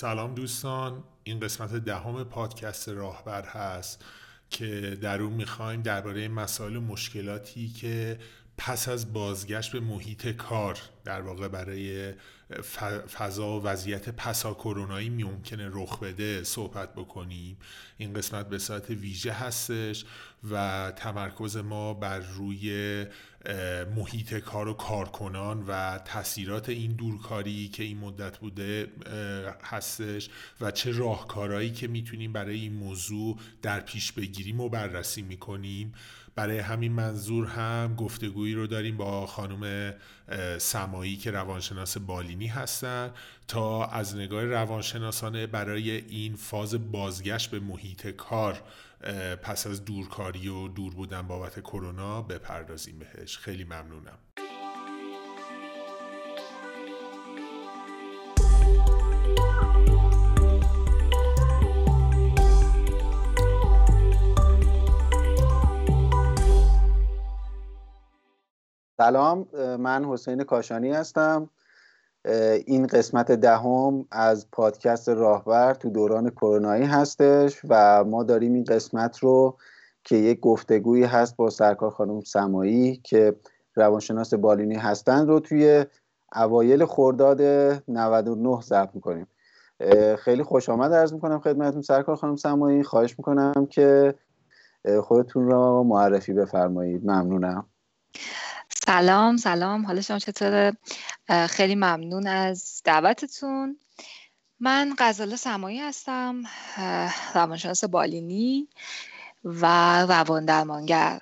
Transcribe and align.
سلام 0.00 0.34
دوستان. 0.34 1.04
این 1.24 1.40
قسمت 1.40 1.74
دهم 1.74 2.24
پادکست 2.24 2.88
راهبر 2.88 3.44
هست 3.44 4.04
که 4.50 4.98
در 5.00 5.22
اون 5.22 5.32
می‌خوایم 5.32 5.82
درباره 5.82 6.28
مسائل 6.28 6.76
و 6.76 6.80
مشکلاتی 6.80 7.68
که 7.68 8.18
پس 8.58 8.88
از 8.88 9.12
بازگشت 9.12 9.72
به 9.72 9.80
محیط 9.80 10.28
کار 10.28 10.78
در 11.04 11.20
واقع 11.20 11.48
برای 11.48 12.14
فضا 13.18 13.60
و 13.60 13.62
وضعیت 13.62 14.08
پسا 14.08 14.54
کرونایی 14.54 15.08
ممکنه 15.08 15.68
رخ 15.72 15.98
بده 15.98 16.44
صحبت 16.44 16.94
بکنیم. 16.94 17.56
این 17.96 18.12
قسمت 18.12 18.48
به 18.48 18.58
صورت 18.58 18.90
ویژه 18.90 19.32
هستش 19.32 20.04
و 20.50 20.92
تمرکز 20.96 21.56
ما 21.56 21.94
بر 21.94 22.18
روی 22.18 23.06
محیط 23.96 24.34
کار 24.34 24.68
و 24.68 24.72
کارکنان 24.72 25.64
و 25.68 25.98
تاثیرات 25.98 26.68
این 26.68 26.92
دورکاری 26.92 27.68
که 27.68 27.82
این 27.82 27.98
مدت 27.98 28.38
بوده 28.38 28.86
هستش 29.64 30.28
و 30.60 30.70
چه 30.70 30.92
راهکارهایی 30.92 31.70
که 31.70 31.88
می‌تونیم 31.88 32.32
برای 32.32 32.60
این 32.60 32.72
موضوع 32.72 33.38
در 33.62 33.80
پیش 33.80 34.12
بگیریم 34.12 34.60
و 34.60 34.68
بررسی 34.68 35.22
می‌کنیم. 35.22 35.94
برای 36.34 36.58
همین 36.58 36.92
منظور 36.92 37.46
هم 37.46 37.94
گفتگویی 37.96 38.54
رو 38.54 38.66
داریم 38.66 38.96
با 38.96 39.26
خانم 39.26 39.94
سمایی 40.58 41.16
که 41.16 41.30
روانشناس 41.30 41.98
بالینی 41.98 42.46
هستن 42.46 43.10
تا 43.48 43.84
از 43.84 44.16
نگاه 44.16 44.44
روانشناسانه 44.44 45.46
برای 45.46 45.90
این 45.90 46.36
فاز 46.36 46.92
بازگشت 46.92 47.50
به 47.50 47.60
محیط 47.60 48.06
کار 48.06 48.62
پس 49.42 49.66
از 49.66 49.84
دورکاری 49.84 50.48
و 50.48 50.68
دور 50.68 50.94
بودن 50.94 51.22
بابت 51.22 51.60
کرونا 51.60 52.22
بپردازیم 52.22 52.98
بهش. 52.98 53.38
خیلی 53.38 53.64
ممنونم. 53.64 54.18
سلام 68.96 69.48
من 69.76 70.04
حسین 70.04 70.44
کاشانی 70.44 70.92
هستم. 70.92 71.50
این 72.66 72.86
قسمت 72.86 73.32
دهم 73.32 74.06
از 74.10 74.50
پادکست 74.52 75.08
راهبر 75.08 75.74
تو 75.74 75.90
دوران 75.90 76.30
کرونایی 76.30 76.84
هستش 76.84 77.60
و 77.68 78.04
ما 78.04 78.22
داریم 78.22 78.52
این 78.52 78.64
قسمت 78.64 79.18
رو 79.18 79.56
که 80.04 80.16
یک 80.16 80.40
گفتگویی 80.40 81.04
هست 81.04 81.36
با 81.36 81.50
سرکار 81.50 81.90
خانم 81.90 82.20
سمایی 82.20 82.96
که 83.04 83.36
روانشناس 83.74 84.34
بالینی 84.34 84.74
هستند 84.74 85.28
رو 85.28 85.40
توی 85.40 85.86
اوایل 86.34 86.84
خرداد 86.84 87.42
99 87.88 88.60
ضبط 88.60 88.94
می‌کنیم. 88.94 89.26
خیلی 90.18 90.42
خوش 90.42 90.68
آمد 90.68 90.92
عرض 90.92 91.12
می‌کنم 91.12 91.40
خدمتتون 91.40 91.82
سرکار 91.82 92.16
خانم 92.16 92.36
سمایی. 92.36 92.82
خواهش 92.82 93.18
می‌کنم 93.18 93.66
که 93.70 94.14
خودتون 95.02 95.46
را 95.46 95.82
معرفی 95.82 96.32
بفرمایید. 96.32 97.04
ممنونم. 97.04 97.66
سلام 98.86 99.36
سلام. 99.36 99.86
حالا 99.86 100.00
شما 100.00 100.18
چطوره؟ 100.18 100.76
خیلی 101.48 101.74
ممنون 101.74 102.26
از 102.26 102.82
دعوتتون. 102.84 103.78
من 104.60 104.94
غزاله 104.98 105.36
سمایی 105.36 105.80
هستم 105.80 106.42
روانشناس 107.34 107.84
بالینی 107.84 108.68
و 109.44 109.66
روان 110.02 110.44
درمانگر. 110.44 111.20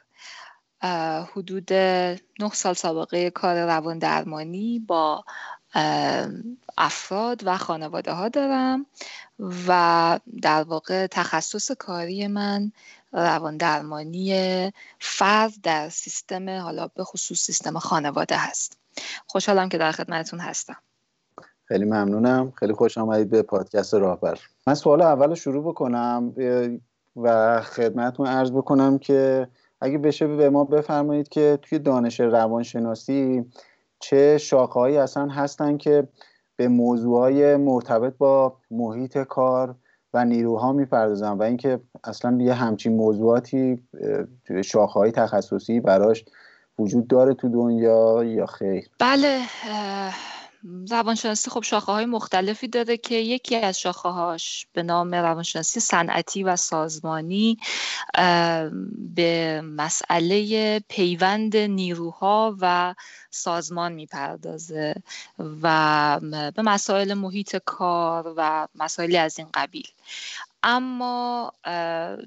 حدود 1.32 1.72
نه 1.72 2.50
سال 2.52 2.74
سابقه 2.74 3.30
کار 3.30 3.66
روان 3.66 3.98
درمانی 3.98 4.78
با 4.78 5.24
افراد 6.78 7.46
و 7.46 7.56
خانواده 7.56 8.12
ها 8.12 8.28
دارم 8.28 8.86
و 9.68 10.20
در 10.42 10.62
واقع 10.62 11.06
تخصص 11.06 11.72
کاری 11.72 12.26
من 12.26 12.72
روان 13.12 13.56
درمانی 13.56 14.32
فرد 14.98 15.52
در 15.62 15.88
سیستم 15.88 16.50
حالا 16.60 16.88
به 16.94 17.04
خصوص 17.04 17.38
سیستم 17.38 17.78
خانواده 17.78 18.36
هست. 18.36 18.78
خوشحالم 19.26 19.68
که 19.68 19.78
در 19.78 19.92
خدمتتون 19.92 20.40
هستم. 20.40 20.76
خیلی 21.64 21.84
ممنونم. 21.84 22.52
خیلی 22.56 22.72
خوش 22.72 22.98
آمدید 22.98 23.30
به 23.30 23.42
پادکست 23.42 23.94
راهبر. 23.94 24.38
من 24.66 24.74
سوال 24.74 25.02
اول 25.02 25.34
شروع 25.34 25.64
بکنم 25.64 26.34
و 27.16 27.60
خدمتتون 27.62 28.26
عرض 28.26 28.50
بکنم 28.50 28.98
که 28.98 29.48
اگه 29.80 29.98
بشه 29.98 30.26
به 30.26 30.50
ما 30.50 30.64
بفرمایید 30.64 31.28
که 31.28 31.58
توی 31.62 31.78
دانش 31.78 32.20
روانشناسی 32.20 33.44
چه 34.00 34.38
شاخههایی 34.38 34.96
اصلا 34.96 35.28
هستن 35.28 35.76
که 35.76 36.08
به 36.56 36.68
موضوعهای 36.68 37.56
مرتبط 37.56 38.14
با 38.18 38.56
محیط 38.70 39.18
کار 39.18 39.74
و 40.14 40.24
نیروها 40.24 40.72
می‌پردازن 40.72 41.32
و 41.32 41.42
اینکه 41.42 41.80
اصلا 42.04 42.38
یه 42.40 42.54
همچین 42.54 42.96
موضوعاتی 42.96 43.82
شاخههای 44.64 45.10
تخصصی 45.10 45.80
براش 45.80 46.24
وجود 46.78 47.08
داره 47.08 47.34
تو 47.34 47.48
دنیا 47.48 48.24
یا 48.24 48.46
خیر. 48.46 48.88
بله 48.98 49.40
روانشناسی 50.90 51.50
خب 51.50 51.62
شاخه 51.62 51.92
های 51.92 52.06
مختلفی 52.06 52.68
داره 52.68 52.96
که 52.96 53.14
یکی 53.14 53.56
از 53.56 53.80
شاخه 53.80 54.08
هاش 54.08 54.66
به 54.72 54.82
نام 54.82 55.14
روانشناسی 55.14 55.80
صنعتی 55.80 56.42
و 56.42 56.56
سازمانی 56.56 57.58
به 59.14 59.60
مسئله 59.64 60.80
پیوند 60.88 61.56
نیروها 61.56 62.56
و 62.60 62.94
سازمان 63.30 63.92
می‌پردازه 63.92 64.94
و 65.62 66.20
به 66.56 66.62
مسائل 66.62 67.14
محیط 67.14 67.56
کار 67.64 68.34
و 68.36 68.68
مسائلی 68.74 69.16
از 69.16 69.38
این 69.38 69.48
قبیل. 69.54 69.88
اما 70.62 71.52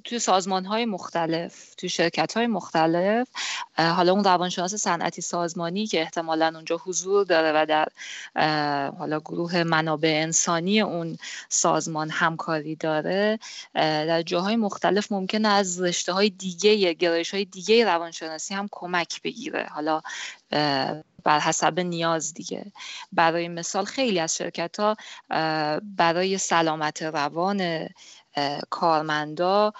توی 0.03 0.19
سازمان 0.19 0.65
های 0.65 0.85
مختلف 0.85 1.75
توی 1.75 1.89
شرکت 1.89 2.37
های 2.37 2.47
مختلف 2.47 3.27
حالا 3.77 4.11
اون 4.11 4.23
روانشناس 4.23 4.75
صنعتی 4.75 5.21
سازمانی 5.21 5.87
که 5.87 6.01
احتمالا 6.01 6.51
اونجا 6.55 6.77
حضور 6.77 7.25
داره 7.25 7.51
و 7.55 7.65
در 7.65 7.87
حالا 8.97 9.19
گروه 9.19 9.63
منابع 9.63 10.19
انسانی 10.23 10.81
اون 10.81 11.17
سازمان 11.49 12.09
همکاری 12.09 12.75
داره 12.75 13.39
در 13.75 14.21
جاهای 14.21 14.55
مختلف 14.55 15.11
ممکن 15.11 15.45
از 15.45 15.81
رشته 15.81 16.13
های 16.13 16.29
دیگه 16.29 16.93
گرایش 16.93 17.33
های 17.33 17.45
دیگه 17.45 17.85
روانشناسی 17.85 18.53
هم 18.53 18.67
کمک 18.71 19.21
بگیره. 19.21 19.67
حالا 19.71 20.01
بر 21.23 21.39
حسب 21.39 21.79
نیاز 21.79 22.33
دیگه. 22.33 22.71
برای 23.11 23.47
مثال 23.47 23.85
خیلی 23.85 24.19
از 24.19 24.35
شرکت 24.35 24.79
ها 24.79 24.95
برای 25.81 26.37
سلامت 26.37 27.01
روان 27.01 27.87
کارمندا 28.69 29.73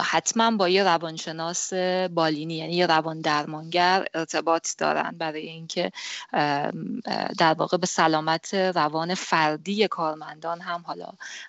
حتما 0.00 0.50
با 0.50 0.68
یه 0.68 0.84
روانشناس 0.84 1.72
بالینی 2.10 2.54
یعنی 2.54 2.72
یه 2.72 2.86
روان 2.86 3.20
درمانگر 3.20 4.06
ارتباط 4.14 4.68
دارن 4.78 5.14
برای 5.18 5.48
اینکه 5.48 5.92
در 7.38 7.54
واقع 7.58 7.76
به 7.76 7.86
سلامت 7.86 8.54
روان 8.54 9.14
فردی 9.14 9.88
کارمندان 9.88 10.60
هم 10.60 10.82
حالا 10.86 11.08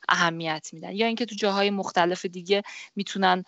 اهمیت 0.10 0.70
میدن. 0.74 0.92
یا 0.92 1.08
اینکه 1.08 1.26
تو 1.26 1.36
جاهای 1.36 1.70
مختلف 1.70 2.26
دیگه 2.26 2.64
می‌تونن 2.96 3.46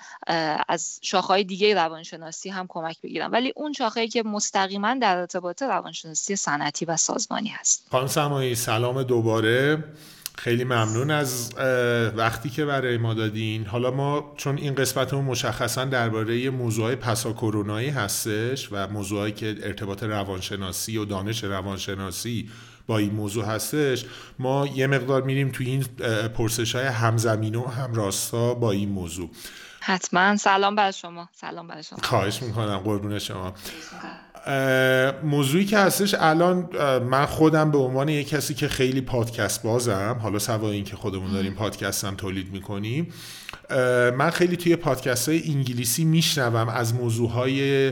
از 0.68 1.00
شاخهای 1.02 1.44
دیگه 1.44 1.74
روانشناسی 1.74 2.50
هم 2.50 2.66
کمک 2.70 3.02
بگیرن. 3.02 3.32
ولی 3.32 3.54
اون 3.56 3.74
شاخه‌ای 3.74 4.08
که 4.08 4.24
مستقیما 4.24 4.94
در 4.94 5.18
ارتباط 5.18 5.64
روانشناسی 5.64 6.36
صنعتی 6.36 6.86
و 6.86 6.98
سازمانی 6.98 7.50
هست. 7.50 7.88
خانم 7.92 8.54
سلام 8.54 9.04
دوباره. 9.04 9.84
خیلی 10.38 10.64
ممنون 10.64 11.12
از 11.12 11.54
وقتی 12.16 12.50
که 12.50 12.66
برای 12.66 12.98
ما 12.98 13.14
دادین. 13.14 13.66
حالا 13.66 13.92
ما 13.92 14.34
چون 14.38 14.58
این 14.58 14.76
قسمتمون 14.76 15.26
مشخصا 15.26 15.86
درباره 15.86 16.50
موضوع 16.50 16.96
پسا 16.96 17.34
کرونایی 17.34 17.90
هستش 17.90 18.70
و 18.72 18.88
موضوعی 18.88 19.32
که 19.32 19.56
ارتباط 19.64 20.04
روانشناسی 20.04 20.98
و 20.98 21.06
دانش 21.06 21.44
روانشناسی 21.44 22.50
با 22.88 22.98
این 22.98 23.12
موضوع 23.12 23.46
هستش 23.46 24.06
ما 24.40 24.68
یه 24.68 24.88
مقدار 24.88 25.22
میریم 25.22 25.50
تو 25.50 25.64
این 25.64 25.84
پرسش 26.36 26.76
های 26.76 26.86
همزمین 26.86 27.56
و 27.56 27.68
همراستا 27.68 28.54
با 28.54 28.72
این 28.72 28.90
موضوع. 28.90 29.30
حتما. 29.80 30.38
سلام 30.38 30.76
بر 30.76 30.92
شما. 30.92 31.30
سلام 31.34 31.68
بر 31.68 31.82
شما. 31.82 32.00
خواهش 32.04 32.44
می‌کنم. 32.44 32.78
قربون 32.78 33.20
شما. 33.20 33.54
موضوعی 35.24 35.66
که 35.66 35.78
هستش 35.78 36.16
الان 36.20 36.70
من 37.10 37.26
خودم 37.26 37.72
به 37.72 37.78
عنوان 37.78 38.10
یک 38.10 38.30
کسی 38.30 38.54
که 38.54 38.68
خیلی 38.68 39.02
پادکست 39.02 39.64
بازم 39.64 40.20
حالا 40.22 40.40
سوای 40.40 40.76
این 40.76 40.84
که 40.84 40.96
خودمون 40.96 41.32
داریم 41.32 41.54
پادکست 41.54 42.06
هم 42.06 42.16
تولید 42.16 42.52
می‌کنیم 42.52 43.14
من 44.18 44.30
خیلی 44.30 44.58
توی 44.58 44.76
پادکست 44.76 45.30
های 45.30 45.44
انگلیسی 45.52 46.06
میشنوم 46.06 46.70
از 46.70 46.94
موضوع 46.94 47.30
های 47.30 47.92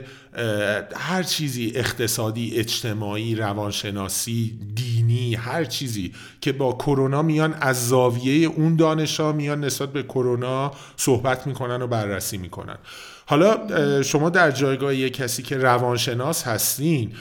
هر 0.95 1.23
چیزی 1.23 1.71
اقتصادی 1.75 2.55
اجتماعی 2.55 3.35
روانشناسی 3.35 4.59
دینی 4.75 5.35
هر 5.35 5.65
چیزی 5.65 6.13
که 6.41 6.51
با 6.51 6.73
کرونا 6.73 7.21
میان 7.21 7.53
از 7.53 7.87
زاویه 7.87 8.47
اون 8.47 8.75
دانش 8.75 9.19
ها 9.19 9.31
میان 9.31 9.63
نسبت 9.63 9.89
به 9.89 10.03
کرونا 10.03 10.71
صحبت 10.97 11.47
می‌کنن 11.47 11.81
و 11.81 11.87
بررسی 11.87 12.37
می‌کنن. 12.37 12.77
حالا 13.25 14.01
شما 14.01 14.29
در 14.29 14.51
جایگاه 14.51 14.95
یک 14.95 15.13
کسی 15.13 15.43
که 15.43 15.57
روانشناس 15.57 16.47
هستین 16.47 17.11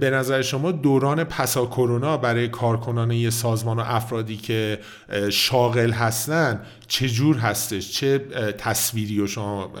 به 0.00 0.10
نظر 0.10 0.42
شما 0.42 0.72
دوران 0.72 1.24
پسا 1.24 1.66
کرونا 1.66 2.16
برای 2.16 2.48
کارکنان 2.48 3.10
یه 3.10 3.30
سازمان 3.30 3.78
و 3.78 3.82
افرادی 3.86 4.36
که 4.36 4.78
شاغل 5.30 5.90
هستن 5.90 6.66
چه 6.88 7.08
جور 7.08 7.36
هستش؟ 7.36 7.92
چه 7.92 8.18
تصویری 8.58 9.18
رو 9.18 9.26
شما 9.26 9.72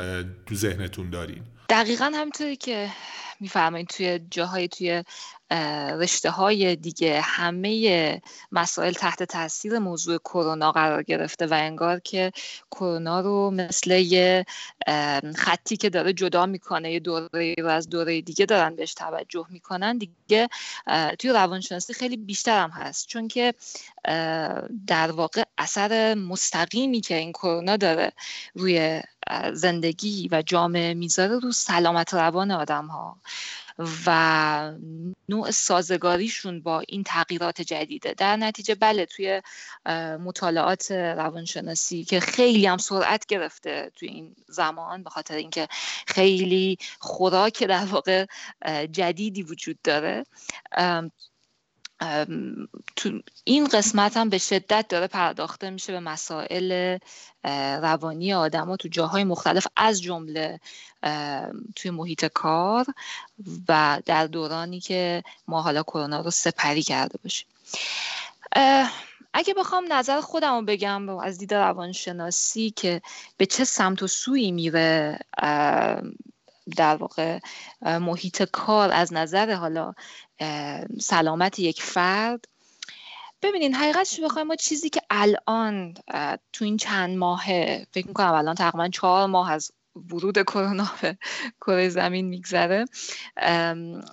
تو 0.46 0.54
ذهنتون 0.54 1.10
دارین؟ 1.10 1.42
دقیقا 1.68 2.12
همینطوری 2.14 2.56
که 2.56 2.88
میفرمایید 3.40 3.88
توی 3.88 4.20
جاهای 4.30 4.68
توی 4.68 5.04
رشته 6.00 6.30
های 6.30 6.76
دیگه 6.76 7.20
همه 7.20 8.22
مسائل 8.52 8.92
تحت 8.92 9.22
تاثیر 9.22 9.78
موضوع 9.78 10.18
کرونا 10.18 10.72
قرار 10.72 11.02
گرفته 11.02 11.46
و 11.46 11.54
انگار 11.54 12.00
که 12.00 12.32
کرونا 12.70 13.20
رو 13.20 13.50
مثل 13.50 13.90
یه 13.90 14.44
خطی 15.36 15.76
که 15.76 15.90
داره 15.90 16.12
جدا 16.12 16.46
می‌کنه 16.46 16.92
یه 16.92 17.00
دوره 17.00 17.54
رو 17.58 17.68
از 17.68 17.88
دوره 17.88 18.20
دیگه 18.20 18.46
دارن 18.46 18.76
بهش 18.76 18.94
توجه 18.94 19.46
می‌کنن 19.48 19.98
دیگه 19.98 20.48
توی 21.18 21.30
روانشناسی 21.30 21.94
خیلی 21.94 22.16
بیشتر 22.16 22.62
هم 22.62 22.70
هست. 22.70 23.06
چون 23.06 23.28
که 23.28 23.54
در 24.86 25.10
واقع 25.12 25.42
اثر 25.58 26.14
مستقیمی 26.14 27.00
که 27.00 27.16
این 27.16 27.32
کرونا 27.32 27.76
داره 27.76 28.12
روی 28.54 29.02
زندگی 29.52 30.28
و 30.32 30.42
جامعه 30.42 30.94
می‌ذاره 30.94 31.38
رو 31.38 31.52
سلامت 31.52 32.14
روان 32.14 32.50
آدم 32.50 32.86
ها 32.86 33.16
و 33.78 34.72
نوع 35.28 35.50
سازگاریشون 35.50 36.60
با 36.62 36.82
این 36.88 37.02
تغییرات 37.02 37.60
جدیده. 37.60 38.14
در 38.14 38.36
نتیجه 38.36 38.74
بله 38.74 39.06
توی 39.06 39.42
مطالعات 40.24 40.90
روانشناسی 40.90 42.04
که 42.04 42.20
خیلی 42.20 42.66
هم 42.66 42.78
سرعت 42.78 43.26
گرفته 43.26 43.92
توی 43.94 44.08
این 44.08 44.36
زمان 44.48 45.02
به 45.02 45.10
خاطر 45.10 45.34
اینکه 45.34 45.68
خیلی 46.06 46.78
خوراک 46.98 47.64
در 47.64 47.84
واقع 47.84 48.26
جدیدی 48.92 49.42
وجود 49.42 49.78
داره 49.84 50.24
تو 52.96 53.20
این 53.44 53.68
قسمت 53.68 54.16
هم 54.16 54.28
به 54.28 54.38
شدت 54.38 54.86
داره 54.88 55.06
پرداخته 55.06 55.70
میشه 55.70 55.92
به 55.92 56.00
مسائل 56.00 56.98
روانی 57.82 58.34
آدم 58.34 58.76
تو 58.76 58.88
جاهای 58.88 59.24
مختلف 59.24 59.66
از 59.76 60.02
جمله 60.02 60.60
توی 61.76 61.90
محیط 61.90 62.24
کار 62.24 62.86
و 63.68 64.02
در 64.06 64.26
دورانی 64.26 64.80
که 64.80 65.22
ما 65.48 65.62
حالا 65.62 65.82
کرونا 65.82 66.20
رو 66.20 66.30
سپری 66.30 66.82
کرده 66.82 67.18
باشیم. 67.22 67.48
اگه 69.34 69.54
بخوام 69.54 69.92
نظر 69.92 70.20
خودم 70.20 70.54
رو 70.54 70.62
بگم 70.62 71.08
از 71.08 71.38
دید 71.38 71.54
روانشناسی 71.54 72.70
که 72.70 73.02
به 73.36 73.46
چه 73.46 73.64
سمت 73.64 74.02
و 74.02 74.06
سوی 74.06 74.50
میره 74.50 75.18
در 76.76 76.96
واقع 76.96 77.38
محیط 77.82 78.42
کار 78.42 78.92
از 78.92 79.12
نظر 79.12 79.54
حالا 79.54 79.94
سلامت 81.00 81.58
یک 81.58 81.82
فرد. 81.82 82.44
ببینین 83.42 83.74
حقیقتش 83.74 84.20
بخوایم 84.20 84.46
ما 84.46 84.56
چیزی 84.56 84.90
که 84.90 85.00
الان 85.10 85.94
تو 86.52 86.64
این 86.64 86.76
چند 86.76 87.16
ماهه 87.16 87.86
فکر 87.92 88.06
می‌کنم 88.06 88.32
الان 88.32 88.54
تقریبا 88.54 88.88
چهار 88.88 89.26
ماه 89.26 89.52
از 89.52 89.70
ورود 90.10 90.42
کرونا 90.42 90.92
به 91.02 91.18
کره 91.60 91.88
زمین 91.88 92.26
میگذره 92.26 92.84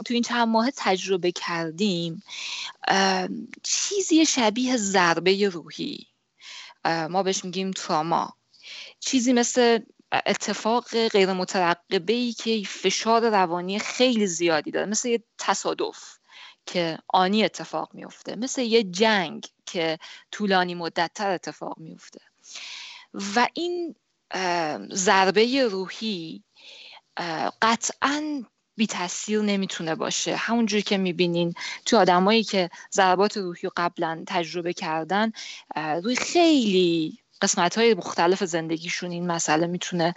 تو 0.05 0.13
این 0.13 0.23
چند 0.23 0.47
ماه 0.47 0.71
تجربه 0.75 1.31
کردیم 1.31 2.23
چیزی 3.63 4.25
شبیه 4.25 4.77
ضربه 4.77 5.49
روحی. 5.49 6.07
ما 6.85 7.23
بهش 7.23 7.45
میگیم 7.45 7.71
تراما. 7.71 8.33
چیزی 8.99 9.33
مثل 9.33 9.79
اتفاق 10.25 11.07
غیر 11.07 11.33
مترقبه 11.33 12.13
ای 12.13 12.33
که 12.33 12.63
فشار 12.67 13.29
روانی 13.29 13.79
خیلی 13.79 14.27
زیادی 14.27 14.71
داره 14.71 14.85
مثل 14.85 15.09
یه 15.09 15.23
تصادف 15.37 16.17
که 16.65 16.97
آنی 17.07 17.43
اتفاق 17.43 17.89
میفته 17.93 18.35
مثل 18.35 18.61
یه 18.61 18.83
جنگ 18.83 19.45
که 19.65 19.97
طولانی 20.31 20.75
مدتتر 20.75 21.31
اتفاق 21.31 21.77
میفته 21.77 22.19
و 23.35 23.47
این 23.53 23.95
ضربه 24.93 25.67
روحی 25.71 26.43
قطعا 27.61 28.43
بی 28.75 28.87
تاثیر 28.87 29.41
نمی‌تونه 29.41 29.95
باشه. 29.95 30.35
همونجور 30.35 30.81
که 30.81 30.97
می‌بینین 30.97 31.53
تو 31.85 31.97
آدمایی 31.97 32.43
که 32.43 32.69
ضربات 32.93 33.37
روحی 33.37 33.69
قبلا 33.77 34.23
تجربه 34.27 34.73
کردن 34.73 35.31
روی 35.75 36.15
خیلی 36.15 37.22
قسمت 37.43 37.77
های 37.77 37.93
مختلف 37.93 38.43
زندگیشون 38.43 39.11
این 39.11 39.27
مسئله 39.27 39.67
می‌تونه 39.67 40.13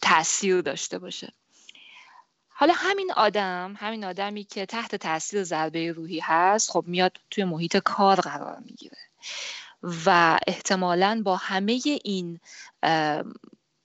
تاثیر 0.00 0.60
داشته 0.60 0.98
باشه. 0.98 1.32
حالا 2.48 2.72
همین 2.76 3.12
آدم 3.16 3.74
همین 3.78 4.04
آدمی 4.04 4.44
که 4.44 4.66
تحت 4.66 4.94
تاثیر 4.94 5.44
ضربه 5.44 5.92
روحی 5.92 6.20
هست 6.20 6.70
خب 6.70 6.84
میاد 6.86 7.12
توی 7.30 7.44
محیط 7.44 7.76
کار 7.76 8.20
قرار 8.20 8.58
می‌گیره 8.64 8.98
و 10.06 10.38
احتمالا 10.46 11.22
با 11.24 11.36
همه 11.36 11.80
این 12.04 12.40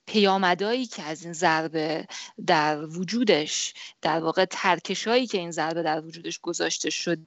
پیامدهایی 0.06 0.86
که 0.86 1.02
از 1.02 1.22
این 1.22 1.32
ضربه 1.32 2.06
در 2.46 2.84
وجودش 2.86 3.74
در 4.02 4.20
واقع 4.20 4.44
ترکشهایی 4.44 5.26
که 5.26 5.38
این 5.38 5.50
ضربه 5.50 5.82
در 5.82 6.00
وجودش 6.00 6.38
گذاشته 6.38 6.90
شده 6.90 7.22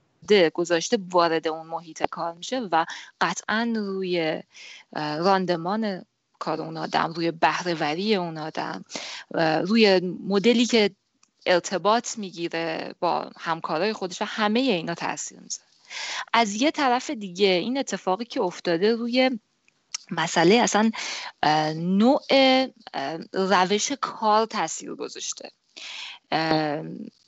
گذاشته 0.54 0.98
وارد 1.10 1.48
اون 1.48 1.66
محیط 1.66 2.02
کار 2.10 2.34
میشه 2.34 2.60
و 2.60 2.84
قطعا 3.20 3.72
روی 3.76 4.42
راندمان 4.96 6.04
کار 6.38 6.62
اون 6.62 6.76
آدم 6.76 7.12
روی 7.12 7.30
بهرهوری 7.30 8.14
اون 8.14 8.38
آدم 8.38 8.84
روی 9.64 10.00
مدلی 10.26 10.66
که 10.66 10.90
ارتباط 11.46 12.18
می‌گیره 12.18 12.94
با 13.00 13.30
همکارای 13.38 13.92
خودش 13.92 14.22
و 14.22 14.24
همه 14.24 14.60
اینا 14.60 14.94
تاثیر 14.94 15.40
می‌ذاره. 15.40 15.68
از 16.32 16.54
یه 16.54 16.70
طرف 16.70 17.10
دیگه 17.10 17.46
این 17.46 17.78
اتفاقی 17.78 18.24
که 18.24 18.40
افتاده 18.40 18.94
روی 18.94 19.38
مسئله 20.10 20.54
اصلا 20.54 20.90
نوع 21.76 22.20
روش 23.32 23.92
کار 23.92 24.46
تاثیر 24.46 24.94
گذاشته. 24.94 25.50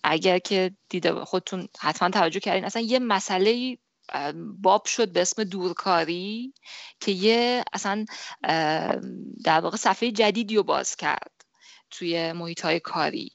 اگر 0.05 0.39
که 0.39 0.71
دیده 0.89 1.25
خودتون 1.25 1.69
حتما 1.79 2.11
توجه 2.11 2.41
کردین 2.41 2.65
اصلا 2.65 2.83
یه 2.83 2.99
مسئله 2.99 3.79
باب 4.63 4.85
شد 4.85 5.13
به 5.13 5.23
اسم 5.23 5.45
دورکاری 5.45 6.55
که 7.01 7.13
یه 7.13 7.65
اصلا 7.73 8.05
در 9.45 9.61
واقع 9.61 9.77
صفحه 9.77 10.11
جدیدی 10.11 10.57
رو 10.57 10.63
باز 10.63 10.97
کرد 10.97 11.31
توی 11.91 12.33
محیط 12.33 12.61
های 12.61 12.81
کاری. 12.81 13.33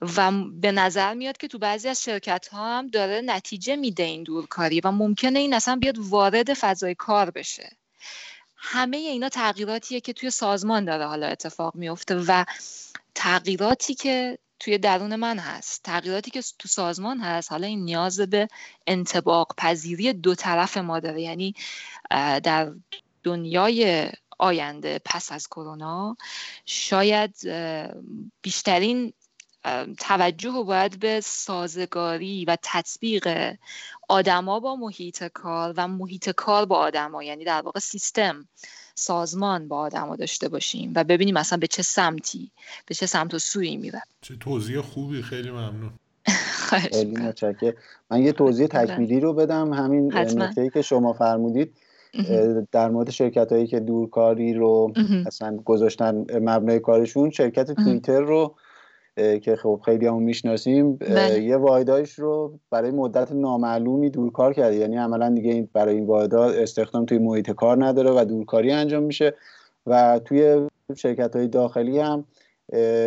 و 0.00 0.32
به 0.60 0.72
نظر 0.72 1.14
میاد 1.14 1.36
که 1.36 1.48
تو 1.48 1.58
بعضی 1.58 1.88
از 1.88 2.02
شرکت 2.02 2.48
ها 2.48 2.78
هم 2.78 2.86
داره 2.86 3.20
نتیجه 3.24 3.76
میده 3.76 4.02
این 4.02 4.22
دورکاری 4.22 4.80
و 4.80 4.90
ممکنه 4.90 5.38
این 5.38 5.54
اصلا 5.54 5.76
بیاد 5.76 5.98
وارد 5.98 6.54
فضای 6.54 6.94
کار 6.94 7.30
بشه. 7.30 7.76
همه 8.56 8.96
اینا 8.96 9.28
تغییراتیه 9.28 10.00
که 10.00 10.12
توی 10.12 10.30
سازمان 10.30 10.84
داره 10.84 11.06
حالا 11.06 11.26
اتفاق 11.26 11.74
میفته 11.74 12.16
و 12.16 12.44
تغییراتی 13.14 13.94
که 13.94 14.38
توی 14.64 14.78
درون 14.78 15.16
من 15.16 15.38
هست. 15.38 15.82
تغییراتی 15.82 16.30
که 16.30 16.42
تو 16.58 16.68
سازمان 16.68 17.20
هست. 17.20 17.52
حالا 17.52 17.66
این 17.66 17.84
نیاز 17.84 18.20
به 18.20 18.48
انتباق 18.86 19.54
پذیری 19.58 20.12
دو 20.12 20.34
طرف 20.34 20.76
ما 20.76 21.00
داره. 21.00 21.22
یعنی 21.22 21.54
در 22.42 22.72
دنیای 23.22 24.10
آینده 24.38 25.00
پس 25.04 25.32
از 25.32 25.48
کرونا 25.48 26.16
شاید 26.66 27.34
بیشترین 28.42 29.12
توجه 29.98 30.50
رو 30.52 30.64
باید 30.64 30.98
به 30.98 31.20
سازگاری 31.20 32.44
و 32.44 32.56
تطبیق 32.62 33.54
آدما 34.08 34.60
با 34.60 34.76
محیط 34.76 35.24
کار 35.24 35.74
و 35.76 35.88
محیط 35.88 36.30
کار 36.30 36.64
با 36.64 36.76
آدما. 36.76 37.22
یعنی 37.22 37.44
در 37.44 37.60
واقع 37.62 37.80
سیستم. 37.80 38.48
سازمان 38.94 39.68
با 39.68 39.78
آدما 39.78 40.16
داشته 40.16 40.48
باشیم 40.48 40.92
و 40.94 41.04
ببینیم 41.04 41.38
مثلا 41.38 41.58
به 41.58 41.66
چه 41.66 41.82
سمتی 41.82 42.50
به 42.86 42.94
چه 42.94 43.06
سمت 43.06 43.34
و 43.34 43.38
سویی 43.38 43.76
میره 43.76 44.02
چه 44.20 44.36
توضیح 44.36 44.80
خوبی 44.80 45.22
خیلی 45.22 45.50
ممنون. 45.50 45.92
خیلی 46.68 47.16
متشکرم. 47.16 47.74
من 48.10 48.22
یه 48.22 48.32
توضیح 48.32 48.66
تکمیلی 48.66 49.20
رو 49.20 49.32
بدم. 49.32 49.72
همین 49.72 50.14
نکته 50.14 50.70
که 50.70 50.82
شما 50.82 51.12
فرمودید 51.12 51.76
در 52.72 52.90
مورد 52.90 53.10
شرکت 53.10 53.52
هایی 53.52 53.66
که 53.66 53.80
دورکاری 53.80 54.54
رو 54.54 54.92
اصلا 55.26 55.56
گذاشتن 55.56 56.24
مبنای 56.42 56.80
کارشون 56.80 57.30
شرکت 57.30 57.72
توییتر 57.72 58.20
رو 58.20 58.54
که 59.16 59.56
خب 59.56 59.80
خیلی 59.84 60.06
همون 60.06 60.22
می‌شناسیم 60.22 60.96
بله. 60.96 61.42
یه 61.42 61.56
واحدایش 61.56 62.18
رو 62.18 62.58
برای 62.70 62.90
مدت 62.90 63.32
نامعلومی 63.32 64.10
دورکار 64.10 64.52
کرده. 64.52 64.76
یعنی 64.76 64.96
عملا 64.96 65.30
دیگه 65.30 65.68
برای 65.72 65.94
این 65.94 66.06
واحدا 66.06 66.44
استخدام 66.44 67.04
توی 67.04 67.18
محیط 67.18 67.50
کار 67.50 67.84
نداره 67.84 68.10
و 68.10 68.24
دورکاری 68.24 68.72
انجام 68.72 69.02
میشه. 69.02 69.34
و 69.86 70.20
توی 70.24 70.68
شرکت 70.96 71.36
های 71.36 71.48
داخلی 71.48 71.98
هم 71.98 72.24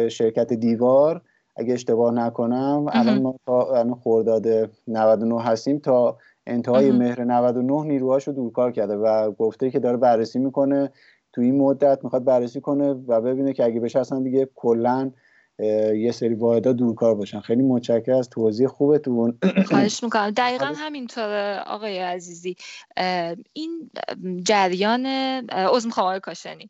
شرکت 0.10 0.54
دیوار 0.54 1.22
اگه 1.56 1.74
اشتباه 1.74 2.14
نکنم 2.14 2.86
الان 2.90 3.22
ما 3.22 3.36
تا 3.46 3.96
خرداد 4.04 4.48
99 4.88 5.42
هستیم 5.42 5.80
تا 5.80 6.18
انتهای 6.48 6.92
مهر 6.92 7.24
99 7.24 7.84
نیروهاشو 7.84 8.32
دورکار 8.32 8.72
کرده 8.72 8.96
و 8.96 9.32
گفته 9.32 9.72
که 9.72 9.80
داره 9.80 9.98
بررسی 9.98 10.40
می‌کنه. 10.40 10.92
تو 11.34 11.42
این 11.42 11.58
مدت 11.58 12.00
می‌خواد 12.04 12.24
بررسی 12.24 12.62
کنه 12.62 12.96
و 13.08 13.22
ببینه 13.22 13.54
که 13.54 13.66
اگه 13.66 13.80
بشه 13.80 14.00
اصلا 14.00 14.20
دیگه 14.20 14.50
کلا 14.56 15.12
یه 15.60 16.12
سری 16.12 16.34
واحدا 16.34 16.74
دورکار 16.74 17.16
باشن. 17.16 17.40
خیلی 17.40 17.62
متشکر 17.62 18.12
از 18.12 18.30
توضیح 18.30 18.68
خوبتون. 18.68 19.38
خواهش 19.70 20.04
می‌کنم. 20.04 20.32
دقیقا 20.32 20.66
همینطوره 20.66 21.64
آقای 21.66 22.00
عزیزی. 22.00 22.56
این 23.54 23.90
جریان 24.44 25.06
از 25.50 25.86
می‌خوام 25.86 26.06
آقای 26.06 26.20
کاشانی. 26.20 26.70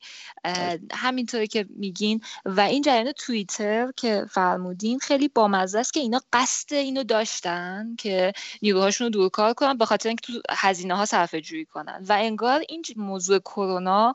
همینطوره 0.91 1.47
که 1.47 1.65
میگین. 1.69 2.21
و 2.45 2.59
این 2.59 2.81
جریان 2.81 3.11
توییتر 3.11 3.91
که 3.95 4.25
فرمودین 4.29 4.99
خیلی 4.99 5.27
بامزه 5.27 5.79
است 5.79 5.93
که 5.93 5.99
اینا 5.99 6.21
قصد 6.33 6.73
اینو 6.73 7.03
داشتن 7.03 7.95
که 7.97 8.33
نیروهاشون 8.61 9.05
رو 9.05 9.11
دورکار 9.11 9.53
کنن 9.53 9.77
به 9.77 9.85
خاطر 9.85 10.09
اینکه 10.09 10.33
تو 10.33 10.41
هزینه 10.49 10.95
ها 10.95 11.05
صرفه 11.05 11.41
جویی 11.41 11.65
کنن. 11.65 12.05
و 12.09 12.13
انگار 12.19 12.63
این 12.69 12.83
موضوع 12.95 13.39
کرونا 13.39 14.13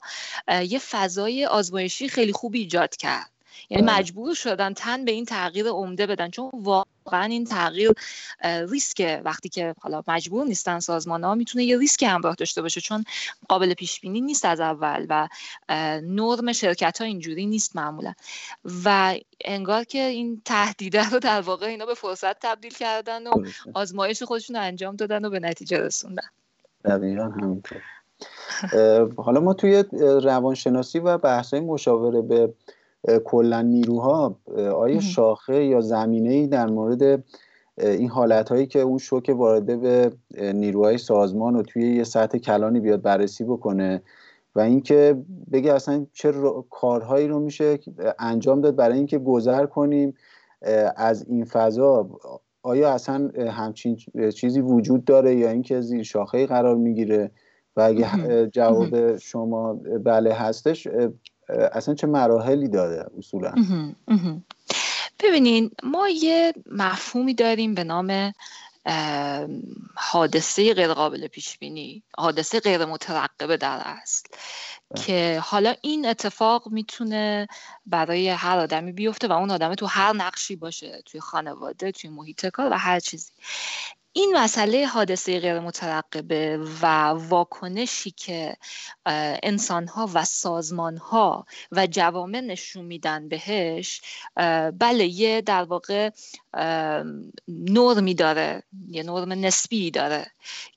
یه 0.68 0.78
فضای 0.78 1.46
آزمایشی 1.46 2.08
خیلی 2.08 2.32
خوبی 2.32 2.58
ایجاد 2.58 2.96
کرد. 2.96 3.31
یعنی. 3.70 3.86
مجبور 3.86 4.34
شدن 4.34 4.72
تن 4.72 5.04
به 5.04 5.12
این 5.12 5.24
تغییر 5.24 5.66
عمده 5.68 6.06
بدن. 6.06 6.30
چون 6.30 6.50
واقعا 6.54 7.24
این 7.24 7.44
تغییر 7.44 7.90
ریسک 8.44 9.20
وقتی 9.24 9.48
که 9.48 9.74
حالا 9.80 10.02
مجبور 10.08 10.46
نیستن 10.46 10.78
سازمان 10.78 11.24
ها 11.24 11.34
می‌تونه 11.34 11.64
یه 11.64 11.78
ریسک 11.78 12.02
همراه 12.02 12.34
داشته 12.34 12.62
باشه. 12.62 12.80
چون 12.80 13.04
قابل 13.48 13.74
پیش 13.74 14.00
بینی 14.00 14.20
نیست 14.20 14.44
از 14.44 14.60
اول 14.60 15.06
و 15.08 15.28
نرم 16.02 16.52
شرکت 16.52 16.98
ها 17.00 17.04
اینجوری 17.04 17.46
نیست 17.46 17.76
معمولا. 17.76 18.12
و 18.84 19.14
انگار 19.44 19.84
که 19.84 20.02
این 20.02 20.42
تهدیده 20.44 21.10
رو 21.10 21.18
در 21.18 21.40
واقع 21.40 21.66
اینا 21.66 21.86
به 21.86 21.94
فرصت 21.94 22.38
تبدیل 22.40 22.72
کردن 22.74 23.26
و 23.26 23.32
آزمایش 23.74 24.22
خودشون 24.22 24.56
رو 24.56 24.62
انجام 24.62 24.96
دادن 24.96 25.24
و 25.24 25.30
به 25.30 25.40
نتیجه 25.40 25.78
رسوندن. 25.78 26.28
دقیقا 26.84 27.24
همینطور. 27.24 27.82
حالا 29.16 29.40
ما 29.40 29.54
توی 29.54 29.84
روانشناسی 30.22 30.98
و 30.98 31.18
بحث 31.18 31.54
مشاوره 31.54 32.22
به 32.22 32.54
کلا 33.24 33.62
نیروها 33.62 34.36
آیا 34.76 35.00
شاخه 35.00 35.64
یا 35.64 35.80
زمینه 35.80 36.30
ای 36.30 36.46
در 36.46 36.66
مورد 36.66 37.24
این 37.78 38.08
حالت 38.08 38.48
هایی 38.48 38.66
که 38.66 38.80
اون 38.80 38.98
شوک 38.98 39.32
وارده 39.36 39.76
به 39.76 40.12
نیروهای 40.52 40.98
سازمان 40.98 41.56
و 41.56 41.62
توی 41.62 41.96
یه 41.96 42.04
سطح 42.04 42.38
کلانی 42.38 42.80
بیاد 42.80 43.02
بررسی 43.02 43.44
بکنه 43.44 44.02
و 44.54 44.60
اینکه 44.60 45.22
بگه 45.52 45.72
اصلا 45.72 46.06
چه 46.12 46.32
کارهایی 46.70 47.28
رو 47.28 47.40
میشه 47.40 47.78
انجام 48.18 48.60
داد 48.60 48.76
برای 48.76 48.96
اینکه 48.96 49.18
گذر 49.18 49.66
کنیم 49.66 50.14
از 50.96 51.26
این 51.28 51.44
فضا. 51.44 52.10
آیا 52.62 52.90
اصلا 52.90 53.30
همچین 53.50 53.96
چیزی 54.34 54.60
وجود 54.60 55.04
داره 55.04 55.36
یا 55.36 55.50
اینکه 55.50 55.80
زیر 55.80 56.02
شاخه 56.02 56.46
قرار 56.46 56.76
می‌گیره؟ 56.76 57.30
و 57.76 57.80
اگه 57.80 58.06
جواب 58.46 59.16
شما 59.16 59.74
بله 60.04 60.32
هستش 60.32 60.88
اصلا 61.72 61.94
چه 61.94 62.06
مراحلی 62.06 62.68
داره 62.68 63.06
اصولا؟ 63.18 63.54
ببینین 65.20 65.70
ما 65.82 66.08
یه 66.08 66.52
مفهومی 66.70 67.34
داریم 67.34 67.74
به 67.74 67.84
نام 67.84 68.32
حادثه 69.94 70.74
غیر 70.74 70.94
قابل 70.94 71.26
پیش 71.26 71.58
بینی 71.58 72.02
حادثه 72.18 72.60
غیر 72.60 72.84
مترقبه 72.84 73.56
در 73.56 73.82
اصل 73.84 74.28
بله. 74.90 75.04
که 75.04 75.40
حالا 75.44 75.74
این 75.82 76.06
اتفاق 76.06 76.68
می‌تونه 76.68 77.46
برای 77.86 78.28
هر 78.28 78.58
آدمی 78.58 78.92
بیفته 78.92 79.28
و 79.28 79.32
اون 79.32 79.50
آدم 79.50 79.74
تو 79.74 79.86
هر 79.86 80.12
نقشی 80.12 80.56
باشه 80.56 81.02
توی 81.06 81.20
خانواده 81.20 81.92
توی 81.92 82.10
محیط 82.10 82.46
کار 82.46 82.72
و 82.72 82.74
هر 82.74 83.00
چیزی. 83.00 83.32
این 84.12 84.36
مسئله 84.36 84.86
حادثه 84.86 85.40
غیر 85.40 85.60
مترقبه 85.60 86.58
و 86.82 86.86
واکنشی 87.08 88.10
که 88.10 88.56
انسانها 89.42 90.10
و 90.14 90.24
سازمانها 90.24 91.46
و 91.72 91.86
جوامع 91.86 92.40
نشون 92.40 92.84
میدن 92.84 93.28
بهش 93.28 94.00
بله 94.78 95.06
یه 95.06 95.40
در 95.40 95.62
واقع 95.62 96.10
نرمی 97.48 98.14
داره 98.14 98.62
یه 98.88 99.02
نرم 99.02 99.32
نسبی 99.32 99.90
داره 99.90 100.26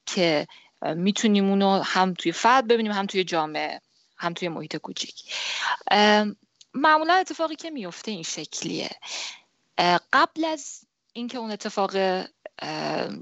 که 0.05 0.47
می‌تونیم 0.81 1.49
اونو 1.49 1.81
هم 1.85 2.13
توی 2.13 2.31
فرد 2.31 2.67
ببینیم 2.67 2.91
هم 2.91 3.05
توی 3.05 3.23
جامعه 3.23 3.81
هم 4.17 4.33
توی 4.33 4.49
محیط 4.49 4.75
کوچیک. 4.77 5.23
معمولا 6.73 7.13
اتفاقی 7.13 7.55
که 7.55 7.69
میفته 7.69 8.11
این 8.11 8.23
شکلیه. 8.23 8.89
قبل 10.13 10.45
از 10.45 10.81
اینکه 11.13 11.37
اون 11.37 11.51
اتفاق 11.51 11.95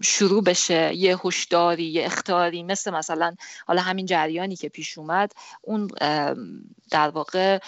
شروع 0.02 0.44
بشه 0.44 0.94
یه 0.94 1.18
هشداری 1.25 1.84
یه 1.84 2.06
اختاری 2.06 2.63
مثل 2.63 2.92
مثلا 2.92 3.36
حالا 3.68 3.82
همین 3.82 4.06
جریانی 4.06 4.56
که 4.56 4.70
پیش 4.70 4.98
اومد 4.98 5.32
اون 5.62 5.88
در 6.92 7.10
واقع 7.10 7.60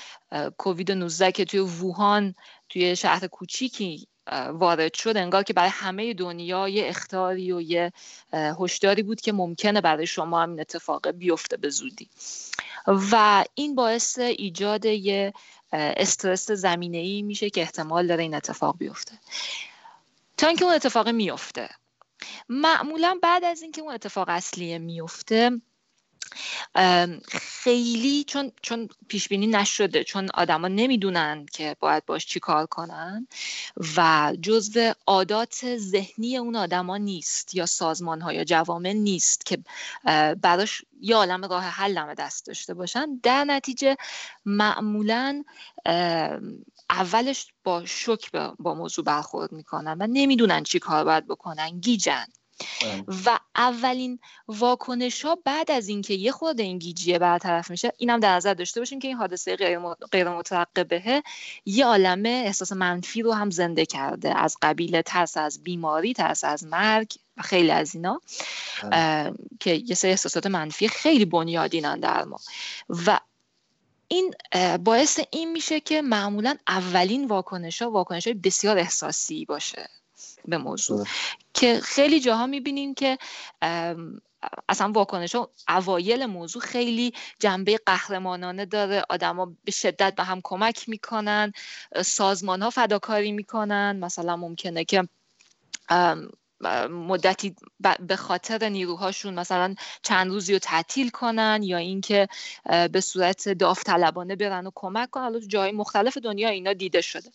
کووید 0.58 0.92
19 0.92 1.32
که 1.32 1.46
توی 1.46 1.60
ووهان 1.60 2.36
توی 2.70 2.96
شهر 2.96 3.28
کوچیکی 3.28 4.08
وارد 4.50 4.94
شد 4.94 5.18
انگار 5.18 5.44
که 5.44 5.54
برای 5.54 5.70
همه 5.70 6.14
دنیا 6.14 6.70
یه 6.70 6.88
اختاری 6.88 7.52
و 7.52 7.62
یه 7.62 7.92
هشداری 8.34 9.04
بود 9.04 9.22
که 9.22 9.32
ممکنه 9.32 9.82
برای 9.82 10.08
شما 10.08 10.44
همین 10.44 10.60
اتفاق 10.60 11.12
بیفته 11.12 11.58
به 11.58 11.70
زودی. 11.70 12.10
و 12.88 13.46
این 13.54 13.76
باعث 13.76 14.20
ایجاد 14.20 14.86
یه 14.86 15.34
استرس 15.72 16.52
زمینه 16.52 16.98
ای 16.98 17.22
میشه 17.22 17.50
که 17.50 17.62
احتمال 17.62 18.08
داره 18.08 18.24
این 18.24 18.36
اتفاق 18.36 18.78
بیفته. 18.78 19.14
تا 20.38 20.48
اینکه 20.48 20.66
اون 20.66 20.74
اتفاق 20.74 21.10
میفته 21.10 21.70
معمولا 22.50 23.20
بعد 23.24 23.44
از 23.44 23.62
اینکه 23.62 23.82
اون 23.82 23.94
اتفاق 23.94 24.30
اصلی 24.30 24.80
میفته 24.80 25.62
خیلی 27.32 28.24
چون 28.24 28.52
چون 28.62 28.90
پیش 29.08 29.28
بینی 29.28 29.48
نشده 29.48 30.04
چون 30.04 30.30
آدما 30.34 30.68
نمی‌دونن 30.68 31.46
که 31.54 31.76
باید 31.80 32.06
باش 32.06 32.26
چی 32.26 32.40
کار 32.40 32.66
کنن 32.66 33.28
و 33.98 34.34
جزو 34.42 34.94
عادات 35.08 35.78
ذهنی 35.78 36.38
اون 36.38 36.56
آدما 36.56 36.98
نیست 36.98 37.56
یا 37.56 37.66
سازمان 37.66 38.22
ها 38.22 38.34
یا 38.34 38.44
جوامع 38.44 38.94
نیست 38.94 39.46
که 39.46 39.58
براش 40.42 40.82
یه 41.02 41.16
عالم 41.16 41.46
راه 41.46 41.64
حل 41.64 42.16
دست 42.18 42.46
داشته 42.46 42.74
باشن 42.74 43.20
در 43.24 43.44
نتیجه 43.44 43.96
معمولا 44.46 45.44
اولش 46.90 47.48
با 47.64 47.86
شک 47.86 48.32
با 48.60 48.74
موضوع 48.74 49.06
برخورد 49.06 49.52
می‌کنن 49.52 49.98
و 50.00 50.08
نمی‌دونن 50.08 50.64
چی 50.64 50.80
کار 50.80 51.04
باید 51.04 51.28
بکنن 51.28 51.80
گیجن. 51.80 52.26
و 53.26 53.40
اولین 53.56 54.20
واکنش 54.48 55.26
ها 55.26 55.38
بعد 55.46 55.72
از 55.72 55.88
اینکه 55.88 56.14
یه 56.14 56.32
خود 56.32 56.60
این 56.60 56.78
گیجیه 56.78 57.20
برطرف 57.20 57.70
میشه 57.72 57.92
اینم 57.98 58.20
در 58.20 58.36
نظر 58.36 58.54
داشته 58.54 58.82
باشیم 58.82 59.00
که 59.00 59.08
این 59.08 59.18
حادثه 59.18 59.56
غیر 60.12 60.30
مترقبه 60.30 61.24
یه 61.66 61.86
عالمه 61.86 62.44
احساس 62.46 62.72
منفی 62.72 63.22
رو 63.22 63.34
هم 63.34 63.50
زنده 63.50 63.86
کرده. 63.86 64.40
از 64.40 64.58
قبیل 64.62 65.02
ترس 65.02 65.38
از 65.38 65.64
بیماری 65.64 66.14
ترس 66.14 66.44
از 66.44 66.64
مرگ 66.64 67.12
و 67.38 67.42
خیلی 67.42 67.72
از 67.72 67.96
اینا 67.96 68.22
بله. 68.84 69.34
که 69.60 69.74
یه 69.74 69.96
سری 69.96 70.12
احساسات 70.12 70.48
منفی 70.48 70.88
خیلی 70.88 71.26
بنیادینن 71.26 72.00
در 72.00 72.24
ما. 72.24 72.40
و 72.90 73.20
این 74.08 74.34
باعث 74.84 75.20
این 75.32 75.52
میشه 75.52 75.80
که 75.80 76.02
معمولا 76.02 76.56
اولین 76.68 77.28
واکنش 77.28 77.82
ها 77.82 77.92
واکنش 77.92 78.28
های 78.28 78.34
بسیار 78.34 78.78
احساسی 78.78 79.46
باشه. 79.46 79.90
به 80.48 80.58
موضوع. 80.58 81.08
که 81.54 81.80
خیلی 81.84 82.20
جاها 82.20 82.46
می‌بینیم 82.46 82.94
که 82.94 83.18
اصلا 84.70 84.92
واکنش 84.92 85.36
ها 85.36 85.50
اوایل 85.70 86.26
موضوع 86.26 86.62
خیلی 86.62 87.14
جنبه 87.40 87.80
قهرمانانه 87.86 88.66
داره. 88.66 89.04
آدما 89.10 89.56
به 89.64 89.72
شدت 89.72 90.16
به 90.16 90.24
هم 90.24 90.42
کمک 90.44 90.90
می‌کنن 90.90 91.52
سازمان 92.06 92.62
ها 92.62 92.70
فداکاری 92.70 93.32
می‌کنن. 93.32 94.00
مثلا 94.00 94.36
ممکنه 94.36 94.86
که 94.86 95.08
مدتی 96.90 97.56
به 98.00 98.16
خاطر 98.16 98.70
نیروهاشون 98.70 99.34
مثلا 99.34 99.76
چند 100.02 100.32
روزی 100.32 100.54
رو 100.54 100.60
تعطیل 100.60 101.10
کنن 101.10 101.60
یا 101.64 101.78
اینکه 101.78 102.28
به 102.92 103.02
صورت 103.02 103.50
داوطلبانه 103.50 104.36
برن 104.36 104.68
و 104.68 104.72
کمک 104.76 105.10
کنن. 105.10 105.24
حالا 105.24 105.40
تو 105.40 105.46
جای 105.48 105.72
مختلف 105.72 106.18
دنیا 106.18 106.50
اینا 106.50 106.74
دیده 106.74 107.02
شده. 107.02 107.30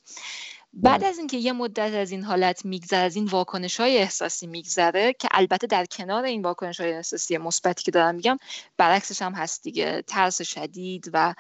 بعد 0.73 1.05
از 1.05 1.19
اینکه 1.19 1.37
یه 1.37 1.53
مدت 1.53 1.95
از 1.95 2.11
این 2.11 2.25
حالت 2.25 2.65
میگذره 2.65 3.01
از 3.01 3.17
این 3.17 3.25
واکنش 3.25 3.81
های 3.81 3.99
احساسی 3.99 4.47
میگذره 4.47 5.13
که 5.13 5.29
البته 5.31 5.67
در 5.67 5.85
کنار 5.85 6.25
این 6.25 6.43
واکنش 6.43 6.81
های 6.81 6.93
احساسی 6.93 7.39
مثبتی 7.39 7.85
که 7.85 7.91
دارم 7.91 8.15
میگم 8.15 8.39
برعکسش 8.77 9.23
هم 9.23 9.33
هست 9.33 9.63
دیگه. 9.63 10.03
ترس 10.07 10.43
شدید 10.43 11.11
و 11.13 11.35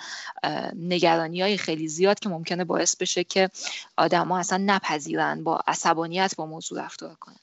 نگرانی 0.76 1.42
های 1.42 1.56
خیلی 1.56 1.88
زیاد 1.88 2.18
که 2.18 2.28
ممکنه 2.28 2.64
باعث 2.64 2.96
بشه 2.96 3.24
که 3.24 3.50
آدما 3.96 4.38
اصلا 4.38 4.62
نپذیرن 4.66 5.44
با 5.44 5.60
عصبانیت 5.66 6.34
با 6.36 6.46
موضوع 6.46 6.84
رفتار 6.84 7.14
کنن. 7.14 7.36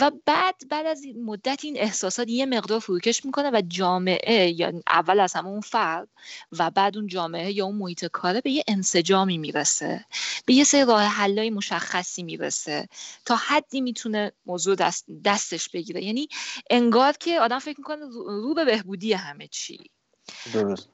و 0.00 0.10
بعد 0.26 0.54
بعد 0.70 0.86
از 0.86 1.02
مدت 1.24 1.64
این 1.64 1.76
احساسات 1.78 2.28
یه 2.28 2.46
مقدار 2.46 2.80
فروکش 2.80 3.24
می‌کنه 3.24 3.50
و 3.50 3.62
جامعه 3.68 4.60
یا 4.60 4.72
اول 4.88 5.20
از 5.20 5.32
همه 5.32 5.48
اون 5.48 5.60
فرد 5.60 6.08
و 6.52 6.70
بعد 6.70 6.96
اون 6.96 7.06
جامعه 7.06 7.52
یا 7.52 7.64
اون 7.64 7.76
محیط 7.76 8.04
کاره 8.04 8.40
به 8.40 8.50
یه 8.50 8.64
انسجامی 8.68 9.38
می‌رسه. 9.38 10.04
به 10.46 10.54
یه 10.54 10.64
سری 10.64 10.84
راه 10.84 11.02
حلای 11.02 11.50
مشخصی 11.50 12.22
می‌رسه 12.22 12.88
تا 13.24 13.36
حدی 13.36 13.80
می‌تونه 13.80 14.32
موضوع 14.46 14.74
دست 14.74 15.06
دستش 15.24 15.68
بگیره. 15.68 16.04
یعنی 16.04 16.28
انگار 16.70 17.12
که 17.12 17.40
آدم 17.40 17.58
فکر 17.58 17.78
می‌کنه 17.78 18.04
رو 18.26 18.54
به 18.54 18.64
بهبودی 18.64 19.12
همه 19.12 19.48
چی. 19.48 19.90
درست. 20.52 20.88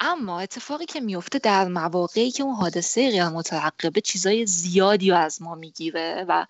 اما 0.00 0.40
اتفاقی 0.40 0.86
که 0.86 1.00
میفته 1.00 1.38
در 1.38 1.68
مواقعی 1.68 2.30
که 2.30 2.42
اون 2.42 2.54
حادثه 2.54 3.10
غیر 3.10 3.28
مترقبه 3.28 4.00
چیزای 4.00 4.46
زیادی 4.46 5.10
رو 5.10 5.16
از 5.16 5.42
ما 5.42 5.54
می‌گیره 5.54 6.24
و 6.28 6.46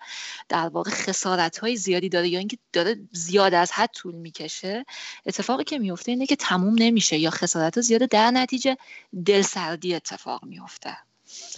در 0.49 0.67
واقع 0.67 0.91
خسارت 0.91 1.57
های 1.57 1.75
زیادی 1.75 2.09
داره 2.09 2.27
یا 2.27 2.39
اینکه 2.39 2.57
داره 2.73 2.99
زیاد 3.11 3.53
از 3.53 3.71
حد 3.71 3.89
طول 3.93 4.15
می‌کشه 4.15 4.85
اتفاقی 5.25 5.63
که 5.63 5.79
میفته 5.79 6.11
اینه 6.11 6.25
که 6.25 6.35
تموم 6.35 6.75
نمیشه 6.77 7.17
یا 7.17 7.29
خسارت 7.29 7.81
زیاده 7.81 8.05
در 8.05 8.31
نتیجه 8.31 8.77
دلسردی 9.25 9.95
اتفاق 9.95 10.45
میفته 10.45 10.97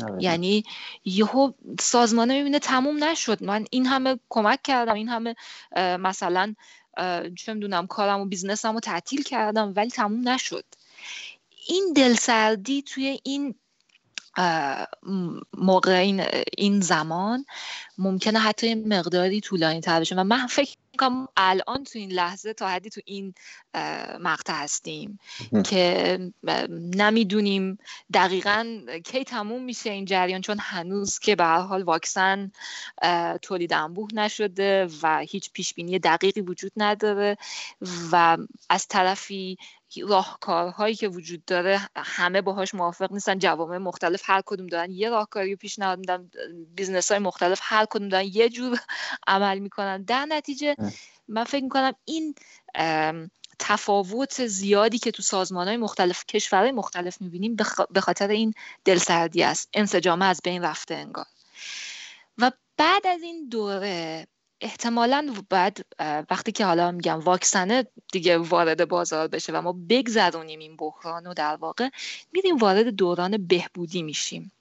آره. 0.03 0.23
یعنی 0.23 0.63
یهو 1.05 1.51
سازمانه 1.79 2.33
می‌بینه 2.37 2.59
تموم 2.59 3.03
نشد. 3.03 3.43
من 3.43 3.65
این 3.71 3.85
همه 3.85 4.19
کمک 4.29 4.61
کردم 4.63 4.93
این 4.93 5.09
همه 5.09 5.35
مثلا 5.77 6.55
چه 7.35 7.53
می‌دونم 7.53 7.87
کارم 7.87 8.19
و 8.19 8.25
بیزنسم 8.25 8.73
رو 8.73 8.79
تعطیل 8.79 9.23
کردم 9.23 9.73
ولی 9.75 9.89
تموم 9.89 10.29
نشد. 10.29 10.65
این 11.69 11.93
دلسردی 11.95 12.81
توی 12.81 13.19
این 13.23 13.55
موقع 15.57 15.91
این, 15.91 16.23
این 16.57 16.81
زمان 16.81 17.45
ممکنه 17.97 18.39
حتی 18.39 18.75
مقداری 18.75 19.41
طولانی 19.41 19.81
تر 19.81 19.99
بشه. 19.99 20.15
و 20.15 20.23
من 20.23 20.47
فکر 20.47 20.75
می‌کنم 20.93 21.27
الان 21.37 21.83
تو 21.83 21.99
این 21.99 22.11
لحظه 22.11 22.53
تا 22.53 22.67
حدی 22.67 22.89
تو 22.89 23.01
این 23.05 23.33
مقطع 24.19 24.53
هستیم 24.53 25.19
که 25.65 26.19
نمی‌دونیم 26.69 27.77
دقیقا 28.13 28.79
کی 29.05 29.23
تموم 29.23 29.63
میشه 29.63 29.89
این 29.89 30.05
جریان 30.05 30.41
چون 30.41 30.57
هنوز 30.59 31.19
که 31.19 31.35
به 31.35 31.43
هر 31.43 31.61
حال 31.61 31.83
واکسن 31.83 32.51
تولید 33.41 33.73
انبوه 33.73 34.09
نشده 34.13 34.87
و 35.01 35.19
هیچ 35.19 35.51
پیش 35.51 35.73
بینی 35.73 35.99
دقیقی 35.99 36.41
وجود 36.41 36.71
نداره 36.77 37.37
و 38.11 38.37
از 38.69 38.87
طرفی 38.87 39.57
راهکارهایی 39.97 40.95
که 40.95 41.07
وجود 41.07 41.45
داره 41.45 41.89
همه 41.95 42.41
باهاش 42.41 42.75
موافق 42.75 43.11
نیستن 43.13 43.39
جوامع 43.39 43.77
مختلف 43.77 44.21
هر 44.23 44.41
کدوم 44.45 44.67
دارن. 44.67 44.91
یه 44.91 45.09
راهکاری 45.09 45.51
رو 45.51 45.57
پیشنهاد 45.57 45.99
میدن 45.99 46.31
business 46.75 47.11
های 47.11 47.19
مختلف 47.19 47.59
هر 47.63 47.85
کدوم 47.89 48.09
دارن 48.09 48.29
یه 48.33 48.49
جور 48.49 48.79
عمل 49.27 49.59
می‌کنن. 49.59 50.03
در 50.03 50.25
نتیجه 50.25 50.75
من 51.27 51.43
فکر 51.43 51.63
می‌کنم 51.63 51.93
این 52.05 52.35
تفاوت 53.59 54.47
زیادی 54.47 54.99
که 54.99 55.11
تو 55.11 55.21
سازمان 55.21 55.67
های 55.67 55.77
مختلف 55.77 56.25
کشورهای 56.25 56.71
مختلف 56.71 57.21
می‌بینیم 57.21 57.55
به 57.91 58.01
خاطر 58.01 58.27
این 58.27 58.53
دلسردی 58.85 59.43
است. 59.43 59.69
انسجامه 59.73 60.25
از 60.25 60.41
بین 60.43 60.63
رفته 60.63 60.95
انگار. 60.95 61.25
و 62.37 62.51
بعد 62.77 63.07
از 63.07 63.21
این 63.21 63.49
دوره 63.49 64.27
احتمالا 64.61 65.33
بعد 65.49 65.85
وقتی 66.29 66.51
که 66.51 66.65
حالا 66.65 66.91
میگم 66.91 67.19
واکسنه 67.19 67.87
دیگه 68.11 68.37
وارد 68.37 68.87
بازار 68.87 69.27
بشه 69.27 69.53
و 69.53 69.61
ما 69.61 69.75
بگذرونیم 69.89 70.59
این 70.59 70.75
بحران 70.75 71.27
و 71.27 71.33
در 71.33 71.55
واقع 71.55 71.89
میریم 72.33 72.57
وارد 72.57 72.87
دوران 72.87 73.47
بهبودی 73.47 74.03
میشیم. 74.03 74.51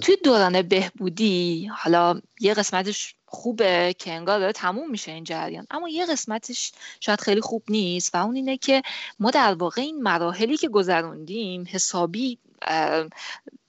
توی 0.00 0.16
دوران 0.24 0.62
بهبودی 0.62 1.66
حالا 1.66 2.20
یه 2.40 2.54
قسمتش 2.54 3.14
خوبه 3.26 3.94
که 3.98 4.12
انگار 4.12 4.38
داره 4.38 4.52
تموم 4.52 4.90
میشه 4.90 5.12
این 5.12 5.24
جریان 5.24 5.66
اما 5.70 5.88
یه 5.88 6.06
قسمتش 6.06 6.72
شاید 7.00 7.20
خیلی 7.20 7.40
خوب 7.40 7.62
نیست 7.68 8.14
و 8.14 8.24
اون 8.24 8.36
اینه 8.36 8.56
که 8.56 8.82
ما 9.18 9.30
در 9.30 9.54
واقع 9.54 9.82
این 9.82 10.02
مراحلی 10.02 10.56
که 10.56 10.68
گذروندیم 10.68 11.64
حسابی 11.70 12.38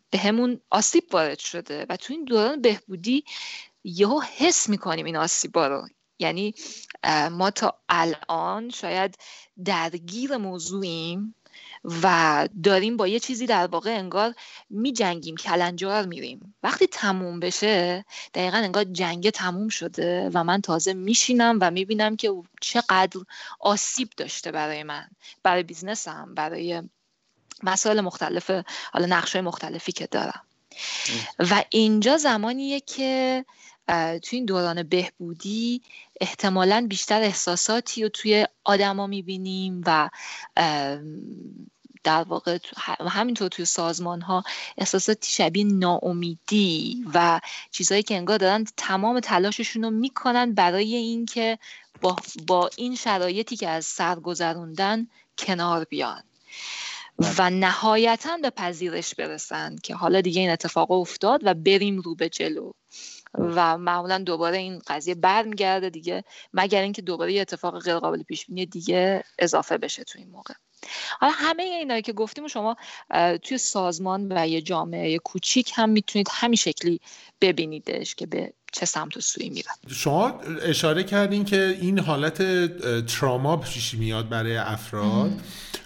به 0.09 0.17
همون 0.17 0.62
آسیب 0.69 1.03
وارد 1.12 1.39
شده 1.39 1.85
و 1.89 1.97
تو 1.97 2.13
این 2.13 2.25
دوران 2.25 2.62
بهبودی 2.62 3.23
یهو 3.88 4.21
حس 4.38 4.69
می‌کنیم 4.69 5.06
این 5.06 5.15
آسیبا 5.15 5.67
رو. 5.67 5.88
یعنی 6.19 6.54
ما 7.32 7.52
تا 7.52 7.80
الان 7.89 8.69
شاید 8.69 9.17
درگیر 9.65 10.38
موضوعیم 10.38 11.36
و 12.04 12.47
داریم 12.63 12.97
با 12.97 13.08
یه 13.08 13.19
چیزی 13.19 13.45
در 13.45 13.67
واقع 13.67 13.97
انگار 13.97 14.34
می 14.69 14.93
جنگیم 14.93 15.36
کلنجار 15.36 16.06
میریم. 16.06 16.56
وقتی 16.63 16.88
تموم 16.88 17.39
بشه 17.39 18.06
دقیقا 18.34 18.58
انگار 18.58 18.84
جنگ 18.84 19.30
تموم 19.30 19.69
شده 19.69 20.30
و 20.34 20.43
من 20.43 20.62
تازه 20.62 20.93
میشینم 20.93 21.58
و 21.62 21.71
می‌بینم 21.71 22.15
که 22.15 22.34
چقدر 22.62 23.19
آسیب 23.60 24.10
داشته 24.17 24.52
برای 24.52 24.84
من 24.84 25.08
برای 25.43 25.63
بیزنسم 25.63 26.34
برای 26.36 26.82
مسائل 27.63 28.02
مختلف 28.02 28.52
حالا 28.91 29.06
نقشه 29.06 29.41
مختلفی 29.41 29.91
که 29.91 30.08
دارم. 30.08 30.41
و 31.39 31.63
اینجا 31.69 32.17
زمانیه 32.17 32.80
که 32.80 33.45
توی 33.88 34.38
این 34.38 34.45
دوران 34.45 34.84
بهبودی 34.84 35.82
احتمالا 36.21 36.86
بیشتر 36.89 37.21
احساساتی 37.21 38.04
رو 38.04 38.10
توی 38.10 38.47
آدما 38.63 39.08
می‌بینیم 39.08 39.82
و 39.86 40.10
در 42.04 42.23
واقع 42.23 42.58
همینطور 43.08 43.47
توی 43.47 43.65
سازمان 43.65 44.21
ها 44.21 44.43
احساساتی 44.78 45.32
شبیه 45.32 45.65
ناامیدی 45.65 47.06
و 47.13 47.39
چیزهایی 47.71 48.04
که 48.04 48.15
انگار 48.15 48.38
دارن 48.38 48.65
تمام 48.78 49.19
تلاششون 49.19 49.84
رو 49.84 49.89
می‌کنن 49.89 50.54
برای 50.54 50.95
اینکه 50.95 51.60
با, 52.02 52.15
با 52.47 52.69
این 52.76 52.95
شرایطی 52.95 53.56
که 53.56 53.69
از 53.69 53.86
سر 53.86 54.15
گذروندن 54.15 55.08
کنار 55.38 55.84
بیان. 55.84 56.23
و 57.38 57.50
نهایتا 57.50 58.38
به 58.38 58.50
پذیرش 58.50 59.15
برسن 59.15 59.76
که 59.84 59.95
حالا 59.95 60.21
دیگه 60.21 60.41
این 60.41 60.50
اتفاق 60.50 60.91
افتاد 60.91 61.41
و 61.43 61.54
بریم 61.54 62.00
رو 62.00 62.15
به 62.15 62.30
جلو. 62.30 62.71
و 63.33 63.77
معمولا 63.77 64.17
دوباره 64.17 64.57
این 64.57 64.81
قضیه 64.87 65.15
برمیگرده 65.15 65.89
دیگه 65.89 66.23
مگر 66.53 66.81
اینکه 66.81 67.01
دوباره 67.01 67.33
یه 67.33 67.41
اتفاق 67.41 67.79
غیر 67.79 67.99
قابل 67.99 68.23
پیش 68.23 68.45
بینی 68.45 68.65
دیگه 68.65 69.23
اضافه 69.39 69.77
بشه 69.77 70.03
تو 70.03 70.19
این 70.19 70.29
موقع. 70.29 70.53
حالا 71.19 71.33
همه 71.35 71.63
اینایی 71.63 72.01
که 72.01 72.13
گفتیم 72.13 72.47
شما 72.47 72.75
توی 73.43 73.57
سازمان 73.57 74.31
و 74.31 74.47
یه 74.47 74.61
جامعه 74.61 75.17
کوچیک 75.17 75.71
هم 75.75 75.89
می‌تونید 75.89 76.27
همین 76.31 76.55
شکلی 76.55 76.99
ببینیدش 77.41 78.15
که 78.15 78.25
به 78.25 78.53
چه 78.73 78.85
سمت 78.85 79.17
و 79.17 79.21
سوی 79.21 79.49
میره 79.49 79.69
شما 79.87 80.41
اشاره 80.61 81.03
کردین 81.03 81.45
که 81.45 81.77
این 81.81 81.99
حالت 81.99 82.41
تراما 83.05 83.57
پیش 83.57 83.93
میاد 83.93 84.29
برای 84.29 84.57
افراد. 84.57 85.31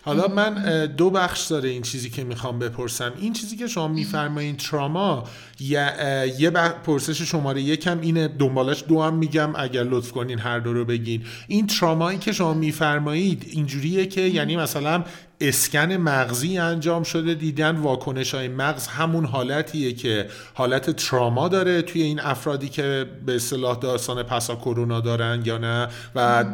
حالا 0.02 0.28
من 0.28 0.86
دو 0.86 1.10
بخش 1.10 1.48
داره 1.48 1.70
این 1.70 1.82
چیزی 1.82 2.10
که 2.10 2.24
می‌خوام 2.24 2.60
بپرسم. 2.60 3.14
این 3.20 3.34
چیزی 3.34 3.58
که 3.58 3.68
شما 3.68 3.88
میفرمایین 3.88 4.58
تراما 4.58 5.24
یه 5.70 6.50
پرسش 6.84 7.22
شماره 7.22 7.62
یکم 7.62 8.02
اینه. 8.02 8.28
دنبالش 8.28 8.84
دو 8.88 9.02
هم 9.02 9.14
میگم. 9.14 9.54
اگر 9.56 9.84
لطف 9.84 10.12
کنین 10.12 10.40
هر 10.40 10.60
دو 10.60 10.74
رو 10.74 10.86
بگین. 10.86 11.24
این 11.48 11.68
ترامایی 11.68 12.18
که 12.20 12.32
شما 12.32 12.54
میفرمایید 12.54 13.46
اینجوریه 13.48 14.06
که 14.06 14.22
یعنی 14.22 14.58
مثلا 14.58 15.04
اسکن 15.42 15.94
مغزی 15.94 16.58
انجام 16.58 17.04
شده 17.04 17.34
دیدن 17.34 17.76
واکنش 17.76 18.36
های 18.36 18.48
مغز 18.48 18.88
همون 18.88 19.26
حالتیه 19.26 19.94
که 19.94 20.28
حالت 20.54 20.90
تراما 20.90 21.48
داره 21.48 21.82
توی 21.82 22.02
این 22.02 22.20
افرادی 22.20 22.70
که 22.70 23.06
به 23.26 23.36
اصطلاح 23.36 23.80
داستان 23.80 24.24
پسا 24.24 24.56
کرونا 24.56 25.00
دارن 25.00 25.42
یا 25.46 25.58
نه. 25.58 25.88
و 26.16 26.46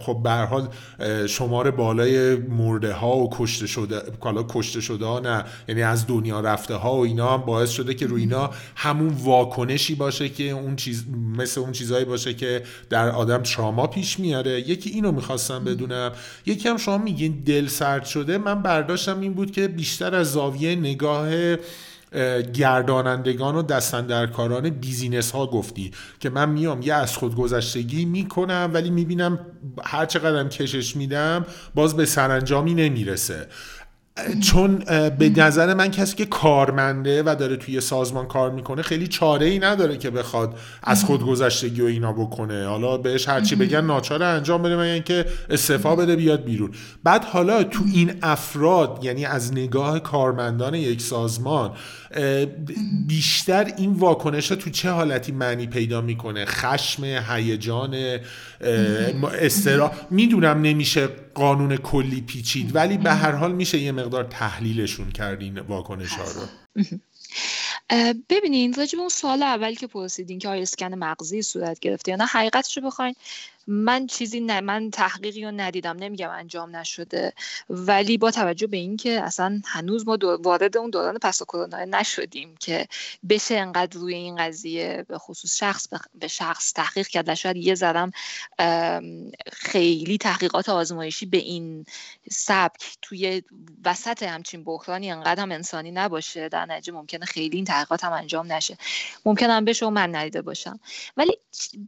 خب 0.00 0.20
به 0.22 0.30
حال 0.30 0.68
شمار 1.26 1.70
بالای 1.70 2.36
مرده 2.36 2.92
ها 2.92 3.16
و 3.16 3.30
کشته 3.32 3.66
شده 3.66 4.02
کالا 4.20 4.42
کشته 4.48 4.80
شده 4.80 5.06
ها 5.06 5.20
نه. 5.20 5.44
یعنی 5.68 5.82
از 5.82 6.06
دنیا 6.06 6.40
رفته 6.40 6.74
ها 6.74 6.96
و 6.96 7.04
اینا 7.04 7.34
هم 7.34 7.40
باعث 7.40 7.70
شده 7.70 7.94
که 7.94 8.06
روی 8.10 8.22
اینا 8.22 8.50
همون 8.76 9.08
واکنشی 9.08 9.94
باشه 9.94 10.28
که 10.28 10.50
اون 10.50 10.76
چیز 10.76 11.04
مثل 11.36 11.60
اون 11.60 11.72
چیزهایی 11.72 12.04
باشه 12.04 12.34
که 12.34 12.62
در 12.90 13.08
آدم 13.10 13.42
تراما 13.42 13.86
پیش 13.86 14.20
میاره. 14.20 14.68
یکی 14.68 14.90
اینو 14.90 15.12
می‌خواستم 15.12 15.64
بدونم. 15.64 16.12
یکی 16.46 16.68
هم 16.68 16.76
شما 16.76 16.98
میگین 16.98 17.42
دل 17.46 17.66
سرد 17.66 18.04
شده. 18.04 18.38
من 18.38 18.62
برداشتم 18.62 19.20
این 19.20 19.34
بود 19.34 19.50
که 19.50 19.68
بیشتر 19.68 20.14
از 20.14 20.32
زاویه 20.32 20.76
نگاه 20.76 21.30
گردانندگان 22.54 23.56
و 23.56 23.62
دستندرکاران 23.62 24.70
بیزینس 24.70 25.30
ها 25.30 25.46
گفتی 25.46 25.90
که 26.20 26.30
من 26.30 26.48
میام 26.48 26.82
یه 26.82 26.94
از 26.94 27.16
خودگذشتگی 27.16 28.04
می‌کنم 28.04 28.70
ولی 28.74 28.90
می‌بینم 28.90 29.38
هر 29.84 30.06
چقدرم 30.06 30.48
کشش 30.48 30.96
میدم 30.96 31.46
باز 31.74 31.96
به 31.96 32.06
سرانجامی 32.06 32.74
نمی‌رسه. 32.74 33.46
چون 34.42 34.76
به 35.18 35.28
نظر 35.36 35.74
من 35.74 35.90
کسی 35.90 36.16
که 36.16 36.26
کارمنده 36.26 37.22
و 37.22 37.36
داره 37.38 37.56
توی 37.56 37.80
سازمان 37.80 38.26
کار 38.26 38.50
می‌کنه 38.50 38.82
خیلی 38.82 39.06
چاره 39.06 39.46
ای 39.46 39.58
نداره 39.58 39.96
که 39.96 40.10
بخواد 40.10 40.58
از 40.82 41.04
خودگذشتگی 41.04 41.80
و 41.80 41.84
اینا 41.84 42.12
بکنه. 42.12 42.66
حالا 42.66 42.96
بهش 42.96 43.28
هرچی 43.28 43.56
بگن 43.56 43.84
ناچاره 43.84 44.26
انجام 44.26 44.62
بده 44.62 44.76
من 44.76 45.02
که 45.02 45.24
استعفا 45.50 45.96
بده 45.96 46.16
بیاد 46.16 46.44
بیرون. 46.44 46.70
بعد 47.04 47.24
حالا 47.24 47.62
تو 47.62 47.84
این 47.94 48.12
افراد 48.22 48.98
یعنی 49.02 49.24
از 49.24 49.52
نگاه 49.52 50.00
کارمندان 50.00 50.74
یک 50.74 51.00
سازمان 51.00 51.70
بیشتر 53.06 53.72
این 53.76 53.92
واکنش 53.92 54.48
تو 54.48 54.70
چه 54.70 54.90
حالتی 54.90 55.32
معنی 55.32 55.66
پیدا 55.66 56.00
می‌کنه؟ 56.00 56.44
خشم 56.44 57.04
هیجان 57.04 57.96
استرا 59.40 59.92
می‌دونم 60.10 60.60
نمیشه 60.60 61.08
قانون 61.34 61.76
کلی 61.76 62.20
پیچید. 62.20 62.74
ولی 62.74 62.98
به 62.98 63.12
هر 63.12 63.32
حال 63.32 63.52
میشه 63.52 63.78
یه 63.78 63.92
مقدار 63.92 64.24
تحلیلشون 64.24 65.10
کرد 65.10 65.40
این 65.40 65.58
واکنش 65.58 66.12
ها 66.12 66.24
رو. 66.24 66.46
ببینین 68.28 68.74
راجع 68.74 68.96
به 68.96 69.00
اون 69.00 69.08
سوال 69.08 69.42
اولی 69.42 69.76
که 69.76 69.86
پرسیدین 69.86 70.38
که 70.38 70.48
آیا 70.48 70.62
اسکن 70.62 70.94
مغزی 70.94 71.42
صورت 71.42 71.80
گرفته 71.80 72.10
یا 72.10 72.16
نه 72.16 72.26
حقیقتش 72.26 72.76
رو 72.76 72.82
بخواین. 72.82 73.14
من 73.70 74.06
چیزی 74.06 74.40
نه 74.40 74.60
من 74.60 74.90
تحقیقی 74.90 75.44
رو 75.44 75.50
ندیدم 75.50 75.96
نمیگم 75.96 76.30
انجام 76.30 76.76
نشده. 76.76 77.32
ولی 77.70 78.18
با 78.18 78.30
توجه 78.30 78.66
به 78.66 78.76
اینکه 78.76 79.20
اصلا 79.20 79.60
هنوز 79.64 80.08
ما 80.08 80.18
وارد 80.40 80.76
اون 80.76 80.90
دوران 80.90 81.18
پس 81.22 81.42
کرونا 81.42 81.84
نشدیم 81.84 82.54
که 82.60 82.86
بشه 83.28 83.54
انقدر 83.54 83.98
روی 83.98 84.14
این 84.14 84.36
قضیه 84.36 85.04
به 85.08 85.18
خصوص 85.18 85.56
شخص 85.56 85.88
به 86.14 86.28
شخص 86.28 86.72
تحقیق 86.72 87.06
کرد 87.06 87.28
و 87.28 87.34
شاید 87.34 87.56
یه 87.56 87.74
ذرم 87.74 88.12
خیلی 89.52 90.18
تحقیقات 90.18 90.68
آزمایشی 90.68 91.26
به 91.26 91.38
این 91.38 91.84
سبک 92.30 92.96
توی 93.02 93.42
وسط 93.84 94.22
همچین 94.22 94.64
بحرانی 94.64 95.10
انقدر 95.10 95.42
هم 95.42 95.52
انسانی 95.52 95.90
نباشه 95.90 96.48
در 96.48 96.66
نتیجه 96.66 96.92
ممکنه 96.92 97.26
خیلی 97.26 97.56
این 97.56 97.64
تحقیقات 97.64 98.04
هم 98.04 98.12
انجام 98.12 98.52
نشه. 98.52 98.76
ممکنه 99.24 99.52
هم 99.52 99.64
بشه 99.64 99.86
و 99.86 99.90
من 99.90 100.16
ندیده 100.16 100.42
باشم. 100.42 100.80
ولی 101.16 101.38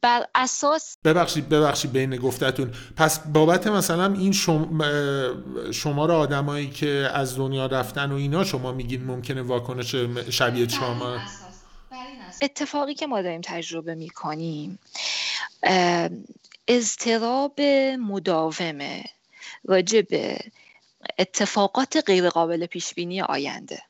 بر 0.03 0.27
اساس 0.35 0.97
ببخشید 1.05 1.49
ببخشید. 1.49 1.72
بین 1.87 2.17
گفتتون. 2.17 2.71
پس 2.97 3.19
بابت 3.19 3.67
مثلا 3.67 4.13
این 4.13 4.33
شم... 4.33 4.81
شمار 5.73 6.13
آدمایی 6.13 6.71
که 6.71 7.11
از 7.15 7.37
دنیا 7.37 7.67
رفتن 7.67 8.13
و 8.13 8.15
اینا 8.15 8.45
شما 8.45 8.73
میگین 8.73 9.05
ممکنه 9.05 9.43
واکنش 9.43 9.95
شبیه 10.31 10.69
شما؟ 10.69 11.19
اتفاقی 12.43 12.95
که 12.95 13.07
ما 13.07 13.23
داریم 13.23 13.41
تجربه 13.45 13.95
می‌کنیم 13.95 14.79
اضطراب 16.69 17.61
مداومه 17.99 19.05
راجع 19.65 20.01
به 20.01 20.39
اتفاقات 21.19 22.05
غیرقابل 22.07 22.67
پیش 22.67 22.95
بینی 22.95 23.21
آینده. 23.21 23.83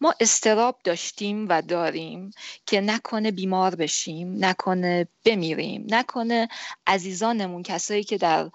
ما 0.00 0.14
اضطراب 0.20 0.78
داشتیم 0.84 1.46
و 1.48 1.62
داریم 1.62 2.30
که 2.66 2.80
نکنه 2.80 3.30
بیمار 3.30 3.74
بشیم 3.74 4.44
نکنه 4.44 5.08
بمیریم 5.24 5.86
نکنه 5.90 6.48
عزیزانمون 6.86 7.62
کسایی 7.62 8.04
که 8.04 8.18
در 8.18 8.50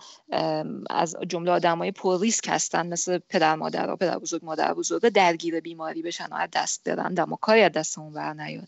از 0.90 1.16
جمله 1.28 1.52
آدمای 1.52 1.92
پر 1.92 2.20
ریسک 2.20 2.48
هستن 2.48 2.88
مثل 2.88 3.20
پدر 3.30 3.56
مادر 3.56 3.90
و 3.90 3.96
پدر 3.96 4.20
بزرگ 4.20 4.46
مادر 4.46 4.74
بزرگ 4.74 5.10
درگیر 5.10 5.60
بیماری 5.60 6.02
بشن 6.02 6.28
و 6.32 6.36
از 6.36 6.50
دست 6.54 6.90
برن. 6.90 7.26
ما 7.28 7.36
کاری 7.42 7.62
از 7.62 7.72
دستمون 7.72 8.14
بر 8.14 8.34
نیاد. 8.34 8.68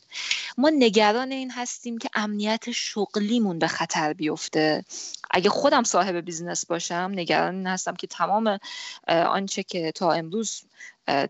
ما 0.58 0.70
نگران 0.70 1.32
این 1.32 1.52
هستیم 1.52 1.98
که 1.98 2.10
امنیت 2.14 2.72
شغلیمون 2.72 3.60
به 3.60 3.68
خطر 3.68 4.14
بیفته. 4.14 4.86
اگه 5.32 5.50
خودم 5.50 5.84
صاحب 5.84 6.16
business 6.16 6.66
باشم 6.66 7.12
نگران 7.16 7.56
این 7.56 7.68
هستم 7.68 7.96
که 7.96 8.08
تمام 8.08 8.60
آنچه 9.08 9.64
که 9.64 9.92
تا 9.92 10.12
امروز 10.12 10.62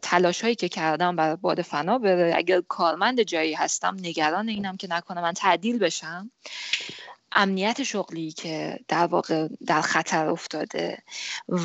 تلاش 0.02 0.42
هایی 0.42 0.56
که 0.56 0.70
کردم 0.70 1.16
برای 1.16 1.36
باد 1.36 1.62
فنا 1.62 1.98
بره 1.98 2.34
اگر 2.36 2.62
کارمند 2.62 3.22
جایی 3.22 3.54
هستم 3.54 3.96
نگران 4.00 4.50
اینم 4.50 4.78
که 4.78 4.88
نکنه 4.90 5.22
من 5.22 5.34
تعدیل 5.34 5.80
بشم. 5.80 6.32
امنیت 7.36 7.84
شغلی 7.84 8.32
که 8.32 8.80
در 8.88 9.06
واقع 9.06 9.48
در 9.68 9.82
خطر 9.82 10.30
افتاده 10.30 10.98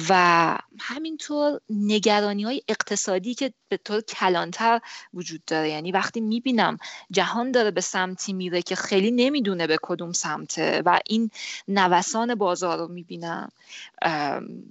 و 0.09 0.59
همینطور 0.79 1.61
نگرانی 1.71 2.43
های 2.43 2.63
اقتصادی 2.69 3.35
که 3.35 3.53
به 3.69 3.77
طور 3.77 4.01
کلانتر 4.01 4.81
وجود 5.15 5.45
داره. 5.45 5.71
یعنی 5.71 5.93
وقتی 5.93 6.21
می‌بینم 6.21 6.79
جهان 7.11 7.51
داره 7.51 7.71
به 7.71 7.81
سمتی 7.81 8.33
میره 8.33 8.63
که 8.63 8.77
خیلی 8.77 9.11
نمی‌دونه 9.11 9.67
به 9.67 9.79
کدوم 9.83 10.13
سمته 10.13 10.83
و 10.85 11.01
این 11.07 11.31
نوسان 11.69 12.35
بازار 12.35 12.79
رو 12.79 12.89
می‌بینم 12.89 13.49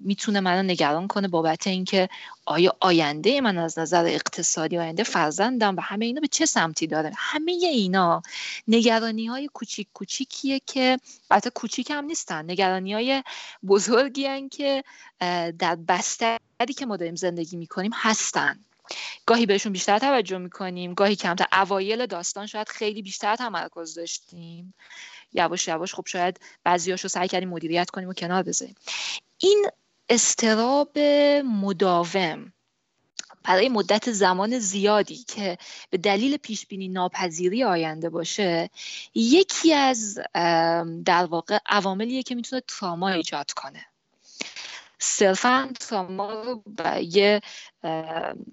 می‌تونه 0.01 0.39
منو 0.39 0.63
نگران 0.63 1.07
کنه 1.07 1.27
بابت 1.27 1.67
اینکه 1.67 2.09
آیا 2.45 2.77
آینده 2.79 3.41
من 3.41 3.57
از 3.57 3.79
نظر 3.79 4.05
اقتصادی 4.05 4.77
آینده 4.77 5.03
فرزندم 5.03 5.75
و 5.75 5.81
همه 5.81 6.05
اینا 6.05 6.21
به 6.21 6.27
چه 6.27 6.45
سمتی 6.45 6.87
داره؟ 6.87 7.11
همه 7.17 7.51
اینا 7.51 8.21
نگرانی 8.67 9.25
های 9.25 9.49
کوچیک 9.53 9.87
کوچیکیه 9.93 10.61
که 10.65 10.99
البته 11.31 11.49
کوچیک 11.49 11.91
هم 11.91 12.05
نیستن 12.05 12.51
نگرانی 12.51 12.93
های 12.93 13.23
بزرگی 13.67 14.49
که 14.49 14.83
در 15.59 15.75
بستری 15.87 16.73
که 16.77 16.85
ما 16.85 16.97
داریم 16.97 17.15
زندگی 17.15 17.57
می‌کنیم 17.57 17.91
هستن. 17.93 18.59
گاهی 19.25 19.45
بهشون 19.45 19.71
بیشتر 19.71 19.99
توجه 19.99 20.37
می‌کنیم 20.37 20.93
گاهی 20.93 21.15
کمتر. 21.15 21.45
اوایل 21.51 22.05
داستان 22.05 22.47
شاید 22.47 22.69
خیلی 22.69 23.01
بیشتر 23.01 23.35
تمرکز 23.35 23.95
داشتیم. 23.95 24.73
یواش 25.33 25.67
یواش 25.67 25.95
خب 25.95 26.05
شاید 26.07 26.39
بعضیاشو 26.63 27.07
سعی 27.07 27.27
کردیم 27.27 27.49
مدیریت 27.49 27.89
کنیم 27.89 28.09
و 28.09 28.13
کنار 28.13 28.43
بذاریم. 28.43 28.75
این 29.37 29.67
استراب 30.09 30.99
مداوم 31.45 32.53
برای 33.43 33.69
مدت 33.69 34.11
زمان 34.11 34.59
زیادی 34.59 35.15
که 35.15 35.57
به 35.89 35.97
دلیل 35.97 36.37
پیش 36.37 36.65
بینی 36.65 36.87
ناپذیری 36.87 37.63
آینده 37.63 38.09
باشه 38.09 38.69
یکی 39.15 39.73
از 39.73 40.19
در 41.05 41.25
واقع 41.25 41.57
عواملیه 41.65 42.23
که 42.23 42.35
می‌تونه 42.35 42.61
تراما 42.67 43.09
ایجاد 43.09 43.51
کنه. 43.51 43.85
صرفا 44.99 45.73
تراما 45.79 46.41
رو 46.41 46.63
یه 47.01 47.41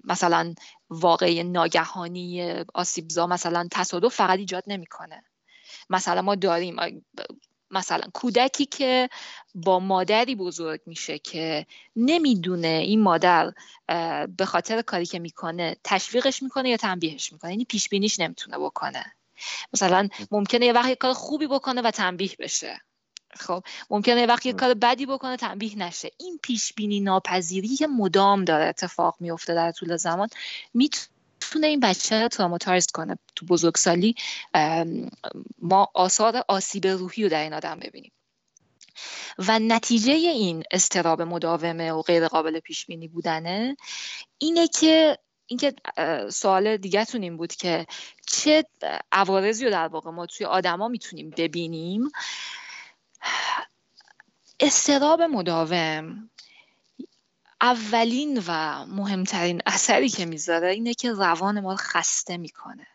مثلا 0.03 0.53
واقع 0.89 1.43
ناگهانی 1.43 2.55
آسیبزا 2.73 3.27
مثلا 3.27 3.67
تصادف 3.71 4.15
فقط 4.15 4.39
ایجاد 4.39 4.63
نمی‌کنه. 4.67 5.23
مثلا 5.89 6.21
ما 6.21 6.35
داریم 6.35 6.75
مثلا 7.73 8.03
کودکی 8.13 8.65
که 8.65 9.09
با 9.55 9.79
مادری 9.79 10.35
بزرگ 10.35 10.81
میشه 10.85 11.19
که 11.19 11.65
نمی‌دونه 11.95 12.67
این 12.67 13.01
مادر 13.01 13.53
به 14.37 14.45
خاطر 14.45 14.81
کاری 14.81 15.05
که 15.05 15.19
می‌کنه 15.19 15.77
تشویقش 15.83 16.43
می‌کنه 16.43 16.69
یا 16.69 16.77
تنبیهش 16.77 17.33
می‌کنه. 17.33 17.51
یعنی 17.51 17.65
پیش 17.65 17.89
بینیش 17.89 18.19
نمی‌تونه 18.19 18.57
بکنه. 18.57 19.05
مثلا 19.73 20.07
ممکنه 20.31 20.65
یه 20.65 20.73
وقت 20.73 20.93
کار 20.93 21.13
خوبی 21.13 21.47
بکنه 21.47 21.81
و 21.81 21.91
تنبیه 21.91 22.31
بشه. 22.39 22.81
خب 23.35 23.63
ممکنه 23.89 24.21
یه 24.21 24.27
وقت 24.27 24.45
یه 24.45 24.53
کار 24.53 24.73
بدی 24.73 25.05
بکنه 25.05 25.37
تنبیه 25.37 25.77
نشه. 25.77 26.11
این 26.17 26.39
پیش 26.43 26.73
بینی 26.73 26.99
ناپذیری 26.99 27.75
که 27.75 27.87
مدام 27.87 28.45
داره 28.45 28.65
اتفاق 28.65 29.15
میفته 29.19 29.53
در 29.53 29.71
طول 29.71 29.97
زمان. 29.97 30.27
می‌تونه 30.73 31.12
این 31.61 31.79
بچه 31.79 32.21
رو 32.21 32.27
تراماتایز 32.27 32.87
کنه 32.87 33.17
تو 33.35 33.45
بزرگسالی 33.45 34.15
ما 35.61 35.91
آثار 35.93 36.43
آسیب 36.47 36.87
روحی 36.87 37.23
رو 37.23 37.29
در 37.29 37.41
این 37.41 37.53
آدم 37.53 37.79
ببینیم. 37.79 38.11
و 39.37 39.59
نتیجه 39.59 40.13
این 40.13 40.63
استراب 40.71 41.21
مداومه 41.21 41.91
و 41.91 42.01
غیر 42.01 42.27
قابل 42.27 42.59
پیش 42.59 42.85
بینی 42.85 43.07
بودنه 43.07 43.77
اینه 44.37 44.67
که 44.67 45.17
اینکه 45.45 45.73
سوال 46.29 46.77
دیگهتون 46.77 47.23
این 47.23 47.37
بود 47.37 47.55
که 47.55 47.85
چه 48.27 48.65
عوارضی 49.11 49.65
رو 49.65 49.71
در 49.71 49.87
واقع 49.87 50.11
ما 50.11 50.25
توی 50.25 50.45
آدما 50.45 50.87
می‌تونیم 50.87 51.29
ببینیم. 51.37 52.11
استراب 54.59 55.21
مداوم 55.21 56.29
اولین 57.63 58.43
و 58.47 58.85
مهمترین 58.85 59.61
اثری 59.65 60.09
که 60.09 60.25
می‌ذاره 60.25 60.71
اینه 60.71 60.93
که 60.93 61.11
روان 61.11 61.59
ما 61.59 61.75
خسته 61.75 62.37
می‌کنه. 62.37 62.87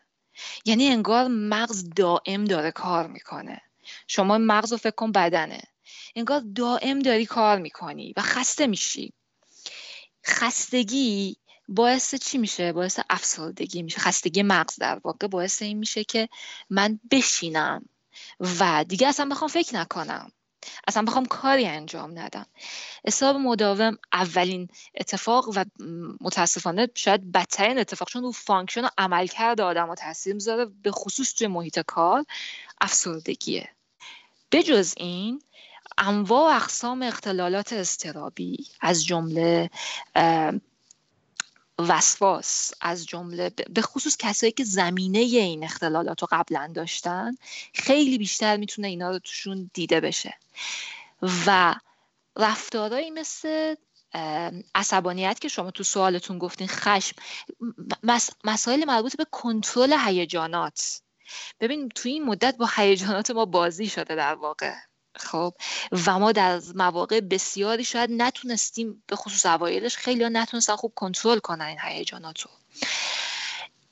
یعنی 0.65 0.87
انگار 0.87 1.27
مغز 1.27 1.89
دائم 1.95 2.45
داره 2.45 2.71
کار 2.71 3.07
می‌کنه. 3.07 3.61
شما 4.07 4.37
مغز 4.37 4.71
رو 4.71 4.77
فکر 4.77 4.95
کن 4.95 5.11
بدنه. 5.11 5.61
انگار 6.15 6.43
دائم 6.55 6.99
داری 6.99 7.25
کار 7.25 7.59
می‌کنی 7.59 8.13
و 8.17 8.21
خسته 8.21 8.67
میشی. 8.67 9.13
خستگی 10.25 11.37
باعث 11.67 12.15
چی 12.15 12.37
میشه؟ 12.37 12.73
باعث 12.73 12.99
افسردگی 13.09 13.83
میشه. 13.83 13.99
خستگی 13.99 14.43
مغز 14.43 14.75
در 14.79 14.99
واقع 15.03 15.27
باعث 15.27 15.61
این 15.61 15.77
میشه 15.77 16.03
که 16.03 16.29
من 16.69 16.99
بشینم 17.11 17.85
و 18.59 18.85
دیگه 18.87 19.07
اصلا 19.07 19.25
بخوام 19.25 19.49
فکر 19.49 19.75
نکنم. 19.75 20.31
اصلا 20.87 21.03
بخوام 21.03 21.25
کاری 21.25 21.65
انجام 21.65 22.19
ندم. 22.19 22.45
حساب 23.07 23.35
مداوم 23.35 23.97
اولین 24.13 24.67
اتفاق 24.95 25.49
و 25.55 25.65
متاسفانه 26.21 26.87
شاید 26.95 27.31
بدترین 27.31 27.79
اتفاق 27.79 28.07
چون 28.07 28.23
رو 28.23 28.31
function 28.31 28.85
و 28.85 28.89
عملکرد 28.97 29.61
آدم 29.61 29.95
تاثیر 29.95 30.33
می‌ذاره 30.33 30.65
به 30.65 30.91
خصوص 30.91 31.33
توی 31.33 31.47
محیط 31.47 31.79
کار 31.79 32.25
افسردگیه. 32.81 33.69
بجز 34.51 34.93
این 34.97 35.41
انواع 35.97 36.53
و 36.53 36.55
اقسام 36.55 37.01
اختلالات 37.01 37.73
اضطرابی 37.73 38.67
از 38.81 39.05
جمله 39.05 39.69
وسواس 41.79 42.71
از 42.81 43.05
جمله 43.05 43.49
به 43.69 43.81
خصوص 43.81 44.17
کسایی 44.17 44.51
که 44.51 44.63
زمینه 44.63 45.19
این 45.19 45.63
اختلالات 45.63 46.21
رو 46.21 46.27
قبلا 46.31 46.71
داشتن 46.75 47.35
خیلی 47.73 48.17
بیشتر 48.17 48.57
می‌تونه 48.57 48.87
اینا 48.87 49.09
رو 49.09 49.19
توشون 49.19 49.71
دیده 49.73 50.01
بشه. 50.01 50.33
و 51.21 51.75
رفتارهایی 52.37 53.11
مثل 53.11 53.75
عصبانیت 54.75 55.39
که 55.39 55.47
شما 55.47 55.71
تو 55.71 55.83
سوالتون 55.83 56.39
گفتین 56.39 56.67
خشم 56.67 57.15
مسائل 58.43 58.85
مربوط 58.85 59.17
به 59.17 59.25
کنترل 59.31 59.95
هیجانات. 60.05 61.01
ببین 61.59 61.89
توی 61.89 62.11
این 62.11 62.25
مدت 62.25 62.57
با 62.57 62.69
هیجانات 62.75 63.31
ما 63.31 63.45
بازی 63.45 63.87
شده 63.87 64.15
در 64.15 64.35
واقع. 64.35 64.75
خب. 65.15 65.53
و 66.05 66.19
ما 66.19 66.31
در 66.31 66.61
مواقع 66.75 67.19
بسیاری 67.19 67.83
شاید 67.83 68.09
نتونستیم 68.13 69.03
به 69.07 69.15
خصوص 69.15 69.45
اوایلش 69.45 69.97
خیلی 69.97 70.23
ها 70.23 70.29
نتونستن 70.29 70.75
خوب 70.75 70.93
کنترل 70.95 71.39
کنن 71.39 71.65
این 71.65 71.77
هیجانات 71.83 72.41
رو 72.41 72.51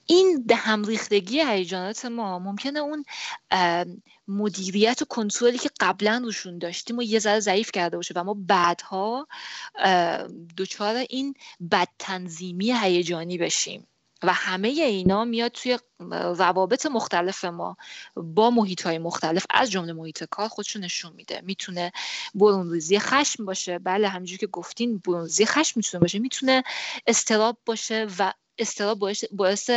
این 0.06 0.44
به 0.44 0.56
هم 0.56 0.84
ریختگی 0.84 1.42
هیجانات 1.42 2.06
ما 2.06 2.40
ممکنه 2.40 2.80
اون 2.80 3.06
مدیریت 4.28 5.02
و 5.02 5.06
کنترلی 5.06 5.58
که 5.58 5.70
قبلا 5.80 6.22
روشون 6.24 6.58
داشتیم 6.58 6.98
و 6.98 7.02
یه 7.02 7.20
ذره 7.20 7.40
ضعیف 7.40 7.72
کرده 7.72 7.98
باشه 7.98 8.14
و 8.18 8.24
ما 8.24 8.36
بعدها 8.40 9.28
دچار 10.58 10.96
این 11.10 11.36
بد 11.72 11.88
تنظیمی 12.00 12.74
هیجانی 12.74 13.38
بشیم. 13.38 13.88
و 14.24 14.34
همه 14.34 14.68
اینا 14.68 15.26
میاد 15.26 15.52
توی 15.52 15.80
روابط 16.38 16.86
مختلف 16.86 17.46
ما 17.46 17.78
با 18.16 18.50
محیط 18.50 18.82
های 18.82 18.98
مختلف 18.98 19.46
از 19.50 19.72
جمله 19.72 19.94
محیط 19.94 20.24
کار 20.24 20.48
خودشون 20.48 20.84
نشون 20.84 21.14
میده. 21.14 21.42
می‌تونه 21.44 21.92
برونریزی 22.36 23.00
خشم 23.00 23.46
باشه. 23.46 23.80
بله 23.80 24.08
همینجور 24.08 24.38
که 24.38 24.48
گفتین 24.48 24.98
برونریزی 24.98 25.46
خشم 25.46 25.74
می‌تونه 25.76 26.02
باشه. 26.02 26.20
می‌تونه 26.20 26.64
استراب 27.08 27.58
باشه 27.66 28.08
و 28.20 28.34
استراب 28.58 29.00
باعث, 29.00 29.24
باعث 29.32 29.70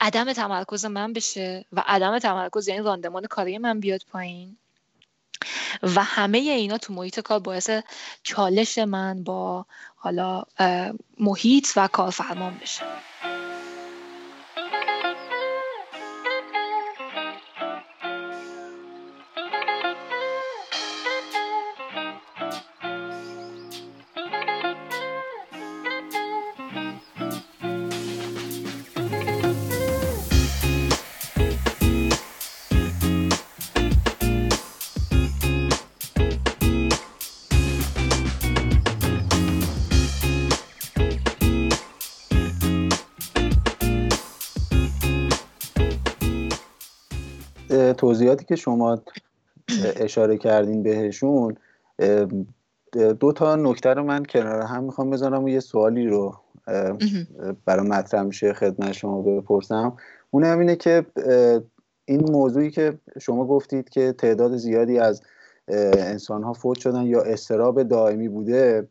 عدم 0.00 0.32
تمرکز 0.32 0.84
من 0.84 1.12
بشه 1.12 1.64
و 1.72 1.82
عدم 1.86 2.18
تمرکز 2.18 2.68
یعنی 2.68 2.82
راندمان 2.82 3.26
کاری 3.26 3.58
من 3.58 3.80
بیاد 3.80 4.00
پایین. 4.12 4.56
و 5.82 6.02
همه 6.02 6.38
اینا 6.38 6.78
تو 6.78 6.92
محیط 6.92 7.20
کار 7.20 7.38
باعث 7.38 7.70
چالش 8.22 8.78
من 8.78 9.24
با 9.24 9.66
حالا 9.96 10.42
محیط 11.18 11.68
و 11.76 11.88
کارفرمان 11.88 12.58
بشه. 12.58 12.82
توضیحاتی 48.16 48.44
که 48.44 48.56
شما 48.56 49.02
اشاره 49.96 50.36
کردین 50.36 50.82
بهشون 50.82 51.56
دو 52.92 53.32
تا 53.32 53.56
نکته 53.56 53.94
رو 53.94 54.02
من 54.02 54.24
کنار 54.24 54.62
هم 54.62 54.84
می‌خوام 54.84 55.10
بذارم 55.10 55.44
و 55.44 55.48
یه 55.48 55.60
سوالی 55.60 56.06
رو 56.06 56.36
برای 57.64 57.88
مطرح 57.88 58.22
میشه 58.22 58.52
خدمت 58.52 58.92
شما 58.92 59.22
بپرسم. 59.22 59.96
اون 60.30 60.44
هم 60.44 60.58
اینه 60.58 60.76
که 60.76 61.06
این 62.04 62.30
موضوعی 62.30 62.70
که 62.70 62.98
شما 63.20 63.46
گفتید 63.46 63.88
که 63.88 64.12
تعداد 64.12 64.56
زیادی 64.56 64.98
از 64.98 65.22
انسان 65.68 66.42
ها 66.42 66.52
فوت 66.52 66.78
شدن 66.78 67.02
یا 67.02 67.22
استراب 67.22 67.82
دائمی 67.82 68.28
بوده 68.28 68.88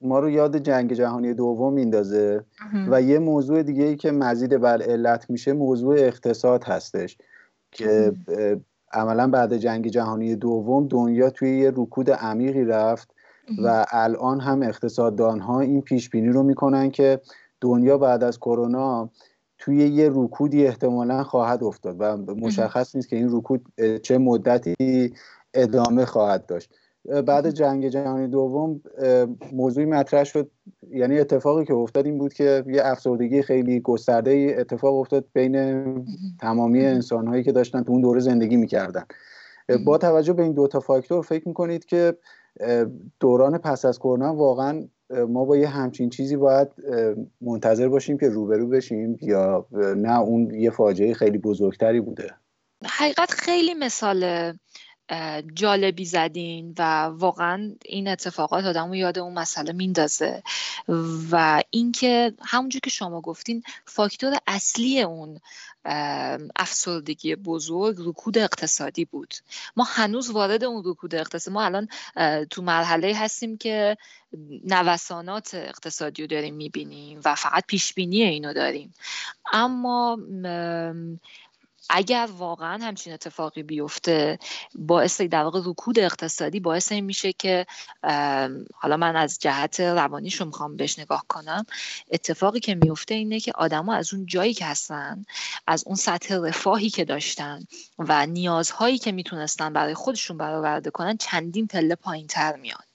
ما 0.00 0.18
رو 0.18 0.30
یاد 0.30 0.56
جنگ 0.56 0.92
جهانی 0.92 1.34
دوم 1.34 1.72
میندازه 1.72 2.44
و 2.88 3.02
یه 3.02 3.18
موضوع 3.18 3.62
دیگه 3.62 3.84
ای 3.84 3.96
که 3.96 4.10
مزید 4.10 4.56
بر 4.60 4.82
علت 4.82 5.30
میشه 5.30 5.52
موضوع 5.52 5.94
اقتصاد 5.94 6.64
هستش. 6.64 7.18
که 7.76 8.12
عملا 8.92 9.28
بعد 9.30 9.56
جنگ 9.56 9.88
جهانی 9.88 10.36
دوم 10.36 10.88
دنیا 10.88 11.30
توی 11.30 11.58
یه 11.58 11.72
رکود 11.76 12.10
عمیقی 12.10 12.64
رفت 12.64 13.10
و 13.62 13.86
الان 13.90 14.40
هم 14.40 14.62
اقتصاددان 14.62 15.40
ها 15.40 15.60
این 15.60 15.82
پیش 15.82 16.10
بینی 16.10 16.28
رو 16.28 16.42
می‌کنن 16.42 16.90
که 16.90 17.20
دنیا 17.60 17.98
بعد 17.98 18.24
از 18.24 18.38
کرونا 18.38 19.10
توی 19.58 19.88
یه 19.88 20.10
رکودی 20.14 20.66
احتمالا 20.66 21.24
خواهد 21.24 21.64
افتاد 21.64 21.96
و 22.00 22.34
مشخص 22.34 22.96
نیست 22.96 23.08
که 23.08 23.16
این 23.16 23.28
رکود 23.36 23.72
چه 24.02 24.18
مدتی 24.18 25.14
ادامه 25.54 26.04
خواهد 26.04 26.46
داشت. 26.46 26.74
بعد 27.26 27.50
جنگ 27.50 27.88
جهانی 27.88 28.28
دوم 28.28 28.80
موضوعی 29.52 29.86
مطرح 29.86 30.24
شد. 30.24 30.50
یعنی 30.90 31.18
اتفاقی 31.18 31.64
که 31.64 31.74
افتاد 31.74 32.06
این 32.06 32.18
بود 32.18 32.34
که 32.34 32.64
یه 32.66 32.80
افسردگی 32.84 33.42
خیلی 33.42 33.80
گسترده 33.80 34.56
اتفاق 34.58 34.94
افتاد 34.94 35.24
بین 35.32 36.06
تمامی 36.40 36.86
انسانهایی 36.86 37.44
که 37.44 37.52
داشتن 37.52 37.82
تو 37.82 37.92
اون 37.92 38.00
دوره 38.00 38.20
زندگی 38.20 38.56
می‌کردن. 38.56 39.04
با 39.84 39.98
توجه 39.98 40.32
به 40.32 40.42
این 40.42 40.52
دوتا 40.52 40.80
فاکتور 40.80 41.22
فکر 41.22 41.48
می‌کنید 41.48 41.84
که 41.84 42.16
دوران 43.20 43.58
پس 43.58 43.84
از 43.84 43.98
کرونا 43.98 44.34
واقعا 44.34 44.84
ما 45.28 45.44
با 45.44 45.56
یه 45.56 45.68
همچین 45.68 46.10
چیزی 46.10 46.36
باید 46.36 46.68
منتظر 47.40 47.88
باشیم 47.88 48.18
که 48.18 48.28
روبرو 48.28 48.68
بشیم 48.68 49.18
یا 49.22 49.66
نه 49.96 50.20
اون 50.20 50.54
یه 50.54 50.70
فاجعه 50.70 51.14
خیلی 51.14 51.38
بزرگتری 51.38 52.00
بوده؟ 52.00 52.30
حقیقت 52.84 53.30
خیلی 53.30 53.74
مثال 53.74 54.52
جالبی 55.54 56.04
زدین 56.04 56.74
و 56.78 57.04
واقعا 57.04 57.74
این 57.84 58.08
اتفاقات 58.08 58.64
آدم 58.64 58.94
یاد 58.94 59.18
اون 59.18 59.34
مسئله 59.34 59.72
میندازه. 59.72 60.42
و 61.30 61.62
اینکه 61.70 62.32
همونجور 62.44 62.80
که 62.80 62.90
شما 62.90 63.20
گفتین 63.20 63.62
فاکتور 63.84 64.38
اصلی 64.46 65.02
اون 65.02 65.40
افسردگی 66.56 67.36
بزرگ 67.36 67.96
رکود 67.98 68.38
اقتصادی 68.38 69.04
بود. 69.04 69.34
ما 69.76 69.84
هنوز 69.84 70.30
وارد 70.30 70.64
اون 70.64 70.82
رکود 70.86 71.14
اقتصادی 71.14 71.54
ما 71.54 71.62
الان 71.62 71.88
تو 72.50 72.62
مرحله 72.62 73.16
هستیم 73.16 73.56
که 73.56 73.96
نوسانات 74.64 75.54
اقتصادی 75.54 76.22
رو 76.22 76.28
داریم 76.28 76.54
می‌بینیم 76.54 77.20
و 77.24 77.34
فقط 77.34 77.64
پیش 77.66 77.94
بینی 77.94 78.22
اینو 78.22 78.52
داریم. 78.52 78.94
اما 79.52 80.18
اگر 81.90 82.28
واقعا 82.38 82.84
همچین 82.84 83.12
اتفاقی 83.12 83.62
بیفته 83.62 84.38
باعث 84.74 85.20
در 85.20 85.42
واقع 85.42 85.60
رکود 85.64 85.98
اقتصادی 85.98 86.60
باعث 86.60 86.92
این 86.92 87.04
میشه 87.04 87.32
که 87.32 87.66
حالا 88.74 88.96
من 88.96 89.16
از 89.16 89.38
جهت 89.38 89.80
روانیش 89.80 90.34
رو 90.34 90.46
می‌خوام 90.46 90.76
بهش 90.76 90.98
نگاه 90.98 91.24
کنم 91.28 91.66
اتفاقی 92.10 92.60
که 92.60 92.74
میفته 92.74 93.14
اینه 93.14 93.40
که 93.40 93.52
آدما 93.52 93.94
از 93.94 94.14
اون 94.14 94.26
جایی 94.26 94.54
که 94.54 94.66
هستن 94.66 95.24
از 95.66 95.84
اون 95.86 95.96
سطح 95.96 96.34
رفاهی 96.34 96.90
که 96.90 97.04
داشتن 97.04 97.62
و 97.98 98.26
نیازهایی 98.26 98.98
که 98.98 99.12
می‌تونستن 99.12 99.72
برای 99.72 99.94
خودشون 99.94 100.36
برآورده 100.36 100.90
کنن 100.90 101.16
چندین 101.16 101.66
پله 101.66 101.94
پایین 101.94 102.26
تر 102.26 102.56
میان. 102.56 102.85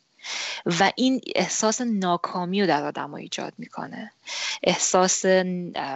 و 0.65 0.91
این 0.95 1.21
احساس 1.35 1.81
ناکامی 1.81 2.61
رو 2.61 2.67
در 2.67 2.83
آدم 2.83 3.13
ایجاد 3.13 3.53
می‌کنه. 3.57 4.11
احساس 4.63 5.25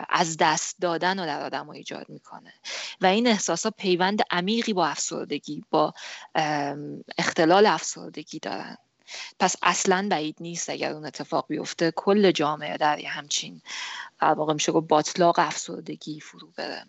از 0.10 0.38
دست 0.40 0.76
دادن 0.82 1.20
رو 1.20 1.26
در 1.26 1.44
آدم 1.44 1.70
ایجاد 1.70 2.10
می‌کنه. 2.10 2.54
و 3.02 3.06
این 3.06 3.28
احساس 3.28 3.64
ها 3.66 3.72
پیوند 3.78 4.22
عمیقی 4.32 4.74
با 4.74 4.88
افسردگی 4.88 5.64
با 5.70 5.94
اختلال 7.18 7.66
افسردگی 7.66 8.40
دارن. 8.40 8.78
پس 9.40 9.56
اصلا 9.64 10.08
بعید 10.12 10.36
نیست 10.40 10.70
اگر 10.70 10.92
اون 10.92 11.06
اتفاق 11.06 11.46
بیفته 11.48 11.92
کل 11.92 12.32
جامعه 12.32 12.78
در 12.78 13.00
یه 13.00 13.10
همچین 13.10 13.62
واقع 14.22 14.54
میشه 14.54 14.72
گفت 14.72 14.88
باطلاق 14.88 15.40
افسردگی 15.40 16.20
فرو 16.20 16.52
بره. 16.58 16.86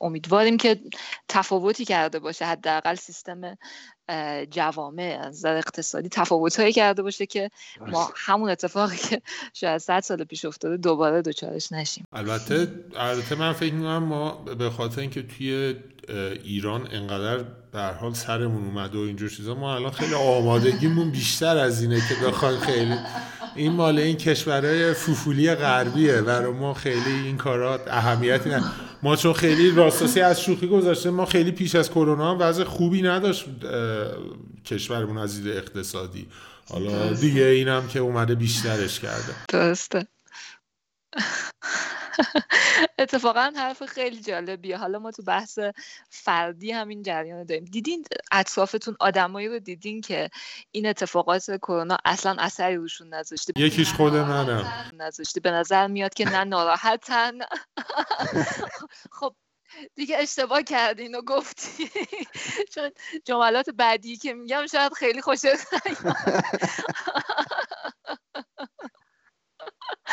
امیدواریم 0.00 0.56
که 0.56 0.80
تفاوتی 1.28 1.84
کرده 1.84 2.18
باشه 2.18 2.44
حداقل 2.44 2.94
سیستم 2.94 3.56
جوامع 4.50 5.20
از 5.22 5.34
نظر 5.34 5.56
اقتصادی 5.56 6.08
تفاوتهایی 6.08 6.72
کرده 6.72 7.02
باشه 7.02 7.26
که 7.26 7.50
ما 7.86 8.12
همون 8.16 8.50
اتفاقی 8.50 8.96
که 8.96 9.22
شاید 9.54 9.78
100 9.78 10.00
سال 10.00 10.24
پیش 10.24 10.44
افتاده 10.44 10.76
دوباره 10.76 11.22
دوچارش 11.22 11.72
نشیم. 11.72 12.04
البته 12.12 12.68
البته 12.96 13.34
من 13.34 13.52
فکر 13.52 13.74
می‌کنم 13.74 14.04
ما 14.04 14.32
به 14.32 14.70
خاطر 14.70 15.00
اینکه 15.00 15.22
توی 15.22 15.76
ایران 16.44 16.88
انقدر 16.92 17.44
به 17.72 17.80
حال 17.82 18.14
سرمون 18.14 18.64
اومده 18.64 18.98
و 18.98 19.00
اینجور 19.00 19.30
چیزا 19.30 19.54
ما 19.54 19.74
الان 19.74 19.90
خیلی 19.90 20.14
آمادگیمون 20.14 21.10
بیشتر 21.10 21.56
از 21.56 21.82
اینه 21.82 22.00
که 22.08 22.26
بخوایم 22.26 22.60
خیلی 22.60 22.96
این 23.56 23.72
مال 23.72 23.98
این 23.98 24.16
کشورهای 24.16 24.92
فوفولی 24.92 25.54
غربیه 25.54 26.22
برای 26.22 26.52
ما 26.52 26.74
خیلی 26.74 27.12
این 27.24 27.36
کارات 27.36 27.88
اهمیتی 27.88 28.48
نه 28.48 28.62
ما 29.02 29.16
چون 29.16 29.32
خیلی 29.32 29.70
راستاسی 29.70 30.20
از 30.20 30.40
شوخی 30.40 30.66
گذاشته 30.66 31.10
ما 31.10 31.26
خیلی 31.26 31.50
پیش 31.50 31.74
از 31.74 31.90
کرونا 31.90 32.36
وضع 32.40 32.64
خوبی 32.64 33.02
نداشت 33.02 33.46
کشورمون 34.64 35.18
از 35.18 35.42
دید 35.42 35.56
اقتصادی. 35.56 36.26
حالا 36.68 37.12
دیگه 37.12 37.44
اینم 37.44 37.88
که 37.88 37.98
اومده 37.98 38.34
بیشترش 38.34 39.00
کرده. 39.00 39.34
درسته. 39.48 40.06
اتفاقا 42.98 43.52
حرف 43.56 43.82
خیلی 43.82 44.20
جالبیه. 44.20 44.76
حالا 44.76 44.98
ما 44.98 45.10
تو 45.10 45.22
بحث 45.22 45.58
فردی 46.10 46.72
همین 46.72 47.02
جریان 47.02 47.44
داریم. 47.44 47.64
دیدین 47.64 48.04
اطرافتون 48.32 48.96
آدمایی 49.00 49.48
رو 49.48 49.58
دیدین 49.58 50.00
که 50.00 50.30
این 50.70 50.86
اتفاقات 50.86 51.56
کرونا 51.56 51.96
اصلا 52.04 52.36
اثری 52.38 52.76
روشون 52.76 53.14
نذاشته؟ 53.14 53.52
یکیش 53.56 53.92
خود 53.92 54.12
منم. 54.12 54.90
نذاشته. 54.92 55.40
به 55.40 55.50
نظر 55.50 55.86
میاد 55.86 56.14
که 56.14 56.24
نه 56.24 56.44
ناراحتن. 56.44 57.32
خب 59.18 59.34
دیگه 59.94 60.16
اشتباه 60.18 60.62
کردین 60.62 61.14
و 61.14 61.22
گفتی. 61.22 61.90
چون 62.74 62.90
جملات 63.24 63.70
بعدی 63.70 64.16
که 64.16 64.34
میگم 64.34 64.66
شاید 64.66 64.92
خیلی 64.92 65.20
خوشت 65.22 65.44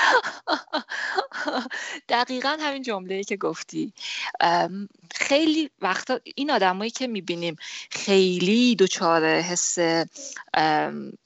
دقیقا 2.09 2.57
همین 2.59 2.83
جمله 2.83 3.23
که 3.23 3.37
گفتی. 3.37 3.93
خیلی 5.15 5.69
وقتا 5.81 6.19
این 6.35 6.51
آدمایی 6.51 6.91
که 6.91 7.07
می‌بینیم 7.07 7.55
خیلی 7.91 8.75
دچار 8.75 9.25
حس 9.25 9.79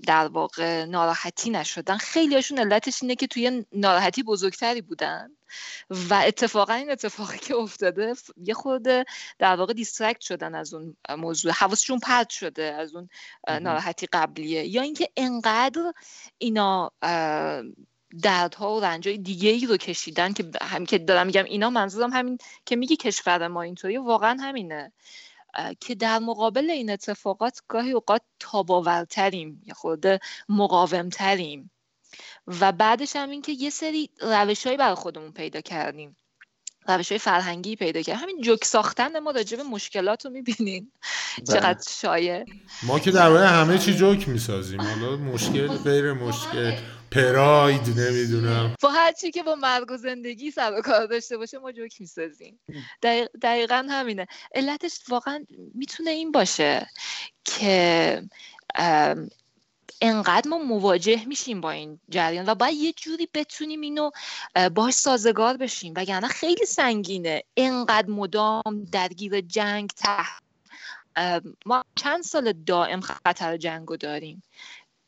در 0.08 0.28
واقع 0.28 0.86
ناراحتی 0.86 1.50
نشدن 1.50 1.98
خیلی 1.98 2.36
هاشون 2.36 2.60
علتش 2.60 3.00
اینه 3.02 3.16
که 3.16 3.28
توی 3.28 3.66
ناراحتی 3.74 4.24
بزرگتری 4.24 4.82
بودن. 4.82 5.32
و 5.90 6.14
اتفاقا 6.14 6.74
این 6.74 6.92
اتفاقی 6.92 7.38
که 7.38 7.56
افتاده 7.56 8.14
یه 8.38 8.54
خود 8.54 8.84
در 9.40 9.56
واقع 9.56 9.74
دیسترکت 9.74 10.22
شدن 10.22 10.56
از 10.56 10.74
اون 10.74 10.98
موضوع. 11.18 11.52
حواسشون 11.52 12.00
پرت 12.00 12.30
شده 12.30 12.64
از 12.64 12.96
اون 12.96 13.10
ناراحتی 13.48 14.08
قبلیه. 14.14 14.66
یا 14.66 14.82
اینکه 14.82 15.10
انقدر 15.18 15.94
اینا 16.38 16.92
دردها 18.24 18.76
و 18.76 18.84
رنجای 18.84 19.18
دیگه 19.18 19.50
ای 19.50 19.66
رو 19.66 19.78
کشیدن 19.78 20.34
که 20.34 20.52
هم 20.62 20.86
که 20.86 20.98
دارم 20.98 21.28
میگم 21.28 21.44
اینا 21.44 21.70
منظورم 21.70 22.14
همین 22.14 22.38
که 22.66 22.76
میگی 22.76 22.96
کشور 22.96 23.48
ما 23.48 23.62
اینطوری 23.62 23.98
واقعا 23.98 24.38
همینه. 24.42 24.92
که 25.80 25.96
در 25.96 26.20
مقابل 26.20 26.70
این 26.70 26.90
اتفاقات 26.90 27.62
گاهی 27.68 27.92
اوقات 27.92 28.22
تاباورتریم 28.40 29.62
یا 29.66 29.74
خود 29.74 30.06
مقاومتریم. 30.50 31.72
و 32.48 32.72
بعدش 32.72 33.16
هم 33.16 33.30
این 33.30 33.42
که 33.42 33.52
یه 33.52 33.70
سری 33.70 34.10
روشهایی 34.22 34.78
برای 34.78 34.96
خودمون 34.96 35.32
پیدا 35.32 35.62
کردیم. 35.62 36.16
روش 36.88 37.10
های 37.10 37.20
فرهنگی 37.20 37.76
پیدا 37.76 38.02
کرد 38.02 38.18
همین 38.18 38.42
جوک 38.42 38.66
ساختن 38.66 39.20
ما 39.20 39.32
راجع 39.32 39.58
به 39.58 39.64
مشکلات 39.64 40.26
رو 40.26 40.32
می‌بینین. 40.32 40.92
بله. 41.38 41.60
چقدر 41.60 41.84
شایع. 41.90 42.46
ما 42.84 43.00
که 43.00 43.12
در 43.12 43.32
همه 43.32 43.78
چی 43.78 43.94
جوک 43.94 44.30
می‌سازیم. 44.30 44.82
حالا 44.82 45.16
مشکل 45.18 45.68
غیر 45.68 46.14
مشکل. 46.14 46.78
پراید 47.12 48.00
نمی‌دونم. 48.00 48.76
با 48.82 48.90
هر 48.90 49.12
چی 49.12 49.32
که 49.32 49.44
با 49.44 49.56
مرگ 49.56 49.92
و 49.92 49.98
زندگی 49.98 50.52
سر 50.52 50.82
کار 50.82 51.06
داشته 51.06 51.38
باشه 51.38 51.58
ما 51.58 51.72
جوک 51.72 52.02
می‌سازیم. 52.02 52.60
دقیق 53.04 53.28
دقیقا 53.42 53.88
همینه. 53.90 54.28
علتش 54.56 55.00
واقعا 55.10 55.46
می‌تونه 55.74 56.10
این 56.10 56.32
باشه 56.32 56.88
که 57.46 58.24
انقدر 60.02 60.50
ما 60.50 60.58
مواجه 60.58 61.26
میشیم 61.26 61.62
با 61.62 61.72
این 61.72 62.00
جریان 62.10 62.50
و 62.50 62.56
باید 62.56 62.78
یه 62.78 62.94
جوری 62.94 63.28
بتونیم 63.34 63.82
اینو 63.82 64.12
باش 64.76 64.94
سازگار 64.94 65.58
بشیم. 65.58 65.94
وگرنه 65.96 66.28
خیلی 66.28 66.66
سنگینه. 66.66 67.44
انقدر 67.58 68.10
مدام 68.10 68.86
درگیر 68.92 69.42
جنگ 69.42 69.90
تحت 69.90 70.42
ما 71.66 71.84
چند 71.96 72.24
سال 72.24 72.54
دائم 72.54 73.02
خطر 73.02 73.58
جنگ 73.58 73.88
داریم. 73.88 74.44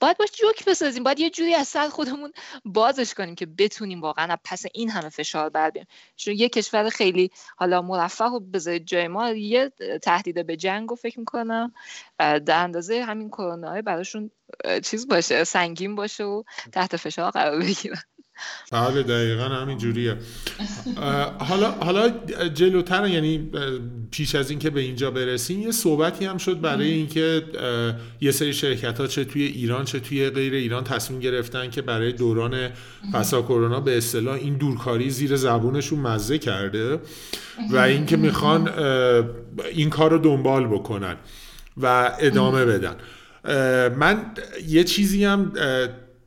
باید 0.04 0.18
باش 0.18 0.32
جوک 0.32 0.66
بسازیم 0.66 1.04
باید 1.04 1.20
یه 1.20 1.30
جوری 1.30 1.54
از 1.54 1.68
سر 1.68 1.89
خودمون 1.89 2.34
بازش 2.66 3.13
کنیم 3.13 3.36
که 3.36 3.46
بتونیم 3.46 4.02
واقعا 4.02 4.38
پس 4.44 4.63
این 4.74 4.89
همه 4.89 5.10
فشار 5.10 5.50
بر 5.50 5.70
بیاریم. 5.70 5.88
چون 6.16 6.34
یه 6.34 6.50
کشور 6.50 6.89
خیلی 6.89 7.32
حالا 7.58 7.82
مرفه 7.82 8.26
و 8.26 8.39
بذارید 8.39 8.86
جای 8.86 9.08
ما 9.08 9.30
یه 9.30 9.72
تهدید 10.02 10.46
به 10.46 10.58
جنگ 10.58 10.89
رو 10.89 10.96
فکر 10.96 11.20
می‌کنم 11.20 11.74
در 12.20 12.63
اندازه 12.63 13.04
همین 13.04 13.30
کرونا 13.30 13.82
براشون 13.82 14.32
چیز 14.84 15.08
باشه 15.08 15.44
سنگین 15.44 15.96
باشه 15.96 16.24
و 16.24 16.44
تحت 16.72 16.98
فشار 16.98 17.32
قرار 17.32 17.60
بگیرن. 17.60 18.02
بله 18.72 19.04
دقیقا 19.04 19.43
همین 19.43 19.78
جوریه. 19.78 20.17
حالا 21.39 21.72
حالا 21.72 22.10
جلوتر 22.54 23.08
یعنی 23.08 23.52
پیش 24.12 24.36
از 24.36 24.50
اینکه 24.50 24.69
به 24.69 24.82
اینجا 24.82 25.12
برسیم 25.12 25.62
یه 25.62 25.72
صحبتی 25.72 26.26
هم 26.26 26.38
شد 26.38 26.62
برای 26.62 26.91
اینکه 26.91 27.43
یه 28.22 28.32
سری 28.32 28.54
شرکت 28.54 29.00
ها 29.00 29.08
چه 29.08 29.26
توی 29.26 29.43
ایران 29.43 29.86
چه 29.86 30.00
توی 30.00 30.30
غیر 30.30 30.54
ایران 30.54 30.84
تصمیم 30.84 31.19
گرفتن 31.19 31.69
که 31.69 31.82
برای 31.82 32.12
دوران 32.12 32.69
پسا 33.13 33.41
کرونا 33.41 33.80
به 33.80 33.98
اصطلاح 33.98 34.36
این 34.36 34.58
دورکاری 34.58 35.10
زیر 35.10 35.36
زبونشون 35.36 36.00
مزه 36.00 36.38
کرده 36.38 37.00
و 37.69 37.78
اینکه 37.78 38.17
می‌خوان 38.17 38.69
این 39.72 39.89
کار 39.89 40.12
رو 40.12 40.17
دنبال 40.17 40.67
بکنن 40.67 41.15
و 41.78 42.12
ادامه 42.19 42.65
بدن. 42.65 42.96
من 43.89 44.26
یه 44.67 44.84
چیزی 44.84 45.26
هم 45.26 45.52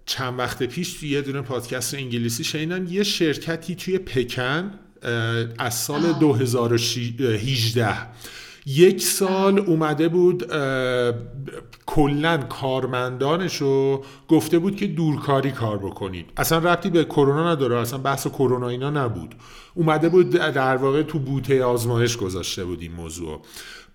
چند 0.06 0.38
وقت 0.38 0.62
پیش 0.62 0.92
توی 0.92 1.08
یه 1.08 1.22
دونه 1.22 1.40
پادکست 1.40 1.94
انگلیسی 1.94 2.44
شنیدم 2.44 2.86
یه 2.86 3.02
شرکتی 3.02 3.74
توی 3.74 3.98
پکن 3.98 4.70
از 5.58 5.74
سال 5.74 6.12
2018 6.12 7.96
یک 8.66 9.02
سال 9.02 9.58
اومده 9.58 10.08
بود 10.08 10.46
کلا 11.86 12.36
کارمندانش 12.36 13.56
رو 13.56 14.04
گفته 14.28 14.58
بود 14.58 14.76
که 14.76 14.86
دورکاری 14.86 15.50
کار 15.50 15.78
بکنید. 15.78 16.26
اصلا 16.36 16.58
ربطی 16.58 16.90
به 16.90 17.04
کرونا 17.04 17.52
نداره 17.52 17.78
اصلا 17.78 17.98
بحث 17.98 18.26
کرونا 18.26 18.68
اینا 18.68 18.90
نبود. 18.90 19.34
اومده 19.74 20.08
بود 20.08 20.30
در 20.30 20.76
واقع 20.76 21.02
تو 21.02 21.18
بوته 21.18 21.64
آزمایش 21.64 22.16
گذاشته 22.16 22.64
بود 22.64 22.82
این 22.82 22.92
موضوع. 22.92 23.42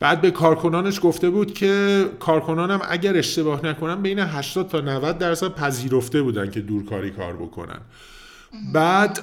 بعد 0.02 0.22
به 0.22 0.32
کارکنانش 0.32 1.00
گفته 1.04 1.30
بود 1.30 1.54
که 1.54 2.06
کارکنانم 2.20 2.82
اگر 2.90 3.18
اشتباه 3.18 3.66
نکنم 3.66 4.02
بین 4.02 4.20
80 4.20 4.70
تا 4.70 4.82
90 4.82 5.18
درصد 5.18 5.54
پذیرفته 5.56 6.22
بودن 6.22 6.50
که 6.52 6.62
دورکاری 6.62 7.12
کار 7.12 7.34
بکنن. 7.34 7.80
بعد 8.74 9.20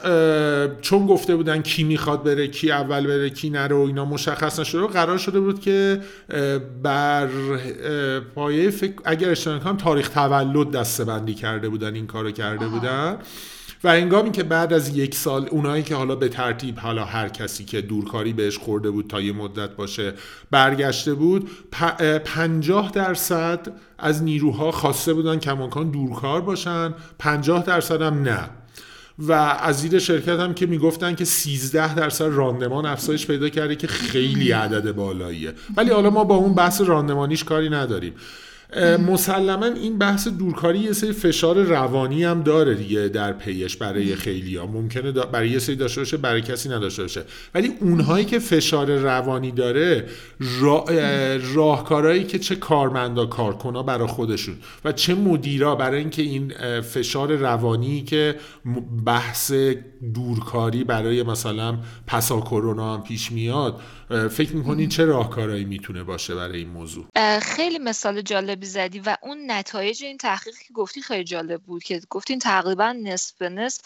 چون 0.80 1.06
گفته 1.06 1.36
بودن 1.36 1.62
کی 1.62 1.84
می‌خواد 1.84 2.24
بره 2.24 2.48
کی 2.48 2.70
اول 2.70 3.06
بره 3.06 3.30
کی 3.30 3.50
نره 3.50 3.76
و 3.76 3.80
اینا 3.80 4.04
مشخص 4.04 4.60
نشده 4.60 4.86
قرار 4.86 5.18
شده 5.18 5.40
بود 5.40 5.60
که 5.60 6.00
بر 6.82 7.28
پایه 8.34 8.70
فکر 8.70 8.92
اگر 9.04 9.30
اشتباه 9.30 9.56
نکنم 9.56 9.76
تاریخ 9.76 10.08
تولد 10.08 10.70
دسته 10.70 11.04
بندی 11.04 11.34
کرده 11.34 11.68
بودن 11.68 11.94
این 11.94 12.06
کارو 12.06 12.30
کرده 12.30 12.68
بودن. 12.68 13.16
و 13.84 13.88
انگامی 13.88 14.30
که 14.30 14.42
بعد 14.42 14.72
از 14.72 14.96
یک 14.96 15.14
سال 15.14 15.48
اونایی 15.50 15.82
که 15.82 15.94
حالا 15.94 16.14
به 16.14 16.28
ترتیب 16.28 16.78
حالا 16.78 17.04
هر 17.04 17.28
کسی 17.28 17.64
که 17.64 17.80
دورکاری 17.80 18.32
بهش 18.32 18.58
خورده 18.58 18.90
بود 18.90 19.06
تا 19.08 19.20
یه 19.20 19.32
مدت 19.32 19.70
باشه 19.76 20.14
برگشته 20.50 21.14
بود 21.14 21.50
پنجاه 22.24 22.90
درصد 22.90 23.72
از 23.98 24.22
نیروها 24.22 24.70
خواسته 24.70 25.14
بودن 25.14 25.38
کماکان 25.38 25.90
دورکار 25.90 26.40
باشن 26.40 26.94
پنجاه 27.18 27.62
درصد 27.62 28.02
هم 28.02 28.22
نه. 28.22 28.50
و 29.18 29.32
از 29.32 29.80
زیر 29.80 29.98
شرکت 29.98 30.40
هم 30.40 30.54
که 30.54 30.66
می‌گفتن 30.66 31.14
که 31.14 31.24
13 31.24 31.94
درصد 31.94 32.24
راندمان 32.24 32.86
افزایش 32.86 33.26
پیدا 33.26 33.48
کرده 33.48 33.76
که 33.76 33.86
خیلی 33.86 34.52
عدد 34.52 34.92
بالاییه. 34.92 35.54
ولی 35.76 35.90
حالا 35.90 36.10
ما 36.10 36.24
با 36.24 36.34
اون 36.34 36.54
بحث 36.54 36.80
راندمانیش 36.80 37.44
کاری 37.44 37.70
نداریم. 37.70 38.14
مسلما 39.08 39.66
این 39.66 39.98
بحث 39.98 40.28
دورکاری 40.28 40.78
یه 40.78 40.92
سری 40.92 41.12
فشار 41.12 41.62
روانی 41.62 42.24
هم 42.24 42.42
داره 42.42 42.74
دیگه 42.74 43.08
در 43.08 43.32
پیش 43.32 43.76
برای 43.76 44.16
خیلی 44.16 44.56
ها 44.56 44.66
ممکنه 44.66 45.12
برای 45.12 45.48
یه 45.48 45.58
سری 45.58 45.76
داشته 45.76 46.00
باشه 46.00 46.16
برای 46.16 46.42
کسی 46.42 46.68
نداشته 46.68 47.02
باشه. 47.02 47.22
ولی 47.54 47.72
اونهایی 47.80 48.24
که 48.24 48.38
فشار 48.38 48.96
روانی 48.96 49.50
داره 49.50 50.04
را... 50.60 50.84
راهکارهایی 51.54 52.24
که 52.24 52.38
چه 52.38 52.56
کارمندا 52.56 53.26
کارکنا 53.26 53.82
برای 53.82 54.08
خودشون 54.08 54.54
و 54.84 54.92
چه 54.92 55.14
مدیرا 55.14 55.74
برای 55.74 55.98
اینکه 55.98 56.22
این 56.22 56.52
فشار 56.80 57.36
روانی 57.36 58.02
که 58.02 58.34
بحث 59.06 59.52
دورکاری 60.14 60.84
برای 60.84 61.22
مثلا 61.22 61.78
پسا 62.06 62.40
کرونا 62.40 62.94
هم 62.94 63.02
پیش 63.02 63.32
میاد 63.32 63.80
فکر 64.30 64.56
می‌کنین 64.56 64.88
چه 64.88 65.04
راهکارهایی 65.04 65.64
می‌تونه 65.64 66.02
باشه 66.02 66.34
برای 66.34 66.58
این 66.58 66.68
موضوع؟ 66.68 67.06
خیلی 67.38 67.78
مثال 67.78 68.22
جالبی 68.22 68.66
زدی 68.66 68.98
و 68.98 69.16
اون 69.22 69.38
نتایج 69.50 70.04
این 70.04 70.16
تحقیق 70.16 70.54
که 70.68 70.74
گفتی 70.74 71.02
خیلی 71.02 71.24
جالب 71.24 71.60
بود 71.62 71.82
که 71.82 72.00
گفتین 72.10 72.38
تقریبا 72.38 72.94
نصف 73.02 73.34
به 73.38 73.48
نصف 73.48 73.80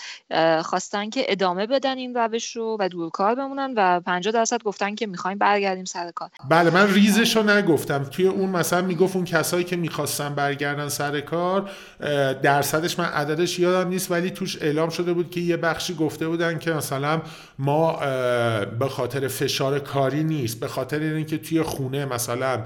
خواستن 0.62 1.10
که 1.10 1.24
ادامه 1.28 1.66
بدن 1.66 1.96
این 1.96 2.14
روش 2.14 2.56
رو 2.56 2.76
و 2.80 2.88
دورکار 2.88 3.34
بمونن 3.34 3.74
و 3.76 4.00
50 4.00 4.32
درصد 4.32 4.62
گفتن 4.62 4.94
که 4.94 5.06
می‌خوایم 5.06 5.38
برگردیم 5.38 5.84
سر 5.84 6.10
کار. 6.10 6.30
بله 6.48 6.70
من 6.70 6.94
ریزش 6.94 7.36
رو 7.36 7.42
نگفتم. 7.42 8.04
توی 8.04 8.26
اون 8.26 8.50
مثلا 8.50 8.82
می‌گفت 8.82 9.16
اون 9.16 9.24
کسایی 9.24 9.64
که 9.64 9.76
می‌خواستن 9.76 10.34
برگردن 10.34 10.88
سر 10.88 11.20
کار 11.20 11.70
درصدش 12.42 12.98
من 12.98 13.04
عددش 13.04 13.58
یادم 13.58 13.88
نیست 13.88 14.10
ولی 14.10 14.30
توش 14.30 14.62
اعلام 14.62 14.88
شده 14.88 15.12
بود 15.12 15.30
که 15.30 15.40
یه 15.40 15.56
بخشی 15.56 15.94
گفته 16.04 16.28
بودن 16.28 16.58
که 16.58 16.72
مثلا 16.72 17.22
ما 17.58 17.92
به 18.78 18.88
خاطر 18.88 19.28
فشار 19.28 19.78
کاری 19.78 20.24
نیست 20.24 20.60
به 20.60 20.68
خاطر 20.68 21.00
اینکه 21.00 21.38
توی 21.38 21.62
خونه 21.62 22.04
مثلا 22.04 22.64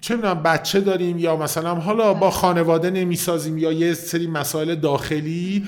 چه 0.00 0.16
می‌دونم 0.16 0.42
بچه 0.42 0.80
داریم 0.80 1.18
یا 1.18 1.36
مثلا 1.36 1.74
حالا 1.74 2.14
با 2.14 2.30
خانواده 2.30 2.90
نمی‌سازیم 2.90 3.58
یا 3.58 3.72
یه 3.72 3.94
سری 3.94 4.26
مسائل 4.26 4.74
داخلی 4.74 5.64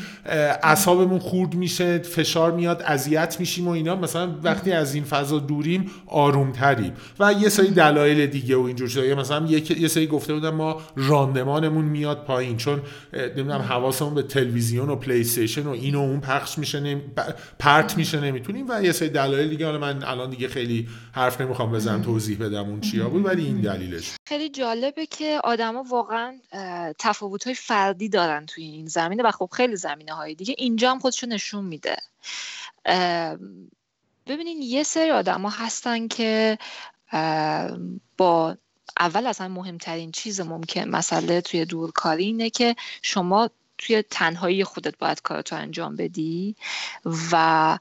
اعصابمون 0.62 1.18
خورد 1.18 1.54
میشه 1.54 1.98
فشار 1.98 2.52
میاد 2.52 2.82
اذیت 2.86 3.36
میشیم 3.40 3.68
و 3.68 3.70
اینا. 3.70 3.96
مثلا 3.96 4.34
وقتی 4.42 4.72
از 4.72 4.94
این 4.94 5.04
فضا 5.04 5.38
دوریم 5.38 5.90
آرومتریم. 6.06 6.92
و 7.20 7.32
یه 7.32 7.48
سری 7.48 7.70
دلایل 7.70 8.26
دیگه 8.26 8.56
و 8.56 8.60
اینجور 8.60 8.88
شده 8.88 9.14
مثلا 9.14 9.46
یه 9.46 9.88
سری 9.88 10.06
گفته 10.06 10.34
بودم 10.34 10.54
ما 10.54 10.80
راندمانمون 10.96 11.84
میاد 11.84 12.24
پایین. 12.24 12.56
چون 12.56 12.80
نمی‌دونم 13.12 13.60
حواسمون 13.60 14.14
به 14.14 14.22
تلویزیون 14.22 14.88
و 14.88 14.96
پلی 14.96 15.20
استیشن 15.20 15.62
و 15.62 15.70
این 15.70 15.94
و 15.94 16.00
اون 16.00 16.20
پخش 16.20 16.58
میشه 16.58 16.80
نمی... 16.80 17.02
پرت 17.58 17.96
میشه 17.96 18.20
نمی‌تونیم. 18.20 18.66
و 18.68 18.82
یه 18.82 18.92
سری 18.92 19.08
دلایل 19.08 19.48
دیگه. 19.48 19.66
حالا 19.66 19.78
من 19.78 20.02
الان 20.02 20.30
دیگه 20.30 20.48
خیلی 20.48 20.88
حرف 21.12 21.40
نمی‌خوام 21.40 21.72
بزنم 21.72 22.02
توضیح 22.02 22.38
بدم 22.38 22.68
اون 22.68 22.80
چیا 22.80 23.08
بود 23.08 23.24
ولی 23.26 23.44
این 23.44 23.60
دلیلش. 23.60 24.13
خیلی 24.26 24.48
جالبه 24.48 25.06
که 25.06 25.40
آدما 25.44 25.82
واقعا 25.82 26.40
تفاوت 26.98 27.44
های 27.44 27.54
فردی 27.54 28.08
دارن 28.08 28.46
توی 28.46 28.64
این 28.64 28.86
زمینه 28.86 29.22
و 29.22 29.30
خب 29.30 29.48
خیلی 29.52 29.76
زمینه 29.76 30.12
های 30.12 30.34
دیگه. 30.34 30.54
اینجا 30.58 30.90
هم 30.90 30.98
خودشو 30.98 31.26
نشون 31.26 31.64
میده. 31.64 31.96
ببینین 34.26 34.62
یه 34.62 34.82
سری 34.82 35.10
آدم 35.10 35.42
ها 35.42 35.48
هستن 35.48 36.08
که 36.08 36.58
با 38.16 38.56
اول 39.00 39.26
اصلا 39.26 39.48
مهمترین 39.48 40.12
چیز 40.12 40.40
ممکن 40.40 40.88
مسئله 40.88 41.40
توی 41.40 41.64
دورکاری 41.64 42.24
اینه 42.24 42.50
که 42.50 42.76
شما 43.02 43.50
توی 43.78 44.02
تنهایی 44.02 44.64
خودت 44.64 44.98
باید 44.98 45.22
کارتو 45.22 45.56
انجام 45.56 45.96
بدی 45.96 46.56
و 47.32 47.78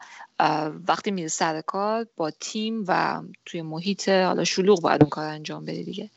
وقتی 0.88 1.12
میره 1.12 1.28
سر 1.28 1.62
کار 1.62 2.08
با 2.18 2.32
تیم 2.32 2.86
و 2.88 3.22
توی 3.46 3.62
محیط 3.62 4.10
حالا 4.10 4.44
شلوغ 4.44 4.82
باید 4.82 5.02
اون 5.02 5.10
کار 5.10 5.26
انجام 5.26 5.66
بده 5.66 5.84
دیگه. 5.84 6.10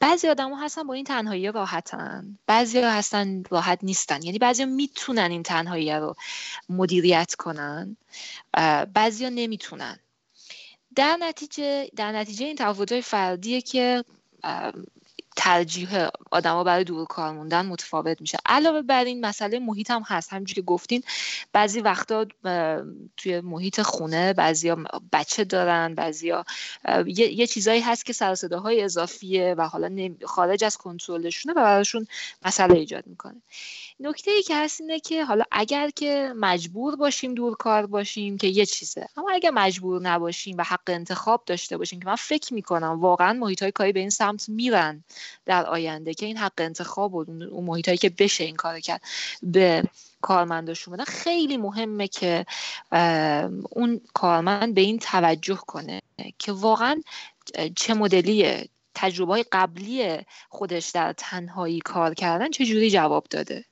بعضی 0.00 0.28
آدم 0.28 0.50
ها 0.52 0.64
هستن 0.64 0.82
با 0.82 0.94
این 0.94 1.04
تنهایی 1.04 1.52
راحتن. 1.52 2.38
بعضی 2.46 2.80
ها 2.80 2.90
هستن 2.90 3.42
راحت 3.50 3.78
نیستن. 3.82 4.22
یعنی 4.22 4.38
بعضی 4.38 4.62
ها 4.62 4.68
می‌تونن 4.68 5.30
این 5.30 5.42
تنهایی 5.42 5.92
رو 5.92 6.14
مدیریت 6.68 7.34
کنن. 7.34 7.96
بعضی 8.94 9.24
ها 9.24 9.30
نمی‌تونن. 9.30 9.98
در 10.96 11.16
نتیجه 11.20 11.90
در 11.96 12.12
نتیجه 12.12 12.46
این 12.46 12.56
تفاوت 12.56 13.00
فردیه 13.00 13.60
که 13.60 14.04
ترجیح 15.36 16.08
آدما 16.30 16.64
برای 16.64 16.84
دور 16.84 17.06
کار 17.06 17.32
موندن 17.32 17.66
متفاوت 17.66 18.20
میشه. 18.20 18.38
علاوه 18.46 18.82
بر 18.82 19.04
این 19.04 19.26
مسئله 19.26 19.58
محیط 19.58 19.90
هم 19.90 20.02
هست. 20.06 20.32
همینجوری 20.32 20.54
که 20.54 20.62
گفتین 20.62 21.02
بعضی 21.52 21.80
وقتا 21.80 22.26
توی 23.16 23.40
محیط 23.40 23.82
خونه 23.82 24.32
بعضیا 24.32 24.76
بچه 25.12 25.44
دارن 25.44 25.94
بعضیا 25.94 26.44
یه،, 27.06 27.32
یه 27.32 27.46
چیزایی 27.46 27.80
هست 27.80 28.06
که 28.06 28.12
سر 28.12 28.34
های 28.52 28.82
اضافیه 28.82 29.54
و 29.58 29.68
حالا 29.68 30.14
خارج 30.24 30.64
از 30.64 30.76
کنترلشونه 30.76 31.54
و 31.54 31.64
براشون 31.64 32.06
مسئله 32.44 32.74
ایجاد 32.74 33.06
می‌کنه. 33.06 33.42
نکته 34.00 34.30
ای 34.30 34.42
که 34.42 34.56
هست 34.56 34.80
اینه 34.80 35.00
که 35.00 35.24
حالا 35.24 35.44
اگر 35.50 35.90
که 35.90 36.32
مجبور 36.36 36.96
باشیم 36.96 37.34
دور 37.34 37.56
کار 37.56 37.86
باشیم 37.86 38.38
که 38.38 38.46
یه 38.46 38.66
چیزه. 38.66 39.08
اما 39.16 39.30
اگر 39.30 39.50
مجبور 39.50 40.02
نباشیم 40.02 40.56
و 40.58 40.62
حق 40.62 40.82
انتخاب 40.86 41.42
داشته 41.46 41.76
باشیم 41.76 42.00
که 42.00 42.06
من 42.06 42.16
فکر 42.16 42.54
می‌کنم 42.54 43.00
واقعا 43.00 43.32
محیط 43.32 43.62
های 43.62 43.72
کاری 43.72 43.92
به 43.92 44.00
این 44.00 44.10
سمت 44.10 44.48
میرن 44.48 45.04
در 45.46 45.66
آینده 45.66 46.14
که 46.14 46.26
این 46.26 46.36
حق 46.36 46.52
انتخاب 46.58 47.14
و 47.14 47.24
اون 47.28 47.64
محیط 47.64 47.88
هایی 47.88 47.98
که 47.98 48.10
بشه 48.10 48.44
این 48.44 48.56
کار 48.56 48.80
کرد 48.80 49.02
به 49.42 49.82
کارمنداشون 50.20 50.94
بدن. 50.94 51.04
خیلی 51.04 51.56
مهمه 51.56 52.08
که 52.08 52.46
اون 53.70 54.00
کارمند 54.14 54.74
به 54.74 54.80
این 54.80 54.98
توجه 54.98 55.58
کنه 55.66 56.02
که 56.38 56.52
واقعا 56.52 57.02
چه 57.76 57.94
مدلیه 57.94 58.68
تجربه 58.94 59.32
های 59.32 59.44
قبلی 59.52 60.18
خودش 60.48 60.90
در 60.90 61.12
تنهایی 61.12 61.80
کار 61.80 62.14
کردن 62.14 62.50
چجوری 62.50 62.90
جواب 62.90 63.26
داده؟ 63.30 63.64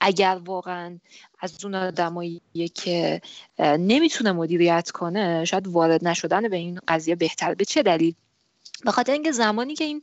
اگر 0.00 0.40
واقعا 0.44 0.98
از 1.40 1.64
اون 1.64 1.74
آدمایی 1.74 2.40
که 2.74 3.20
نمی‌تونه 3.58 4.32
مدیریت 4.32 4.90
کنه 4.90 5.44
شاید 5.44 5.66
وارد 5.66 6.08
نشدن 6.08 6.48
به 6.48 6.56
این 6.56 6.80
قضیه 6.88 7.14
بهتر. 7.14 7.54
به 7.54 7.64
چه 7.64 7.82
دلیل؟ 7.82 8.14
به 8.84 8.92
خاطر 8.92 9.12
اینکه 9.12 9.32
زمانی 9.32 9.74
که 9.74 9.84
این 9.84 10.02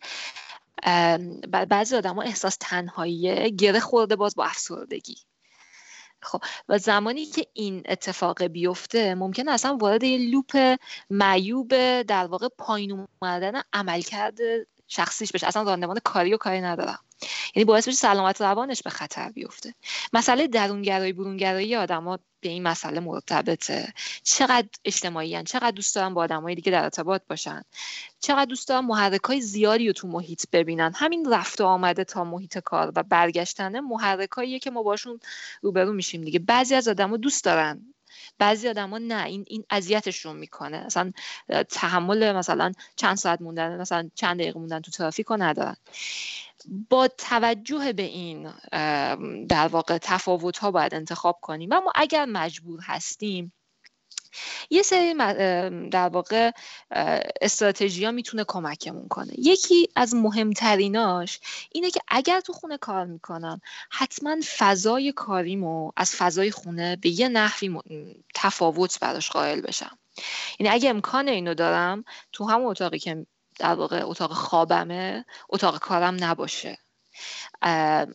بعضی 1.70 1.96
آدم 1.96 2.20
احساس 2.20 2.58
تنهایی 2.60 3.56
گره 3.56 3.80
خورده 3.80 4.16
باز 4.16 4.36
با 4.36 4.46
افسردگی. 4.46 5.18
خب 6.22 6.42
و 6.70 6.78
زمانی 6.78 7.26
که 7.26 7.48
این 7.54 7.84
اتفاق 7.86 8.44
بیفته 8.44 9.16
ممکن 9.16 9.50
اصلا 9.50 9.78
وارد 9.78 10.04
یه 10.04 10.32
لوپ 10.32 10.78
معیوب 11.10 12.02
در 12.02 12.26
واقع 12.26 12.48
پایین 12.58 13.08
اومدن 13.22 13.62
عملکرد 13.74 14.38
شخصیش 14.88 15.32
بشه. 15.32 15.48
اصلا 15.48 15.64
راندمان 15.64 16.00
کاری 16.04 16.34
و 16.34 16.38
کاری 16.38 16.62
ندارم 16.62 17.00
یعنی 17.56 17.66
باعث 17.66 17.88
بشه 17.88 17.98
سلامت 17.98 18.42
روانش 18.42 18.82
به 18.84 18.90
خطر 18.90 19.30
بیفته. 19.30 19.74
مسئله 20.14 20.48
درونگرایی 20.48 21.14
برونگرایی 21.14 21.76
آدما 21.76 22.20
به 22.40 22.50
این 22.50 22.64
مسئله 22.64 23.00
مرتبطه. 23.00 23.94
چقدر 24.24 24.68
اجتماعی 24.86 25.44
چقدر 25.44 25.72
دوست 25.72 25.96
دارن 25.96 26.14
با 26.14 26.22
آدمای 26.22 26.56
دیگه 26.56 26.72
در 26.72 26.84
ارتباط 26.84 27.22
باشن. 27.30 27.62
چقدر 28.20 28.46
دوست 28.46 28.68
دارن 28.68 28.86
محرک 28.86 29.24
های 29.24 29.42
زیادی 29.42 29.88
رو 29.88 29.94
تو 29.94 30.08
محیط 30.08 30.46
ببینن. 30.52 30.92
همین 30.96 31.34
رفت 31.34 31.62
و 31.62 31.66
آمده 31.66 32.04
تا 32.04 32.24
محیط 32.24 32.58
کار 32.58 32.92
و 32.96 33.04
برگشتنه 33.04 33.82
محرکاییه 33.82 34.60
که 34.60 34.72
ما 34.72 34.84
باشون 34.84 35.20
روبرو 35.62 35.94
میشیم 35.94 36.22
دیگه. 36.22 36.40
بعضی 36.40 36.76
از 36.76 36.88
آدما 36.88 37.18
دوست 37.18 37.44
دارن. 37.44 37.94
بعضی 38.38 38.70
آدما 38.70 38.98
نه. 38.98 39.26
این 39.26 39.46
این 39.48 39.64
اذیتشون 39.70 40.36
می‌کنه. 40.36 40.86
مثلا 40.86 41.12
تحمل 41.70 42.32
مثلا 42.32 42.72
چند 42.96 43.18
ساعت 43.18 43.42
موندن 43.42 43.82
مثلا 43.82 44.10
چند 44.16 44.40
دقیقه 44.40 44.60
موندن 44.60 44.80
تو 44.80 44.92
ترافیک 44.92 45.26
رو 45.26 45.38
ندارن. 45.38 45.76
با 46.90 47.08
توجه 47.08 47.94
به 47.94 48.04
این 48.04 48.54
در 49.46 49.68
واقع 49.68 49.98
تفاوت 49.98 50.58
ها 50.58 50.72
باید 50.72 50.96
انتخاب 50.96 51.40
کنیم. 51.42 51.72
اما 51.72 51.92
اگر 51.96 52.26
مجبور 52.26 52.80
هستیم 52.84 53.54
یه 54.70 54.82
سری 54.82 55.14
در 55.90 56.10
واقع 56.10 56.52
استراتژی 57.42 58.06
ها 58.06 58.12
می‌تونه 58.12 58.44
کمکمون 58.48 59.08
کنه. 59.08 59.34
یکی 59.38 59.90
از 59.96 60.16
مهمتریناش 60.16 61.40
اینه 61.72 61.92
که 61.92 62.00
اگر 62.08 62.40
تو 62.40 62.54
خونه 62.54 62.78
کار 62.78 63.06
می‌کنم 63.06 63.62
حتما 63.92 64.36
فضای 64.58 65.12
کاریمو 65.12 65.92
از 65.98 66.16
فضای 66.16 66.52
خونه 66.52 66.96
به 66.96 67.10
یه 67.10 67.28
نحوی 67.28 67.80
تفاوت 68.36 69.00
براش 69.00 69.30
قائل 69.30 69.62
بشم. 69.62 69.98
یعنی 70.60 70.74
اگه 70.74 70.90
امکان 70.90 71.28
اینو 71.28 71.54
دارم 71.54 72.04
تو 72.32 72.46
همون 72.46 72.66
اتاقی 72.66 73.00
که 73.00 73.26
در 73.60 73.74
واقع 73.74 74.02
اتاق 74.04 74.34
خوابمه 74.34 75.26
اتاق 75.50 75.80
کارم 75.80 76.18
نباشه. 76.20 76.78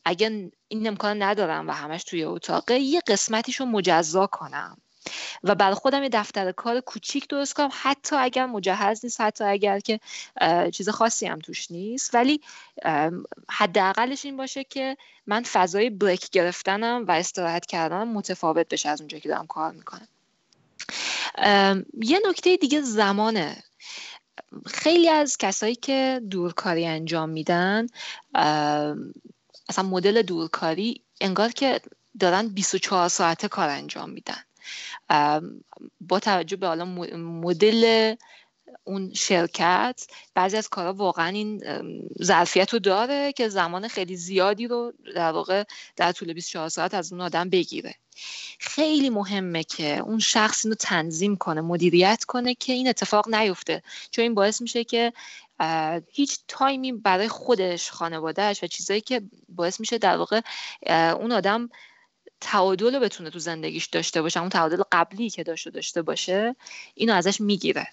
اگه 0.05 0.51
این 0.69 0.87
امکان 0.89 1.23
ندارم 1.23 1.69
و 1.69 1.73
همش 1.73 2.05
توی 2.05 2.25
اتاقه 2.25 2.79
یه 2.79 3.01
قسمتیشو 3.07 3.65
مجزا 3.65 4.27
کنم. 4.27 4.77
و 5.45 5.55
برای 5.55 5.75
خودم 5.75 6.03
یه 6.03 6.09
دفتر 6.09 6.53
کار 6.53 6.81
کوچیک 6.81 7.29
درست 7.29 7.55
کنم 7.55 7.69
حتی 7.73 8.17
اگر 8.17 8.47
مجهز 8.47 9.05
نیست 9.05 9.21
حتی 9.21 9.45
اگر 9.45 9.81
که 9.81 10.01
چیز 10.71 10.89
خاصی 10.89 11.27
هم 11.27 11.39
توش 11.39 11.71
نیست. 11.71 12.15
ولی 12.15 12.41
حداقلش 13.51 14.25
این 14.25 14.37
باشه 14.37 14.65
که 14.65 14.97
من 15.27 15.43
فضای 15.43 15.91
بریک 15.91 16.31
گرفتنم 16.31 17.05
و 17.09 17.11
استراحت 17.11 17.67
کردنم 17.67 18.09
متفاوت 18.13 18.69
بشه 18.69 18.89
از 18.89 19.01
اونجا 19.01 19.19
که 19.19 19.29
دارم 19.29 19.47
کار 19.47 19.73
می‌کنم. 19.73 20.09
یه 22.03 22.21
نکته 22.29 22.57
دیگه 22.57 22.81
زمانه. 22.81 23.65
خیلی 24.67 25.09
از 25.09 25.37
کسایی 25.37 25.75
که 25.75 26.21
دورکاری 26.31 26.87
انجام 26.87 27.29
میدن 27.29 27.87
اصلا 29.69 29.85
مدل 29.85 30.23
دورکاری 30.23 31.03
انگار 31.21 31.49
که 31.49 31.81
دارن 32.21 32.49
24 32.49 33.09
ساعته 33.09 33.49
کار 33.49 33.69
انجام 33.69 34.11
میدن. 34.11 34.43
با 36.01 36.21
توجه 36.21 36.57
به 36.57 36.67
حالا 36.67 36.85
مدل 36.85 38.15
اون 38.85 39.15
شرکت 39.15 40.07
بعضی 40.35 40.57
از 40.57 40.69
کارها 40.69 40.93
واقعا 40.93 41.29
این 41.29 41.63
ظرفیت 42.23 42.73
رو 42.73 42.79
داره 42.79 43.33
که 43.33 43.49
زمان 43.49 43.89
خیلی 43.89 44.17
زیادی 44.17 44.67
رو 44.67 44.93
در 45.15 45.33
واقع 45.33 45.65
در 45.97 46.13
طول 46.13 46.33
24 46.33 46.69
ساعت 46.69 46.95
از 46.95 47.13
اون 47.13 47.21
آدم 47.21 47.51
بگیره. 47.51 47.95
خیلی 48.59 49.11
مهمه 49.11 49.65
که 49.65 49.99
اون 49.99 50.19
شخص 50.19 50.65
اینو 50.65 50.75
تنظیم 50.75 51.37
کنه 51.37 51.61
مدیریت 51.61 52.25
کنه 52.25 52.55
که 52.55 52.73
این 52.73 52.89
اتفاق 52.89 53.35
نیفته. 53.35 53.83
چون 54.11 54.23
این 54.23 54.35
باعث 54.35 54.61
میشه 54.61 54.85
که 54.85 55.13
هیچ 56.13 56.39
تایمی 56.49 56.93
برای 56.93 57.29
خودش 57.29 57.91
خانوادهش 57.91 58.65
و 58.65 58.67
چیزایی 58.67 59.01
که 59.01 59.23
باعث 59.49 59.81
میشه 59.81 59.99
در 59.99 60.17
واقع 60.17 60.41
اون 61.13 61.33
آدم 61.33 61.69
تعادل 62.41 62.95
رو 62.95 63.01
بتونه 63.01 63.31
تو 63.31 63.39
زندگیش 63.39 63.87
داشته 63.87 64.23
باشه 64.23 64.41
اون 64.41 64.49
تعادل 64.49 64.83
قبلی 64.93 65.31
که 65.31 65.43
داشته 65.43 65.71
داشته 65.71 66.03
باشه 66.03 66.57
اینو 66.95 67.15
ازش 67.15 67.41
می‌گیره. 67.41 67.87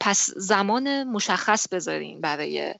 پس 0.00 0.30
زمان 0.36 1.04
مشخص 1.04 1.68
بذارین 1.68 2.20
برای 2.20 2.74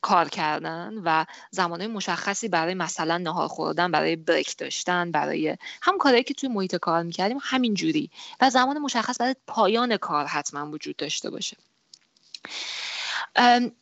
کار 0.00 0.28
کردن 0.28 0.94
و 1.04 1.24
زمان 1.50 1.86
مشخصی 1.86 2.48
برای 2.48 2.74
مثلا 2.74 3.18
نهار 3.18 3.48
خوردن 3.48 3.90
برای 3.90 4.16
بریک 4.16 4.56
داشتن 4.56 5.10
برای 5.10 5.56
هم 5.82 5.98
کارهایی 5.98 6.24
که 6.24 6.34
توی 6.34 6.48
محیط 6.48 6.76
کار 6.76 7.02
می‌کردیم 7.02 7.38
همین 7.42 7.74
جوری. 7.74 8.10
و 8.40 8.50
زمان 8.50 8.78
مشخص 8.78 9.20
برای 9.20 9.36
پایان 9.46 9.96
کار 9.96 10.26
حتما 10.26 10.70
وجود 10.70 10.96
داشته 10.96 11.30
باشه. 11.30 11.56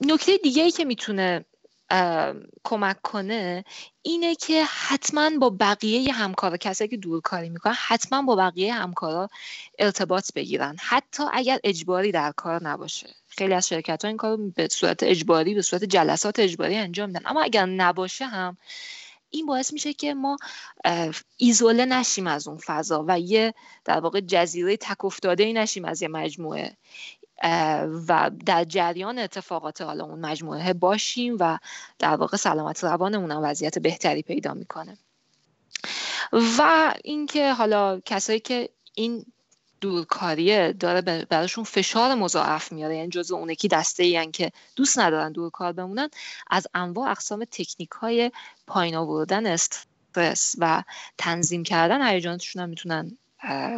نکته 0.01 0.37
دیگه 0.43 0.63
ای 0.63 0.71
که 0.71 0.85
می‌تونه 0.85 1.45
کمک 2.65 3.03
کنه 3.03 3.65
اینه 4.03 4.35
که 4.35 4.65
حتما 4.65 5.31
با 5.41 5.51
بقیه 5.61 6.13
همکارا 6.13 6.57
کسایی 6.57 6.89
که 6.89 6.97
دور 6.97 7.21
کاری 7.21 7.49
می‌کنن 7.49 7.75
حتما 7.79 8.23
با 8.23 8.37
بقیه 8.37 8.75
همکارا 8.75 9.29
ارتباط 9.79 10.33
بگیرن. 10.35 10.77
حتی 10.81 11.23
اگر 11.33 11.59
اجباری 11.65 12.13
در 12.13 12.33
کار 12.37 12.69
نباشه. 12.69 13.15
خیلی 13.29 13.55
از 13.55 13.69
شرکت 13.69 14.05
ها 14.05 14.09
این 14.09 14.17
کار 14.17 14.37
به 14.37 14.69
صورت 14.71 15.03
اجباری 15.03 15.55
به 15.55 15.63
صورت 15.63 15.85
جلسات 15.85 16.39
اجباری 16.39 16.77
انجام 16.77 17.09
میدن. 17.09 17.23
اما 17.27 17.43
اگر 17.43 17.67
نباشه 17.67 18.27
هم 18.27 18.57
این 19.31 19.47
باعث 19.47 19.73
میشه 19.73 19.93
که 19.93 20.15
ما 20.15 20.37
ایزوله 21.37 21.85
نشیم 21.85 22.27
از 22.27 22.49
اون 22.49 22.59
فضا 22.59 23.05
و 23.09 23.21
یه 23.21 23.55
در 23.85 24.01
واقع 24.01 24.21
جزیره 24.21 24.77
تک 24.77 25.05
افتاده 25.05 25.53
نشیم 25.53 25.85
از 25.85 26.03
یه 26.03 26.09
مجموعه. 26.09 26.77
و 28.09 28.31
در 28.47 28.65
جریان 28.65 29.19
اتفاقات 29.19 29.81
حالا 29.81 30.05
اون 30.05 30.21
مجموعه 30.21 30.73
باشیم 30.73 31.37
و 31.41 31.59
در 31.99 32.17
واقع 32.17 32.37
سلامت 32.37 32.85
روانمون 32.85 33.31
هم 33.31 33.41
وضعیت 33.43 33.79
بهتری 33.79 34.23
پیدا 34.23 34.55
می‌کنه. 34.55 34.99
و 36.33 36.95
اینکه 37.05 37.53
حالا 37.53 38.01
کسایی 38.05 38.41
که 38.41 38.69
این 38.95 39.25
دورکاریه 39.81 40.73
داره 40.73 41.25
براشون 41.25 41.65
فشار 41.65 42.15
مضاعف 42.15 42.73
میاره 42.73 42.97
یعنی 42.97 43.09
جزو 43.09 43.35
اون 43.35 43.51
یکی 43.51 43.69
دسته 43.69 44.03
ای 44.03 44.31
که 44.31 44.53
دوست 44.77 44.99
ندارن 44.99 45.33
دورکار 45.33 45.73
بمونن 45.73 46.09
از 46.51 46.67
انواع 46.75 47.11
اقسام 47.11 47.45
تکنیک 47.45 47.91
های 47.91 48.33
پایین 48.67 48.97
آوردن 48.97 49.47
استرس 49.47 50.55
و 50.59 50.83
تنظیم 51.19 51.63
کردن 51.63 52.09
هیجاناتشون 52.09 52.63
هم 52.63 52.69
می‌تونن 52.69 53.19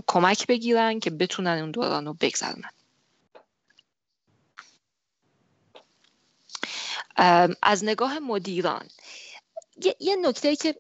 کمک 0.07 0.47
بگیرن 0.47 1.01
که 1.01 1.11
بتونن 1.11 1.59
اون 1.59 1.71
دوران 1.71 2.07
رو 2.07 2.17
بگذرونن. 2.21 2.71
از 7.63 7.85
نگاه 7.85 8.19
مدیران 8.19 8.89
یه, 10.01 10.17
نکته 10.17 10.57
که 10.57 10.75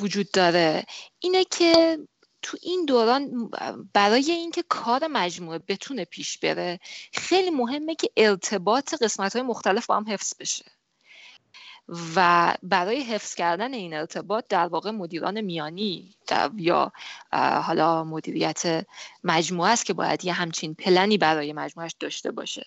وجود 0.00 0.30
داره 0.30 0.84
اینه 1.18 1.44
که 1.44 1.98
تو 2.42 2.58
این 2.62 2.84
دوران 2.84 3.50
برای 3.92 4.30
اینکه 4.30 4.64
کار 4.68 5.06
مجموعه 5.06 5.58
بتونه 5.58 6.04
پیش 6.04 6.38
بره 6.38 6.80
خیلی 7.12 7.50
مهمه 7.50 7.94
که 7.94 8.10
ارتباط 8.16 8.94
قسمت 8.94 9.32
های 9.36 9.42
مختلف 9.42 9.86
با 9.86 9.96
هم 9.96 10.08
حفظ 10.08 10.34
بشه. 10.40 10.64
و 12.16 12.54
برای 12.62 13.00
حفظ 13.00 13.34
کردن 13.34 13.74
این 13.74 13.94
ارتباط 13.94 14.44
در 14.48 14.66
واقع 14.66 14.90
مدیران 14.90 15.40
میانی 15.40 16.14
یا 16.56 16.92
حالا 17.62 18.04
مدیریت 18.04 18.86
مجموعه 19.24 19.70
است 19.70 19.86
که 19.86 19.92
باید 19.92 20.24
یه 20.24 20.32
همچین 20.32 20.74
پلنی 20.74 21.18
برای 21.18 21.52
مجموعهش 21.52 21.94
داشته 22.00 22.30
باشه. 22.30 22.64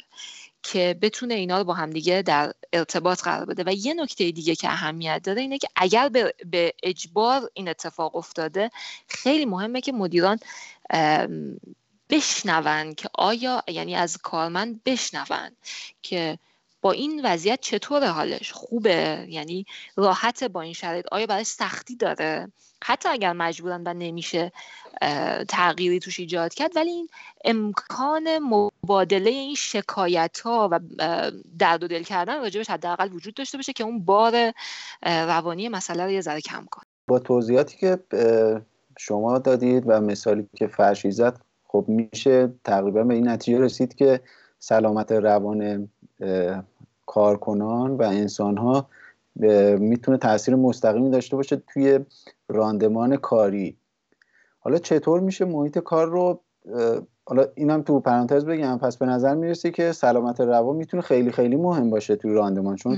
که 0.72 1.00
بتونه 1.02 1.34
اینا 1.34 1.58
رو 1.58 1.64
با 1.64 1.74
همدیگه 1.74 2.22
در 2.22 2.54
ارتباط 2.74 3.24
قرار 3.24 3.46
بده. 3.46 3.64
و 3.68 3.74
یه 3.74 3.94
نکته 3.94 4.32
دیگه 4.32 4.56
که 4.56 4.68
اهمیت 4.68 5.22
داره 5.24 5.42
اینه 5.42 5.58
که 5.58 5.68
اگر 5.76 6.10
به, 6.10 6.74
اجبار 6.84 7.50
این 7.54 7.68
اتفاق 7.68 8.16
افتاده 8.16 8.72
خیلی 9.08 9.46
مهمه 9.46 9.82
که 9.82 9.92
مدیران 9.92 10.40
بشنون 12.10 12.94
که 12.94 13.10
آیا 13.14 13.64
یعنی 13.68 13.96
از 13.96 14.18
کارمند 14.18 14.84
بشنون 14.84 15.52
که 16.02 16.40
با 16.86 16.92
این 16.92 17.22
وضعیت 17.24 17.60
چطور 17.62 18.08
حالش؟ 18.08 18.52
خوبه؟ 18.52 19.26
یعنی 19.30 19.66
راحت 19.96 20.44
با 20.44 20.62
این 20.62 20.74
شرایط؟ 20.74 21.06
آیا 21.12 21.26
برای 21.26 21.44
سختی 21.44 21.96
داره؟ 21.96 22.52
حتی 22.84 23.10
اگر 23.10 23.34
مجبورن 23.34 23.84
و 23.86 23.94
نمیشه 23.94 24.52
تغییری 25.48 26.00
توش 26.00 26.20
ایجاد 26.20 26.54
کرد 26.54 26.76
ولی 26.76 26.90
این 26.90 27.10
امکان 27.46 28.40
مبادله 28.40 29.30
این 29.30 29.56
شکایت 29.56 30.40
ها 30.40 30.70
و 30.72 30.80
درد 31.60 31.84
و 31.84 31.88
دل 31.88 32.04
کردن 32.04 32.42
راجبش 32.42 32.70
حداقل 32.70 33.14
وجود 33.14 33.34
داشته 33.34 33.58
باشه 33.58 33.74
که 33.74 33.84
اون 33.84 34.06
بار 34.06 34.52
روانی 35.04 35.70
مسئله 35.70 36.04
رو 36.04 36.12
یه 36.12 36.22
ذره 36.22 36.42
کم 36.42 36.66
کنه. 36.72 36.86
با 37.08 37.20
توضیحاتی 37.20 37.78
که 37.78 37.98
شما 38.98 39.40
دادید 39.40 39.84
و 39.88 40.02
مثالی 40.02 40.48
که 40.56 40.68
فرشی 40.68 41.12
زد 41.12 41.42
خب 41.68 41.86
میشه 41.88 42.54
تقریبا 42.64 43.04
به 43.04 43.14
این 43.14 43.28
نتیجه 43.30 43.60
رسید 43.60 43.96
که 43.96 44.22
سلامت 44.60 45.12
روان 45.12 45.90
کارکنان 47.06 47.98
و 47.98 48.04
انسان 48.04 48.58
ها 48.58 48.88
می‌تونه 49.80 50.18
تاثیر 50.18 50.56
مستقیمی 50.56 51.10
داشته 51.10 51.36
باشه 51.36 51.62
توی 51.74 52.00
راندمان 52.48 53.18
کاری. 53.18 53.78
حالا 54.60 54.78
چطور 54.78 55.20
میشه 55.20 55.46
محیط 55.46 55.80
کار 55.80 56.10
رو 56.10 56.40
حالا 57.26 57.46
اینم 57.56 57.82
تو 57.82 58.00
پرانتز 58.00 58.46
بگم 58.46 58.78
پس 58.78 58.98
به 58.98 59.06
نظر 59.06 59.36
می‌رسه 59.36 59.72
که 59.72 59.92
سلامت 59.92 60.42
روان 60.42 60.76
می‌تونه 60.76 61.04
خیلی 61.04 61.32
خیلی 61.32 61.56
مهم 61.56 61.90
باشه 61.90 62.16
توی 62.16 62.34
راندمان؟ 62.34 62.76
چون 62.76 62.98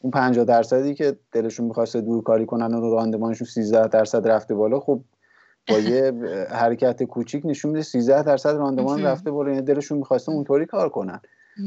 اون 0.00 0.10
50 0.10 0.44
درصدی 0.44 0.94
که 0.94 1.16
دلشون 1.32 1.66
می‌خواسته 1.66 2.00
دور 2.00 2.22
کاری 2.22 2.46
کنن 2.46 2.74
و 2.74 2.94
راندمانشون 2.94 3.46
13 3.46 3.88
درصد 3.88 4.28
رفته 4.28 4.54
بالا 4.54 4.80
خب 4.80 5.00
با 5.68 5.78
یه 5.78 6.12
حرکت 6.50 7.02
کوچیک 7.02 7.46
نشون 7.46 7.70
میده 7.70 7.82
13 7.82 8.22
درصد 8.22 8.56
راندمان 8.56 9.02
رفته 9.02 9.30
بالا 9.30 9.50
یعنی 9.50 9.62
دلشون 9.62 9.98
می‌خواسته 9.98 10.32
اونطوری 10.32 10.66
کار 10.66 10.88
کنن. 10.88 11.20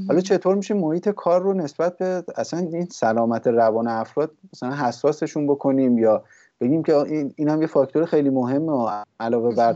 حالا 0.07 0.21
چطور 0.21 0.55
میشه 0.55 0.73
محیط 0.73 1.09
کار 1.09 1.41
رو 1.41 1.53
نسبت 1.53 1.97
به 1.97 2.23
اصلا 2.35 2.59
این 2.59 2.85
سلامت 2.85 3.47
روان 3.47 3.87
افراد 3.87 4.31
مثلا 4.53 4.75
حساسشون 4.75 5.47
بکنیم 5.47 5.97
یا 5.97 6.23
بگیم 6.61 6.83
که 6.83 6.95
این, 6.95 7.49
هم 7.49 7.61
یه 7.61 7.67
فاکتور 7.67 8.05
خیلی 8.05 8.29
مهمه 8.29 9.03
علاوه 9.19 9.55
بر 9.55 9.75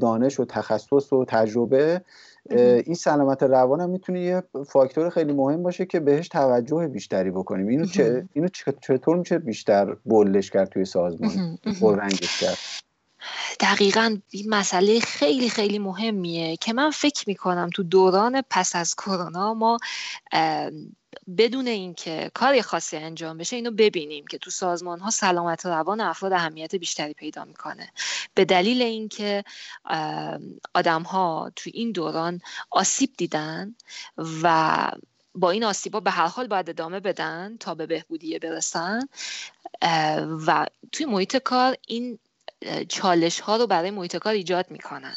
دانش 0.00 0.40
و 0.40 0.44
تخصص 0.44 1.12
و 1.12 1.24
تجربه 1.24 2.02
این 2.50 2.94
سلامت 2.94 3.42
روان 3.42 3.80
هم 3.80 3.90
می‌تونه 3.90 4.20
یه 4.20 4.42
فاکتور 4.66 5.10
خیلی 5.10 5.32
مهم 5.32 5.62
باشه 5.62 5.86
که 5.86 6.00
بهش 6.00 6.28
توجه 6.28 6.86
بیشتری 6.88 7.30
بکنیم. 7.30 7.68
اینو, 7.68 7.86
چه، 7.86 8.28
اینو 8.32 8.48
چطور 8.80 9.16
میشه 9.16 9.38
بیشتر 9.38 9.96
بولش 10.04 10.50
کرد 10.50 10.68
توی 10.68 10.84
سازمان؟ 10.84 11.58
رنگش 11.82 12.40
کرد؟ 12.40 12.87
دقیقا 13.60 14.16
این 14.30 14.50
مسئله 14.50 15.00
خیلی 15.00 15.50
خیلی 15.50 15.78
مهمیه 15.78 16.56
که 16.56 16.72
من 16.72 16.90
فکر 16.90 17.24
می‌کنم 17.26 17.70
تو 17.74 17.82
دوران 17.82 18.42
پس 18.50 18.76
از 18.76 18.94
کرونا 18.94 19.54
ما 19.54 19.78
بدون 21.38 21.66
اینکه 21.66 22.30
کاری 22.34 22.62
خاصی 22.62 22.96
انجام 22.96 23.38
بشه 23.38 23.56
اینو 23.56 23.70
ببینیم 23.70 24.26
که 24.26 24.38
تو 24.38 24.50
سازمان 24.50 25.00
ها 25.00 25.10
سلامت 25.10 25.66
روان 25.66 26.00
افراد 26.00 26.32
اهمیت 26.32 26.74
بیشتری 26.74 27.14
پیدا 27.14 27.44
می‌کنه. 27.44 27.92
به 28.34 28.44
دلیل 28.44 28.82
اینکه 28.82 29.44
آدم 30.74 31.02
ها 31.02 31.52
تو 31.56 31.70
این 31.74 31.92
دوران 31.92 32.40
آسیب 32.70 33.10
دیدن 33.16 33.74
و 34.42 34.90
با 35.34 35.50
این 35.50 35.64
آسیبا 35.64 36.00
به 36.00 36.10
هر 36.10 36.26
حال 36.26 36.46
باید 36.46 36.70
ادامه 36.70 37.00
بدن 37.00 37.56
تا 37.60 37.74
به 37.74 37.86
بهبودی 37.86 38.38
برسن 38.38 39.08
و 40.46 40.66
توی 40.92 41.06
محیط 41.06 41.36
کار 41.36 41.76
این 41.86 42.18
چالش 42.88 43.40
ها 43.40 43.56
رو 43.56 43.66
برای 43.66 43.90
محیط 43.90 44.16
کار 44.16 44.32
ایجاد 44.32 44.70
می‌کنن. 44.70 45.16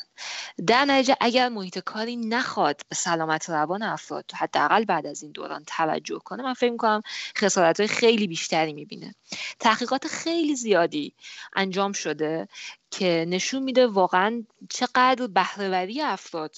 در 0.67 0.85
نتیجه 0.85 1.17
اگر 1.21 1.49
محیط 1.49 1.79
کاری 1.79 2.15
نخواد 2.15 2.81
به 2.89 2.95
سلامت 2.95 3.49
روان 3.49 3.83
افراد 3.83 4.31
حداقل 4.35 4.85
بعد 4.85 5.07
از 5.07 5.23
این 5.23 5.31
دوران 5.31 5.63
توجه 5.67 6.19
کنه 6.19 6.43
من 6.43 6.53
فکر 6.53 6.71
می‌کنم 6.71 7.01
خسارت 7.37 7.79
های 7.79 7.87
خیلی 7.87 8.27
بیشتری 8.27 8.73
می‌بینه. 8.73 9.15
تحقیقات 9.59 10.07
خیلی 10.07 10.55
زیادی 10.55 11.15
انجام 11.53 11.91
شده 11.91 12.47
که 12.91 13.25
نشون 13.27 13.63
میده 13.63 13.87
واقعا 13.87 14.43
چقدر 14.69 15.27
بهرهوری 15.27 16.01
افراد 16.01 16.55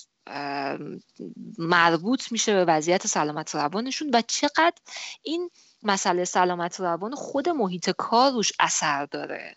مربوط 1.58 2.32
میشه 2.32 2.54
به 2.54 2.66
وضعیت 2.66 3.08
سلامت 3.08 3.56
روانشون 3.56 4.12
و 4.14 4.22
چقدر 4.28 4.76
این 5.24 5.50
مسئله 5.84 6.26
سلامت 6.26 6.80
روان 6.80 7.16
خود 7.16 7.50
محیط 7.50 7.90
کار 7.90 8.32
روش 8.32 8.52
اثر 8.60 9.06
داره. 9.06 9.56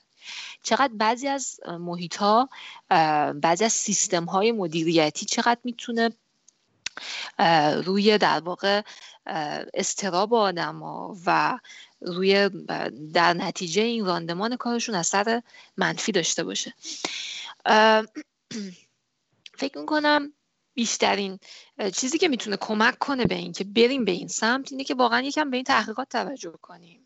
چقدر 0.67 0.93
بعضی 0.95 1.29
از 1.29 1.61
محیط 1.67 2.17
ها 2.17 2.49
بعضی 3.35 3.65
از 3.65 3.73
سیستم 3.73 4.25
های 4.25 4.53
مدیریتی 4.53 5.27
چقدر 5.27 5.61
می‌تونه 5.65 6.11
روی 7.85 8.19
در 8.19 8.41
واقع 8.41 8.83
استراب 9.75 10.35
آدم 10.35 10.79
ها 10.79 11.17
و 11.27 11.59
روی 12.01 12.51
در 13.13 13.35
نتیجه 13.35 13.83
این 13.83 14.05
راندمان 14.05 14.57
کارشون 14.57 14.95
اثر 14.95 15.43
منفی 15.77 16.13
داشته 16.13 16.45
باشه. 16.45 16.75
فکر 19.61 19.79
می‌کنم 19.79 20.33
بیشترین 20.75 21.39
چیزی 21.95 22.19
که 22.19 22.29
می‌تونه 22.29 22.57
کمک 22.57 22.99
کنه 22.99 23.25
به 23.25 23.35
این 23.35 23.53
که 23.53 23.65
بریم 23.65 24.05
به 24.05 24.13
این 24.13 24.29
سمت 24.29 24.73
اینه 24.73 24.85
که 24.85 24.95
واقعا 24.95 25.21
یکم 25.21 25.51
به 25.51 25.57
این 25.57 25.65
تحقیقات 25.65 26.09
توجه 26.09 26.55
کنیم. 26.63 27.06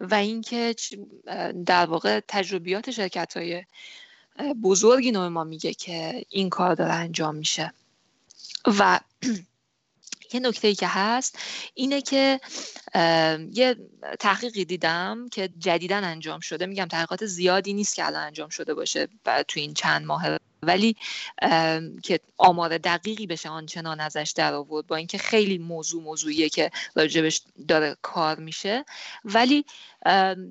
و 0.00 0.14
اینکه 0.14 0.74
در 1.66 1.86
واقع 1.86 2.20
تجربیات 2.28 2.90
شرکت 2.90 3.36
های 3.36 3.64
بزرگی 4.62 5.12
نوع 5.12 5.28
ما 5.28 5.44
میگه 5.44 5.74
که 5.74 6.24
این 6.28 6.50
کار 6.50 6.74
داره 6.74 6.92
انجام 6.92 7.36
میشه. 7.36 7.72
و 8.78 9.00
یه 10.32 10.40
نکته 10.40 10.68
ای 10.68 10.74
که 10.74 10.86
هست 10.86 11.38
اینه 11.74 12.02
که 12.02 12.40
یه 13.52 13.76
تحقیقی 14.20 14.64
دیدم 14.64 15.28
که 15.28 15.50
جدیدا 15.58 15.96
انجام 15.96 16.40
شده. 16.40 16.66
میگم 16.66 16.86
تحقیقات 16.86 17.26
زیادی 17.26 17.72
نیست 17.72 17.94
که 17.96 18.06
الان 18.06 18.22
انجام 18.22 18.48
شده 18.48 18.74
باشه 18.74 19.08
تو 19.24 19.60
این 19.60 19.74
چند 19.74 20.06
ماه. 20.06 20.36
ولی 20.62 20.96
که 22.02 22.20
آمار 22.38 22.78
دقیقی 22.78 23.26
بشه 23.26 23.48
آنچنان 23.48 24.00
ازش 24.00 24.32
در 24.36 24.54
آورد 24.54 24.86
با 24.86 24.96
اینکه 24.96 25.18
خیلی 25.18 25.58
موضوع 25.58 26.02
موضوعیه 26.02 26.48
که 26.48 26.70
راجبش 26.94 27.42
داره 27.68 27.96
کار 28.02 28.38
میشه. 28.38 28.84
ولی 29.24 29.64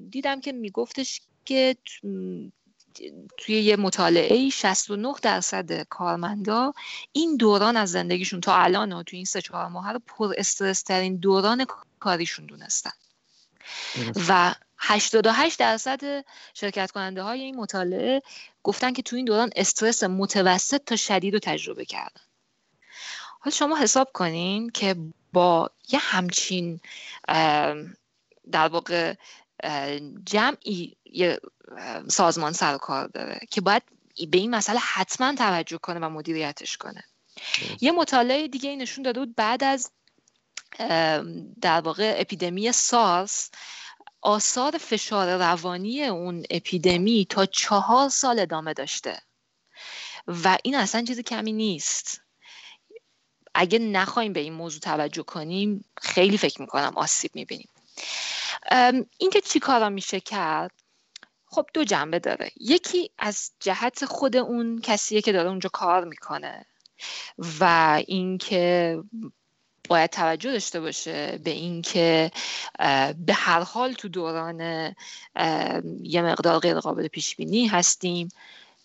دیدم 0.09 0.41
که 0.41 0.51
میگفتش 0.51 1.21
که 1.45 1.75
توی 3.37 3.55
یه 3.61 3.75
مطالعه 3.75 4.49
69 4.49 5.13
درصد 5.21 5.83
کارمندا 5.83 6.73
این 7.11 7.37
دوران 7.37 7.77
از 7.77 7.91
زندگیشون 7.91 8.41
تا 8.41 8.55
الان 8.55 8.93
و 8.93 9.03
توی 9.03 9.17
این 9.17 9.25
سه 9.25 9.41
چهار 9.41 9.67
ماه 9.67 9.91
رو 9.93 9.99
پر 10.07 10.33
استرس 10.37 10.81
ترین 10.81 11.15
دوران 11.15 11.65
کاریشون 11.99 12.45
دونستن. 12.45 12.91
و 14.27 14.55
88 14.77 15.59
درصد 15.59 16.25
شرکت 16.53 16.91
کننده 16.91 17.23
های 17.23 17.41
این 17.41 17.55
مطالعه 17.55 18.21
گفتن 18.63 18.93
که 18.93 19.01
تو 19.01 19.15
این 19.15 19.25
دوران 19.25 19.49
استرس 19.55 20.03
متوسط 20.03 20.83
تا 20.85 20.95
شدید 20.95 21.33
رو 21.33 21.39
تجربه 21.39 21.85
کردن. 21.85 22.21
حالا 23.39 23.55
شما 23.55 23.77
حساب 23.77 24.11
کنین 24.13 24.69
که 24.69 24.95
با 25.33 25.69
یه 25.89 25.99
همچین 25.99 26.79
در 28.51 28.67
واقع 28.67 29.13
جمعی 30.25 30.95
یه 31.13 31.39
سازمان 32.07 32.53
سر 32.53 32.77
کار 32.77 33.07
داره 33.07 33.39
که 33.51 33.61
باید 33.61 33.83
به 34.29 34.37
این 34.37 34.55
مسئله 34.55 34.79
حتما 34.79 35.35
توجه 35.35 35.77
کنه 35.77 35.99
و 35.99 36.09
مدیریتش 36.09 36.77
کنه. 36.77 37.03
یه 37.81 37.91
مطالعه 37.91 38.47
دیگه 38.47 38.75
نشون 38.75 39.03
داده 39.03 39.19
بود 39.19 39.35
بعد 39.35 39.63
از 39.63 39.91
در 41.61 41.81
واقع 41.81 42.15
اپیدمی 42.17 42.71
سارس 42.71 43.51
آثار 44.21 44.77
فشار 44.77 45.37
روانی 45.37 46.03
اون 46.05 46.43
اپیدمی 46.49 47.27
تا 47.29 47.45
چهار 47.45 48.09
سال 48.09 48.39
ادامه 48.39 48.73
داشته. 48.73 49.21
و 50.27 50.57
این 50.63 50.75
اصلا 50.75 51.03
چیز 51.03 51.19
کمی 51.19 51.53
نیست. 51.53 52.21
اگه 53.53 53.79
نخوایم 53.79 54.33
به 54.33 54.39
این 54.39 54.53
موضوع 54.53 54.79
توجه 54.79 55.23
کنیم 55.23 55.85
خیلی 56.01 56.37
فکر 56.37 56.61
می‌کنم 56.61 56.93
آسیب 56.95 57.31
می‌بینیم. 57.33 57.69
اینکه 59.17 59.41
چی 59.41 59.59
کارا 59.59 59.89
میشه 59.89 60.19
کرد؟ 60.19 60.71
خب 61.51 61.65
دو 61.73 61.83
جنبه 61.83 62.19
داره. 62.19 62.51
یکی 62.59 63.11
از 63.17 63.51
جهت 63.59 64.05
خود 64.05 64.37
اون 64.37 64.81
کسیه 64.83 65.21
که 65.21 65.31
داره 65.31 65.49
اونجا 65.49 65.69
کار 65.73 66.03
می‌کنه 66.05 66.65
و 67.59 67.63
اینکه 68.07 68.97
باید 69.89 70.09
توجه 70.09 70.51
داشته 70.51 70.79
باشه 70.79 71.39
به 71.43 71.51
اینکه 71.51 72.31
به 73.25 73.33
هر 73.33 73.61
حال 73.61 73.93
تو 73.93 74.07
دوران 74.07 74.59
یه 76.03 76.21
مقدار 76.21 76.59
غیر 76.59 76.79
قابل 76.79 77.07
پیش 77.07 77.35
بینی 77.35 77.67
هستیم 77.67 78.29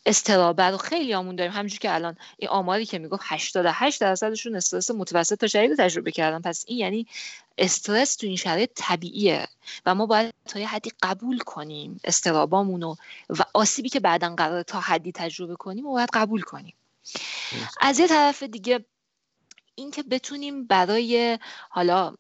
استرابه 0.07 0.65
رو 0.65 0.77
خیلی 0.77 1.15
آمون 1.15 1.37
داریم. 1.37 1.53
همونجور 1.53 1.79
که 1.79 1.95
الان 1.95 2.17
این 2.39 2.51
آماری 2.51 2.87
که 2.87 2.99
می‌گفت 2.99 3.23
88 3.27 4.01
درصدشون 4.01 4.57
استرس 4.57 4.91
متوسط 4.91 5.41
تا 5.41 5.47
شدید 5.47 5.79
تجربه 5.79 6.11
کردن. 6.11 6.41
پس 6.41 6.65
این 6.69 6.79
یعنی 6.79 7.07
استرس 7.59 8.16
تو 8.16 8.26
این 8.26 8.36
شرایط 8.36 8.70
طبیعیه 8.74 9.48
و 9.86 9.94
ما 9.94 10.07
باید 10.07 10.34
تا 10.44 10.59
یه 10.59 10.68
حدی 10.68 10.92
قبول 11.02 11.38
کنیم 11.38 12.00
استرابامونو 12.05 12.94
و 13.28 13.44
آسیبی 13.55 13.88
که 13.88 14.00
بعدا 14.00 14.34
قرار 14.34 14.62
تا 14.62 14.80
حدی 14.80 15.12
تجربه 15.12 15.57
کنیم 15.57 15.86
و 15.86 15.92
باید 15.92 16.09
قبول 16.12 16.42
کنیم. 16.42 16.74
از 17.80 17.98
یه 17.98 18.09
طرف 18.09 18.42
دیگه 18.42 18.84
اینکه 19.74 20.02
بتونیم 20.02 20.66
برای 20.66 21.38
حالا 21.70 22.14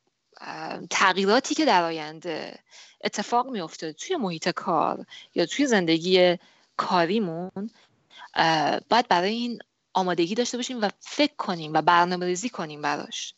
تغییراتی 0.90 1.54
که 1.54 1.64
در 1.64 1.82
آینده 1.82 2.58
اتفاق 3.04 3.46
میفته 3.50 3.92
توی 3.92 4.16
محیط 4.16 4.48
کار 4.48 5.06
یا 5.34 5.46
توی 5.46 5.66
زندگی 5.66 6.38
کاریمون 6.76 7.70
باید 8.88 9.08
برای 9.08 9.32
این 9.32 9.58
آمادگی 9.92 10.34
داشته 10.34 10.56
باشیم 10.56 10.80
و 10.82 10.88
فکر 11.00 11.34
کنیم 11.36 11.72
و 11.72 11.82
برنامه 11.82 12.26
ریزی 12.26 12.48
کنیم 12.48 12.82
براش. 12.82 13.34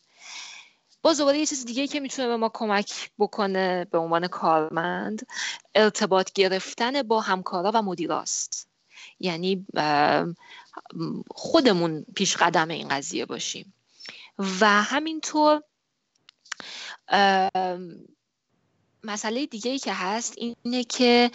باز 1.01 1.17
دوباره 1.17 1.37
یه 1.37 1.45
چیز 1.45 1.65
دیگه 1.65 1.87
که 1.87 1.99
می‌تونه 1.99 2.27
به 2.27 2.37
ما 2.37 2.49
کمک 2.53 3.11
بکنه 3.19 3.85
به 3.85 3.97
عنوان 3.97 4.27
کارمند 4.27 5.27
ارتباط 5.75 6.31
گرفتن 6.31 7.01
با 7.01 7.21
همکارا 7.21 7.71
و 7.73 7.81
مدیراست 7.81 8.67
یعنی 9.19 9.65
خودمون 11.31 12.05
پیش 12.15 12.37
قدم 12.37 12.69
این 12.69 12.87
قضیه 12.87 13.25
باشیم. 13.25 13.73
و 14.39 14.83
همینطور 14.83 15.61
مسئله 19.03 19.45
دیگه 19.45 19.71
ای 19.71 19.79
که 19.79 19.93
هست 19.93 20.33
اینه 20.37 20.83
که 20.83 21.31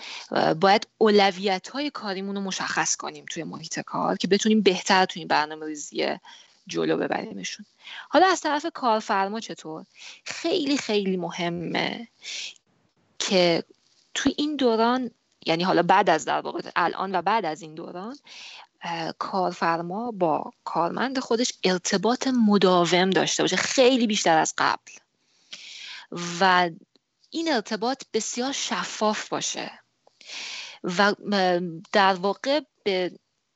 باید 0.61 0.89
اولویت 0.99 1.69
های 1.69 1.91
کاریمون 1.91 2.37
رو 2.37 2.41
مشخص 2.41 2.97
کنیم 2.97 3.25
توی 3.31 3.45
محیط 3.45 3.81
کار 3.81 4.17
که 4.17 4.29
بتونیم 4.29 4.61
بهتر 4.61 5.05
توی 5.05 5.25
برنامه 5.25 5.67
ریزی 5.67 6.19
جلو 6.67 6.97
ببریمشون. 6.97 7.67
حالا 8.09 8.27
از 8.27 8.41
طرف 8.41 8.67
کارفرما 8.75 9.41
چطور؟ 9.41 9.85
خیلی 10.25 10.77
خیلی 10.77 11.17
مهمه 11.17 12.09
که 13.19 13.65
توی 14.15 14.35
این 14.37 14.57
دوران 14.57 15.11
یعنی 15.47 15.63
حالا 15.63 15.83
بعد 15.83 16.11
از 16.11 16.25
در 16.25 16.41
واقع 16.41 16.71
الان 16.77 17.15
و 17.15 17.23
بعد 17.23 17.45
از 17.45 17.63
این 17.63 17.75
دوران 17.75 18.17
کارفرما 19.19 20.11
با 20.11 20.53
کارمند 20.65 21.19
خودش 21.19 21.53
ارتباط 21.65 22.27
مداوم 22.27 23.11
داشته 23.11 23.43
باشه 23.43 23.57
خیلی 23.57 24.07
بیشتر 24.07 24.39
از 24.39 24.55
قبل. 24.59 24.93
و 26.41 26.71
این 27.31 27.53
ارتباط 27.53 28.03
بسیار 28.13 28.53
شفاف 28.53 29.29
باشه. 29.29 29.71
و 30.85 31.15
در 31.93 32.15
واقع 32.15 32.61
به 32.85 33.13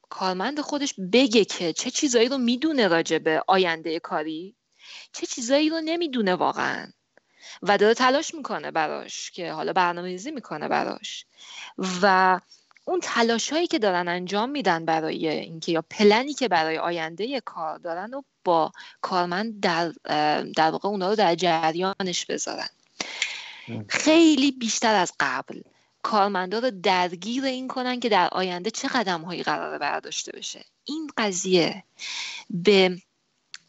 کارمند 0.09 0.61
خودش 0.61 0.95
بگه 1.13 1.45
که 1.45 1.73
چه 1.73 1.91
چیزایی 1.91 2.29
رو 2.29 2.39
می‌دونه 2.39 2.89
راجع 2.89 3.19
به 3.19 3.43
آینده 3.47 4.01
کاری؟ 4.01 4.57
چه 5.13 5.27
چیزایی 5.27 5.69
رو 5.69 5.81
نمی‌دونه 5.81 6.35
واقعا؟ 6.35 6.87
و 7.63 7.79
داره 7.79 7.95
تلاش 7.95 8.35
می‌کنه 8.35 8.71
براش 8.71 9.31
که 9.31 9.53
حالا 9.53 9.73
برنامه 9.73 10.09
ریزی 10.09 10.31
می‌کنه 10.31 10.69
براش. 10.69 11.27
و 12.03 12.41
اون 12.85 13.01
تلاش 13.03 13.53
هایی 13.53 13.67
که 13.67 13.79
دارن 13.79 14.09
انجام 14.09 14.51
میدن 14.51 14.85
برای 14.85 15.29
اینکه 15.29 15.73
یا 15.73 15.85
پلنی 15.91 16.35
که 16.35 16.49
برای 16.49 16.79
آینده 16.79 17.41
کار 17.41 17.79
دارن 17.79 18.15
و 18.15 18.23
با 18.45 18.73
کارمند 19.01 19.61
در, 19.61 19.93
در 20.57 20.71
واقع 20.71 20.89
اونا 20.89 21.09
رو 21.09 21.17
در 21.17 21.35
جریانش 21.35 22.27
بذارن. 22.27 22.69
خیلی 23.89 24.53
بیشتر 24.53 24.95
از 24.95 25.13
قبل. 25.21 25.61
کارمندا 26.07 26.59
رو 26.59 26.71
درگیر 26.71 27.45
این 27.45 27.69
کنن 27.69 28.01
که 28.01 28.09
در 28.09 28.29
آینده 28.33 28.71
چه 28.71 28.89
قدم 28.89 29.23
هایی 29.23 29.43
قرار 29.43 29.79
برداشته 29.79 30.33
بشه. 30.33 30.65
این 30.85 31.11
قضیه 31.17 31.85
به 32.51 33.03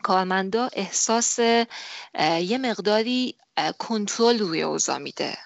کارمندا 0.04 0.70
احساس 0.74 1.40
یه 1.40 2.58
مقداری 2.58 3.36
کنترل 3.78 4.40
روی 4.40 4.62
اوضاع 4.62 4.98
میده. 4.98 5.38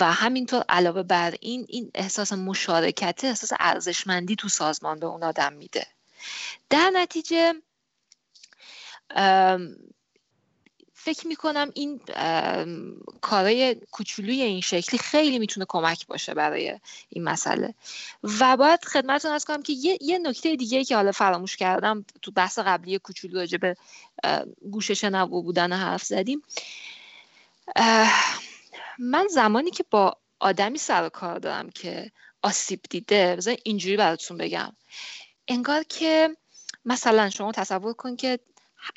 و 0.00 0.12
همینطور 0.12 0.64
علاوه 0.68 1.02
بر 1.02 1.34
این 1.40 1.66
این 1.68 1.90
احساس 1.94 2.32
مشارکت 2.32 3.20
احساس 3.24 3.50
ارزشمندی 3.60 4.36
تو 4.36 4.48
سازمان 4.48 4.98
به 5.00 5.06
اون 5.06 5.22
آدم 5.22 5.52
میده. 5.52 5.86
در 6.70 6.90
نتیجه 6.94 7.54
فکر 11.04 11.26
می‌کنم 11.26 11.70
این 11.74 12.00
کارای 13.20 13.74
کوچولوی 13.90 14.42
این 14.42 14.60
شکلی 14.60 14.98
خیلی 14.98 15.38
می‌تونه 15.38 15.66
کمک 15.68 16.06
باشه 16.06 16.34
برای 16.34 16.78
این 17.08 17.24
مسئله. 17.24 17.74
و 18.40 18.56
باید 18.56 18.84
خدمتتون 18.84 19.32
از 19.32 19.44
کنم 19.44 19.62
که 19.62 19.72
یه, 19.72 19.98
یه 20.00 20.18
نکته 20.18 20.56
دیگه 20.56 20.84
که 20.84 20.96
حالا 20.96 21.12
فراموش 21.12 21.56
کردم 21.56 22.04
تو 22.22 22.30
بحث 22.30 22.58
قبلی 22.58 22.98
کوچولو 22.98 23.38
راجع 23.38 23.58
به 23.58 23.76
گوش 24.70 24.90
شنوا 24.90 25.40
بودن 25.40 25.72
حرف 25.72 26.04
زدیم. 26.04 26.42
من 28.98 29.26
زمانی 29.30 29.70
که 29.70 29.84
با 29.90 30.16
آدمی 30.40 30.78
سر 30.78 31.08
کار 31.08 31.38
دارم 31.38 31.70
که 31.70 32.10
آسیب 32.42 32.80
دیده 32.90 33.36
بذار 33.36 33.56
اینجوری 33.64 33.96
براتون 33.96 34.38
بگم. 34.38 34.72
انگار 35.48 35.82
که 35.82 36.36
مثلا 36.84 37.30
شما 37.30 37.52
تصور 37.52 37.92
کن 37.92 38.16
که 38.16 38.38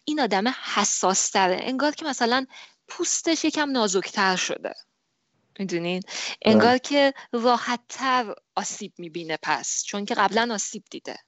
این 0.06 0.20
آدم 0.20 0.48
حساس 0.48 1.30
تره 1.30 1.60
انگار 1.62 1.92
که 1.92 2.06
مثلا 2.06 2.46
پوستش 2.88 3.46
یکم 3.46 3.72
نازکتر 3.72 4.36
شده. 4.36 4.74
می‌دونین؟ 5.60 6.04
انگار 6.42 6.70
بله. 6.70 6.80
که 6.80 7.14
راحتتر 7.32 8.36
آسیب 8.56 8.94
می‌بینه 8.98 9.38
پس 9.42 9.84
چون 9.84 10.06
که 10.06 10.14
قبلا 10.14 10.54
آسیب 10.54 10.84
دیده. 10.90 11.20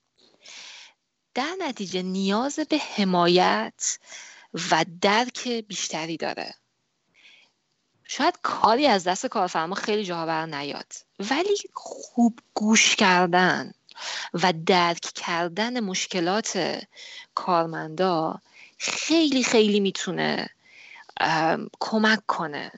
در 1.33 1.55
نتیجه 1.59 2.01
نیاز 2.01 2.59
به 2.59 2.77
حمایت 2.77 3.99
و 4.71 4.85
درک 5.01 5.47
بیشتری 5.47 6.17
داره. 6.17 6.55
شاید 8.03 8.39
کاری 8.41 8.87
از 8.87 9.03
دست 9.03 9.25
کارفرما 9.25 9.75
خیلی 9.75 10.03
جاها 10.03 10.25
بر 10.25 10.45
نیاد 10.45 10.93
ولی 11.19 11.57
خوب 11.73 12.39
گوش 12.53 12.95
کردن. 12.95 13.71
و 14.33 14.53
درک 14.65 15.01
کردن 15.01 15.79
مشکلات 15.79 16.79
کارمندا 17.35 18.41
خیلی 18.77 19.43
خیلی 19.43 19.79
می‌تونه 19.79 20.49
کمک 21.79 22.25
کنه 22.27 22.71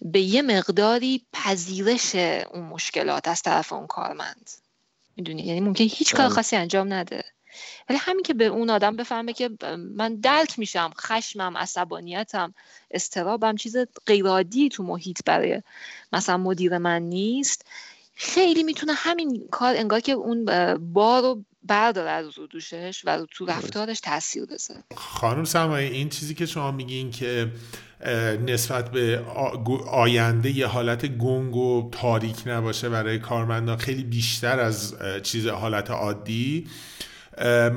به 0.00 0.20
یه 0.20 0.42
مقداری 0.42 1.26
پذیرش 1.32 2.14
اون 2.14 2.64
مشکلات 2.64 3.28
از 3.28 3.42
طرف 3.42 3.72
اون 3.72 3.86
کارمند. 3.86 4.50
می‌دونی؟ 5.16 5.42
یعنی 5.42 5.60
ممکن 5.60 5.84
هیچ 5.84 6.14
کار 6.14 6.26
بله. 6.26 6.34
خاصی 6.34 6.56
انجام 6.56 6.92
نده. 6.92 7.24
ولی 7.88 7.98
همین 7.98 8.22
که 8.22 8.34
به 8.34 8.44
اون 8.44 8.70
آدم 8.70 8.96
بفهمه 8.96 9.32
که 9.32 9.50
من 9.76 10.14
درک 10.16 10.58
میشم 10.58 10.90
خشمم 11.00 11.56
عصبانیتم 11.56 12.54
استرابم 12.90 13.56
چیز 13.56 13.76
غیرعادی 14.06 14.68
تو 14.68 14.82
محیط 14.82 15.18
برای 15.26 15.62
مثلا 16.12 16.36
مدیر 16.36 16.78
من 16.78 17.02
نیست. 17.02 17.66
خیلی 18.14 18.62
می‌تونه 18.62 18.92
همین 18.92 19.48
کار 19.50 19.76
انگار 19.76 20.00
که 20.00 20.12
اون 20.12 20.44
بار 20.92 21.22
رو 21.22 21.44
برداره 21.64 22.10
از 22.10 22.38
رو 22.38 22.46
دوشش 22.46 23.02
و 23.04 23.26
تو 23.30 23.46
رفتارش 23.46 24.00
تاثیر 24.00 24.44
بذاره. 24.44 24.84
خانم 24.96 25.44
سمایی 25.44 25.90
این 25.90 26.08
چیزی 26.08 26.34
که 26.34 26.46
شما 26.46 26.70
میگین 26.70 27.10
که 27.10 27.52
نسبت 28.46 28.90
به 28.90 29.24
آینده 29.90 30.50
یه 30.50 30.66
حالت 30.66 31.06
گنگ 31.06 31.56
و 31.56 31.90
تاریک 31.92 32.36
نباشه 32.46 32.88
برای 32.88 33.18
کارمندان 33.18 33.76
خیلی 33.76 34.04
بیشتر 34.04 34.60
از 34.60 34.94
چیز 35.22 35.46
حالت 35.46 35.90
عادی 35.90 36.66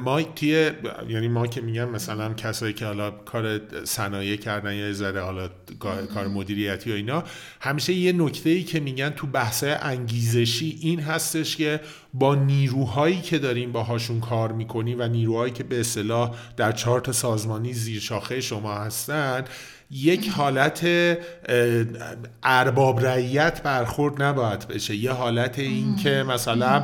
ما 0.03 0.22
توی 0.22 0.72
یعنی 1.10 1.28
ما 1.28 1.47
که 1.47 1.62
میگم 1.62 1.89
مثلا 1.89 2.34
کسایی 2.34 2.74
که 2.74 2.86
حالا 2.86 3.12
کار 3.12 3.60
صنایع 3.84 4.36
کردن 4.36 4.74
یا 4.74 4.93
ذره 4.93 5.22
حالا 5.22 5.49
کار 6.14 6.28
مدیریتی 6.28 6.91
و 6.91 6.95
اینا 6.95 7.24
همیشه 7.62 7.93
یه 7.93 8.14
نکته 8.14 8.49
ای 8.49 8.64
که 8.64 8.80
میگن 8.80 9.10
تو 9.10 9.28
بحث 9.28 9.64
انگیزشی 9.82 10.78
این 10.82 10.99
هستش 10.99 11.56
که 11.56 11.80
با 12.14 12.36
نیروهایی 12.36 13.22
که 13.22 13.39
داریم 13.39 13.72
باهاشون 13.72 14.20
کار 14.20 14.51
می‌کنی 14.51 14.95
و 14.95 15.08
نیروهایی 15.08 15.53
که 15.53 15.64
به 15.64 15.80
اصطلاح 15.80 16.36
در 16.58 16.72
چارت 16.72 17.12
سازمانی 17.12 17.74
زیر 17.74 17.99
شاخه 17.99 18.41
شما 18.41 18.76
هستن 18.76 19.43
یک 19.91 20.30
حالت 20.30 20.88
ارباب 22.43 23.06
رعیت 23.06 23.64
برخورد 23.64 24.22
نباید 24.22 24.68
بشه. 24.68 24.95
یه 24.95 25.12
حالت 25.12 25.60
این 25.60 25.95
که 25.95 26.10
مثلا 26.10 26.84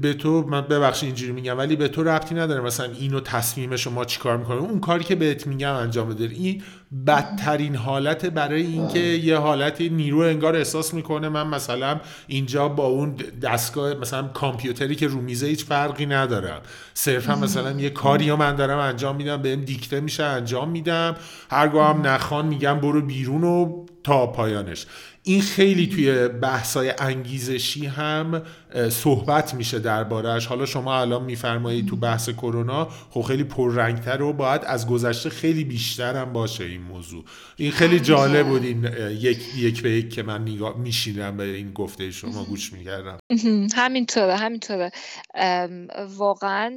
به 0.00 0.14
تو 0.14 0.46
من 0.48 0.60
ببخشید 0.60 1.06
اینجوری 1.06 1.32
میگم 1.32 1.58
ولی 1.58 1.76
به 1.76 1.88
تو 1.88 2.04
ربطی 2.04 2.34
نداره 2.34 2.60
مثلا 2.60 2.92
اینو 2.92 3.20
تصمیم 3.20 3.76
شما 3.76 4.04
چیکار 4.04 4.36
می‌کنه 4.36 4.56
اون 4.56 4.80
کاری 4.80 5.04
که 5.04 5.14
بهت 5.14 5.46
میگم 5.46 5.74
انجام 5.74 6.08
بده. 6.08 6.24
این 6.24 6.62
بدترین 7.06 7.76
حالت 7.76 8.26
برای 8.26 8.62
اینکه 8.62 8.98
یه 8.98 9.36
حالت 9.36 9.80
نیرو 9.80 10.18
انگار 10.18 10.56
احساس 10.56 10.94
می‌کنه. 10.94 11.28
من 11.28 11.46
مثلا 11.46 12.00
اینجا 12.26 12.68
با 12.68 12.86
اون 12.86 13.16
دستگاه 13.42 13.94
مثلا 13.94 14.22
کامپیوتری 14.22 14.94
که 14.94 15.06
رو 15.06 15.20
میزه 15.20 15.46
هیچ 15.46 15.64
فرقی 15.64 16.06
ندارم. 16.06 16.60
صرفا 16.94 17.34
مثلا 17.34 17.80
یه 17.80 17.90
کاری 17.90 18.30
رو 18.30 18.36
من 18.36 18.56
دارم 18.56 18.78
انجام 18.78 19.16
میدم 19.16 19.42
بهم 19.42 19.60
دیکته 19.60 20.00
میشه 20.00 20.24
انجام 20.24 20.70
میدم. 20.70 21.16
هرگاه 21.50 21.94
هم 21.94 22.06
نخوان 22.06 22.46
میگم 22.46 22.80
برو 22.80 23.00
بیرون 23.00 23.44
و 23.44 23.84
تا 24.04 24.26
پایانش. 24.26 24.86
این 25.24 25.42
خیلی 25.42 25.86
توی 25.86 26.28
بحثای 26.28 26.94
انگیزشی 26.98 27.86
هم 27.86 28.42
صحبت 28.90 29.54
میشه 29.54 29.78
دربارهش 29.78 30.46
حالا 30.46 30.66
شما 30.66 31.00
الان 31.00 31.24
میفرمایید 31.24 31.88
تو 31.88 31.96
بحث 31.96 32.30
کرونا 32.30 32.88
خب 33.10 33.22
خیلی 33.22 33.44
پررنگتر 33.44 34.22
و 34.22 34.32
باید 34.32 34.64
از 34.64 34.86
گذشته 34.86 35.30
خیلی 35.30 35.64
بیشتر 35.64 36.16
هم 36.16 36.32
باشه 36.32 36.64
این 36.64 36.82
موضوع. 36.82 37.24
این 37.56 37.70
خیلی 37.70 38.00
جالب 38.00 38.46
بود 38.46 38.62
این 38.62 38.88
یک, 39.10 39.38
یک 39.56 39.82
به 39.82 39.90
یک 39.90 40.14
که 40.14 40.22
من 40.22 40.42
نگاه 40.42 40.78
میشینم 40.78 41.36
به 41.36 41.44
این 41.44 41.72
گفته 41.72 42.10
شما 42.10 42.44
گوش 42.44 42.72
می‌کردم. 42.72 43.18
همینطوره 43.74 44.36
همینطوره. 44.36 44.90
واقعا 46.16 46.76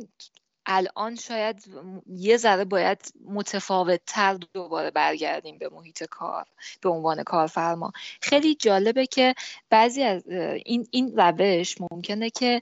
الان 0.65 1.15
شاید 1.15 1.63
یه 2.07 2.37
ذره 2.37 2.65
باید 2.65 3.13
متفاوت 3.25 4.01
تر 4.05 4.37
دوباره 4.53 4.91
برگردیم 4.91 5.57
به 5.57 5.69
محیط 5.69 6.03
کار 6.03 6.45
به 6.81 6.89
عنوان 6.89 7.23
کارفرما. 7.23 7.91
خیلی 8.21 8.55
جالبه 8.55 9.05
که 9.05 9.35
بعضی 9.69 10.03
از 10.03 10.27
این, 10.65 10.87
این 10.91 11.17
روش 11.17 11.75
ممکنه 11.91 12.29
که 12.29 12.61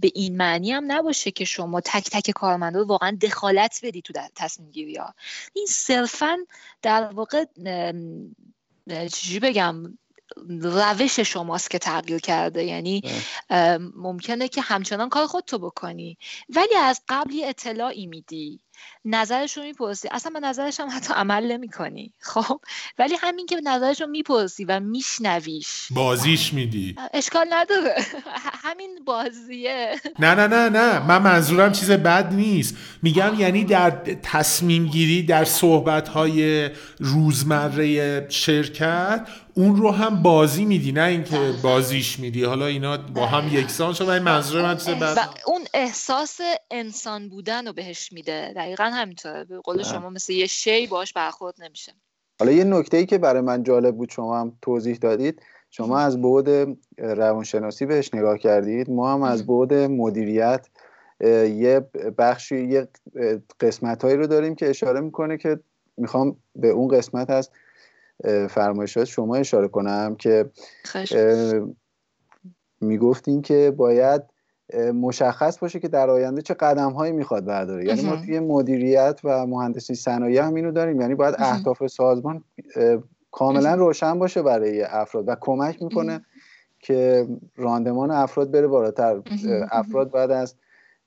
به 0.00 0.10
این 0.14 0.36
معنی 0.36 0.72
هم 0.72 0.92
نباشه 0.92 1.30
که 1.30 1.44
شما 1.44 1.80
تک 1.80 2.10
تک 2.10 2.30
کارمندا 2.30 2.78
رو 2.78 2.86
واقعا 2.86 3.18
دخالت 3.22 3.80
بدی 3.82 4.02
تو 4.02 4.12
تصمیم 4.34 4.70
گیری 4.70 4.96
ها 4.96 5.14
این 5.52 5.66
صرفا 5.66 6.36
در 6.82 7.02
واقع 7.02 7.44
چجوری 8.88 9.40
بگم؟ 9.40 9.98
روش 10.62 11.20
شماست 11.20 11.70
که 11.70 11.78
تغییر 11.78 12.18
کرده. 12.18 12.64
یعنی 12.64 13.02
ممکنه 13.96 14.48
که 14.48 14.60
همچنان 14.60 15.08
کار 15.08 15.26
خودتو 15.26 15.58
بکنی. 15.58 16.18
ولی 16.48 16.76
از 16.76 17.00
قبل 17.08 17.34
یه 17.34 17.46
اطلاعی 17.46 18.06
میدی. 18.06 18.60
نظرش 19.04 19.56
رو 19.56 19.62
می‌پرسی. 19.62 20.08
اصلا 20.10 20.32
به 20.32 20.40
نظرش 20.40 20.80
هم 20.80 20.88
حتی 20.92 21.14
عمل 21.14 21.52
نمی 21.52 21.68
کنی 21.68 22.12
خب؟ 22.18 22.60
ولی 22.98 23.14
همین 23.20 23.46
که 23.46 23.60
نظرش 23.64 24.00
رو 24.00 24.06
می‌پرسی 24.06 24.64
و 24.64 24.80
میشنویش. 24.80 25.88
بازیش 25.90 26.54
میدی. 26.54 26.96
اشکال 27.12 27.46
نداره. 27.50 27.94
همین 28.64 28.98
بازیه. 29.04 30.00
نه 30.18 30.34
نه 30.34 30.46
نه 30.46 30.68
نه. 30.68 31.06
من 31.06 31.22
منظورم 31.22 31.72
چیز 31.72 31.90
بد 31.90 32.32
نیست. 32.32 32.76
میگم 33.02 33.34
یعنی 33.38 33.64
در 33.64 33.90
تصمیم 34.22 34.86
گیری 34.86 35.22
در 35.22 35.44
صحبت 35.44 36.08
های 36.08 36.70
روزمره 36.98 38.26
شرکت 38.28 39.28
اون 39.54 39.76
رو 39.76 39.90
هم 39.90 40.22
بازی 40.22 40.64
میدی. 40.64 40.92
نه 40.92 41.02
اینکه 41.02 41.54
بازیش 41.62 42.18
میدی. 42.18 42.44
حالا 42.44 42.66
اینا 42.66 42.96
با 42.96 43.26
هم 43.26 43.56
یکسان 43.56 43.94
شد 43.94 44.08
و 44.08 44.20
منظور 44.20 44.62
من 44.62 44.76
چیز 44.76 44.88
و 44.88 45.18
اون 45.46 45.64
احساس 45.74 46.40
انسان 46.70 47.28
بودن 47.28 47.66
رو 47.66 47.72
بهش 47.72 48.12
میده. 48.12 48.52
دقیقا 48.68 48.84
همینطوره. 48.84 49.44
به 49.44 49.60
قول 49.60 49.82
شما 49.82 50.10
مثل 50.10 50.32
یه 50.32 50.46
شی 50.46 50.86
باش 50.86 51.12
برخورد 51.12 51.54
نمیشه. 51.62 51.92
حالا 52.40 52.52
یه 52.52 52.64
نکته 52.64 52.96
ای 52.96 53.06
که 53.06 53.18
برای 53.18 53.42
من 53.42 53.62
جالب 53.62 53.96
بود 53.96 54.10
شما 54.10 54.40
هم 54.40 54.58
توضیح 54.62 54.96
دادید. 54.96 55.42
شما 55.70 55.98
از 55.98 56.22
بعد 56.22 56.76
روانشناسی 56.98 57.86
بهش 57.86 58.14
نگاه 58.14 58.38
کردید. 58.38 58.90
ما 58.90 59.12
هم 59.12 59.22
از 59.22 59.46
بعد 59.46 59.74
مدیریت 59.74 60.66
یه 61.20 61.80
بخشی 62.18 62.64
یه 62.64 62.88
قسمت 63.60 64.04
هایی 64.04 64.16
رو 64.16 64.26
داریم 64.26 64.54
که 64.54 64.70
اشاره 64.70 65.00
می‌کنه 65.00 65.36
که 65.36 65.60
می‌خوام 65.96 66.36
به 66.56 66.68
اون 66.68 66.88
قسمت 66.88 67.30
از 67.30 67.50
فرمایشات 68.50 69.04
شما 69.04 69.36
اشاره 69.36 69.68
کنم 69.68 70.16
که 70.16 70.50
می‌گفتیم 72.80 73.42
که 73.42 73.74
باید 73.76 74.22
مشخص 74.94 75.58
باشه 75.58 75.80
که 75.80 75.88
در 75.88 76.10
آینده 76.10 76.42
چه 76.42 76.54
قدم 76.54 76.90
هایی 76.92 77.12
می‌خواد 77.12 77.44
برداره. 77.44 77.84
یعنی 77.84 78.02
ما 78.02 78.16
توی 78.16 78.40
مدیریت 78.40 79.20
و 79.24 79.46
مهندسی 79.46 79.94
صنایع 79.94 80.42
هم 80.42 80.54
اینو 80.54 80.72
داریم. 80.72 81.00
یعنی 81.00 81.14
باید 81.14 81.34
اهداف 81.38 81.86
سازمان 81.86 82.44
کاملا 83.30 83.74
روشن 83.74 84.18
باشه 84.18 84.42
برای 84.42 84.82
افراد 84.82 85.28
و 85.28 85.36
کمک 85.40 85.82
می‌کنه 85.82 86.20
که 86.78 87.26
راندمان 87.56 88.10
افراد 88.10 88.50
بره 88.50 88.66
بالاتر. 88.66 89.22
افراد 89.70 90.10
بعد 90.10 90.30
از 90.30 90.54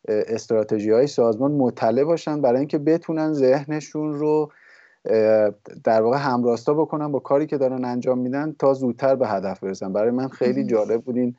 استراتژی 0.08 0.92
های 0.92 1.08
سازمان 1.08 1.52
مطلع 1.52 2.04
باشن 2.04 2.42
برای 2.42 2.60
اینکه 2.60 2.78
بتونن 2.78 3.34
ذهنشون 3.34 4.14
رو 4.14 4.52
در 5.84 6.02
واقع 6.02 6.18
همراستا 6.18 6.74
بکنن 6.74 7.12
با 7.12 7.20
کاری 7.20 7.48
که 7.48 7.58
دارن 7.58 7.86
انجام 7.86 8.18
میدن 8.18 8.56
تا 8.60 8.74
زودتر 8.74 9.16
به 9.16 9.28
هدف 9.28 9.60
برسن. 9.60 9.94
برای 9.94 10.12
من 10.12 10.28
خیلی 10.28 10.66
جالب 10.66 11.02
بود 11.02 11.18
این 11.18 11.36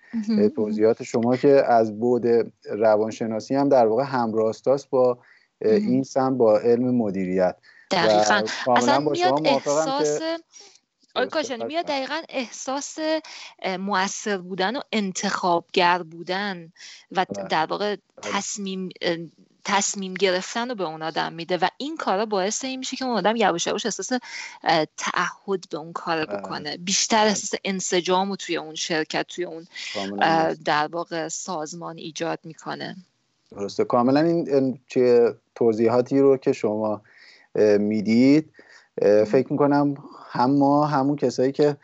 توضیحات 0.49 1.03
شما 1.03 1.37
که 1.37 1.49
از 1.49 1.99
بود 2.01 2.27
روانشناسی 2.65 3.55
هم 3.55 3.69
در 3.69 3.87
واقع 3.87 4.05
همراستاست 4.05 4.91
با 4.91 5.19
این 5.61 6.03
سم 6.03 6.39
با 6.39 6.59
علم 6.59 6.95
مدیریت. 6.95 7.57
دقیقا. 7.91 8.43
اصلا 8.77 8.99
میاد 8.99 9.41
احساس 9.47 10.21
آقای 11.15 11.29
کاشانی 11.29 11.65
میاد 11.65 11.87
دقیقا 11.87 12.23
احساس 12.29 12.99
موثر 13.79 14.39
بودن 14.39 14.77
و 14.77 14.81
انتخابگر 14.93 16.03
بودن 16.03 16.73
و 17.13 17.27
بله. 17.29 17.49
در 17.49 17.67
واقع 17.67 17.97
بله. 17.97 18.33
تصمیم 18.33 18.89
تصمیم 19.65 20.15
گرفتن 20.15 20.69
رو 20.69 20.75
به 20.75 20.85
اون 20.85 21.03
آدم 21.03 21.33
میده 21.33 21.57
و 21.57 21.69
این 21.77 21.97
کارا 21.97 22.27
باعث 22.27 22.65
این 22.65 22.79
میشه 22.79 22.97
که 22.97 23.05
اون 23.05 23.17
آدم 23.17 23.37
یواش 23.37 23.67
یواش 23.67 23.87
احساس 23.87 24.09
تعهد 24.97 25.69
به 25.71 25.79
اون 25.79 25.93
کار 25.93 26.27
بکنه. 26.27 26.77
بیشتر 26.77 27.27
احساس 27.27 27.61
انسجام 27.65 28.31
رو 28.31 28.37
توی 28.37 28.57
اون 28.57 28.75
شرکت 28.75 29.27
توی 29.29 29.45
اون 29.45 29.67
در 30.65 30.89
واقع 30.93 31.29
سازمان 31.29 31.99
ایجاد 31.99 32.39
می‌کنه. 32.45 32.97
درسته. 33.51 33.85
کاملا 33.85 34.21
این 34.21 34.81
چه 34.87 35.35
توضیحاتی 35.55 36.19
رو 36.19 36.37
که 36.37 36.53
شما 36.53 37.03
می‌دید 37.79 38.53
فکر 39.03 39.53
می‌کنم 39.53 39.95
هم 40.31 40.51
ما 40.51 40.87
همون 40.87 41.17
کسایی 41.17 41.53
که 41.53 41.77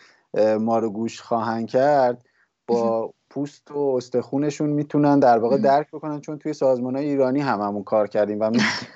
ما 0.61 0.79
رو 0.79 0.91
گوش 0.91 1.21
خواهند 1.21 1.69
کرد 1.69 2.25
با 2.69 3.15
پوست 3.31 3.71
و 3.71 3.79
استخونشون 3.97 4.71
می‌تونن 4.71 5.19
در 5.19 5.39
واقع 5.39 5.59
درک 5.59 5.89
بکنن 5.91 6.21
چون 6.21 6.39
توی 6.39 6.53
سازمان 6.53 6.97
های 6.97 7.07
ایرانی 7.07 7.41
هم 7.41 7.61
همون 7.61 7.83
کار 7.83 8.09
کردیم 8.09 8.41
و 8.41 8.51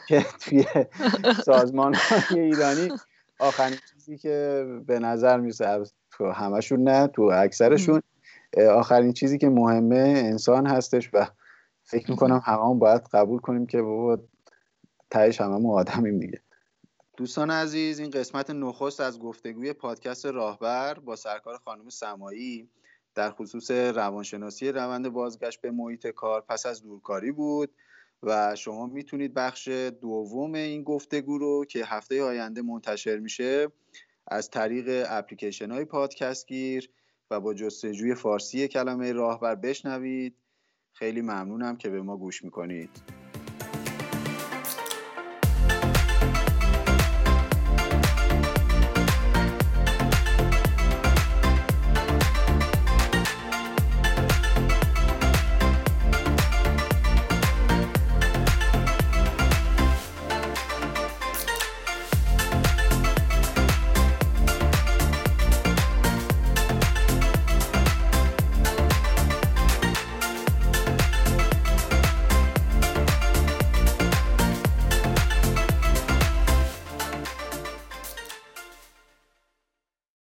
که 0.09 0.27
توی 0.41 0.65
سازمان 1.45 1.95
های 1.95 2.41
ایرانی 2.41 2.89
آخرین 3.41 3.79
چیزی 3.93 4.19
که 4.19 4.67
به 4.87 4.99
نظر 4.99 5.41
می‌رسه 5.41 5.83
تو 6.11 6.31
همشون 6.31 6.83
نه 6.83 7.07
تو 7.07 7.23
اکثرشون 7.23 8.03
آخرین 8.71 9.13
چیزی 9.13 9.39
که 9.39 9.49
مهمه 9.49 10.15
انسان 10.17 10.67
هستش 10.67 11.11
و 11.13 11.27
فکر 11.83 12.11
می‌کنم 12.11 12.43
همه 12.45 12.75
باید 12.75 13.03
قبول 13.13 13.39
کنیم 13.39 13.67
که 13.67 13.83
بابا 13.83 14.19
تهش 15.11 15.41
همه 15.41 15.73
آدمیم 15.73 16.19
دیگه. 16.19 16.41
دوستان 17.17 17.51
عزیز 17.51 17.99
این 17.99 18.11
قسمت 18.11 18.51
نخست 18.51 19.01
از 19.01 19.19
گفتگوی 19.19 19.73
پادکست 19.73 20.27
راهبر 20.27 20.95
با 20.95 21.17
سرکار 21.17 21.59
خانم 21.65 21.89
سمایی. 21.89 22.69
در 23.15 23.31
خصوص 23.31 23.71
روانشناسی 23.71 24.73
روند 24.73 25.09
بازگشت 25.09 25.61
به 25.61 25.71
محیط 25.71 26.07
کار 26.07 26.41
پس 26.41 26.67
از 26.67 26.83
دورکاری 26.83 27.33
بود 27.33 27.71
و 28.23 28.57
شما 28.57 28.87
می‌تونید 28.87 29.35
بخش 29.35 29.69
دوم 30.01 30.55
این 30.55 30.83
گفتگو 30.83 31.39
رو 31.39 31.65
که 31.65 31.85
هفته 31.85 32.23
آینده 32.23 32.63
منتشر 32.63 33.19
میشه 33.19 33.69
از 34.27 34.51
طریق 34.51 35.07
اپلیکیشن 35.09 35.71
های 35.71 35.85
پادکست 35.85 36.47
گیر 36.47 36.91
و 37.31 37.41
با 37.41 37.55
جستجوی 37.55 38.15
فارسی 38.15 38.69
کلمه 38.69 39.13
راهبر 39.13 39.55
بشنوید. 39.55 40.37
خیلی 40.93 41.21
ممنونم 41.21 41.77
که 41.77 41.89
به 41.89 42.03
ما 42.03 42.17
گوش 42.17 42.45
می‌کنید. 42.45 43.22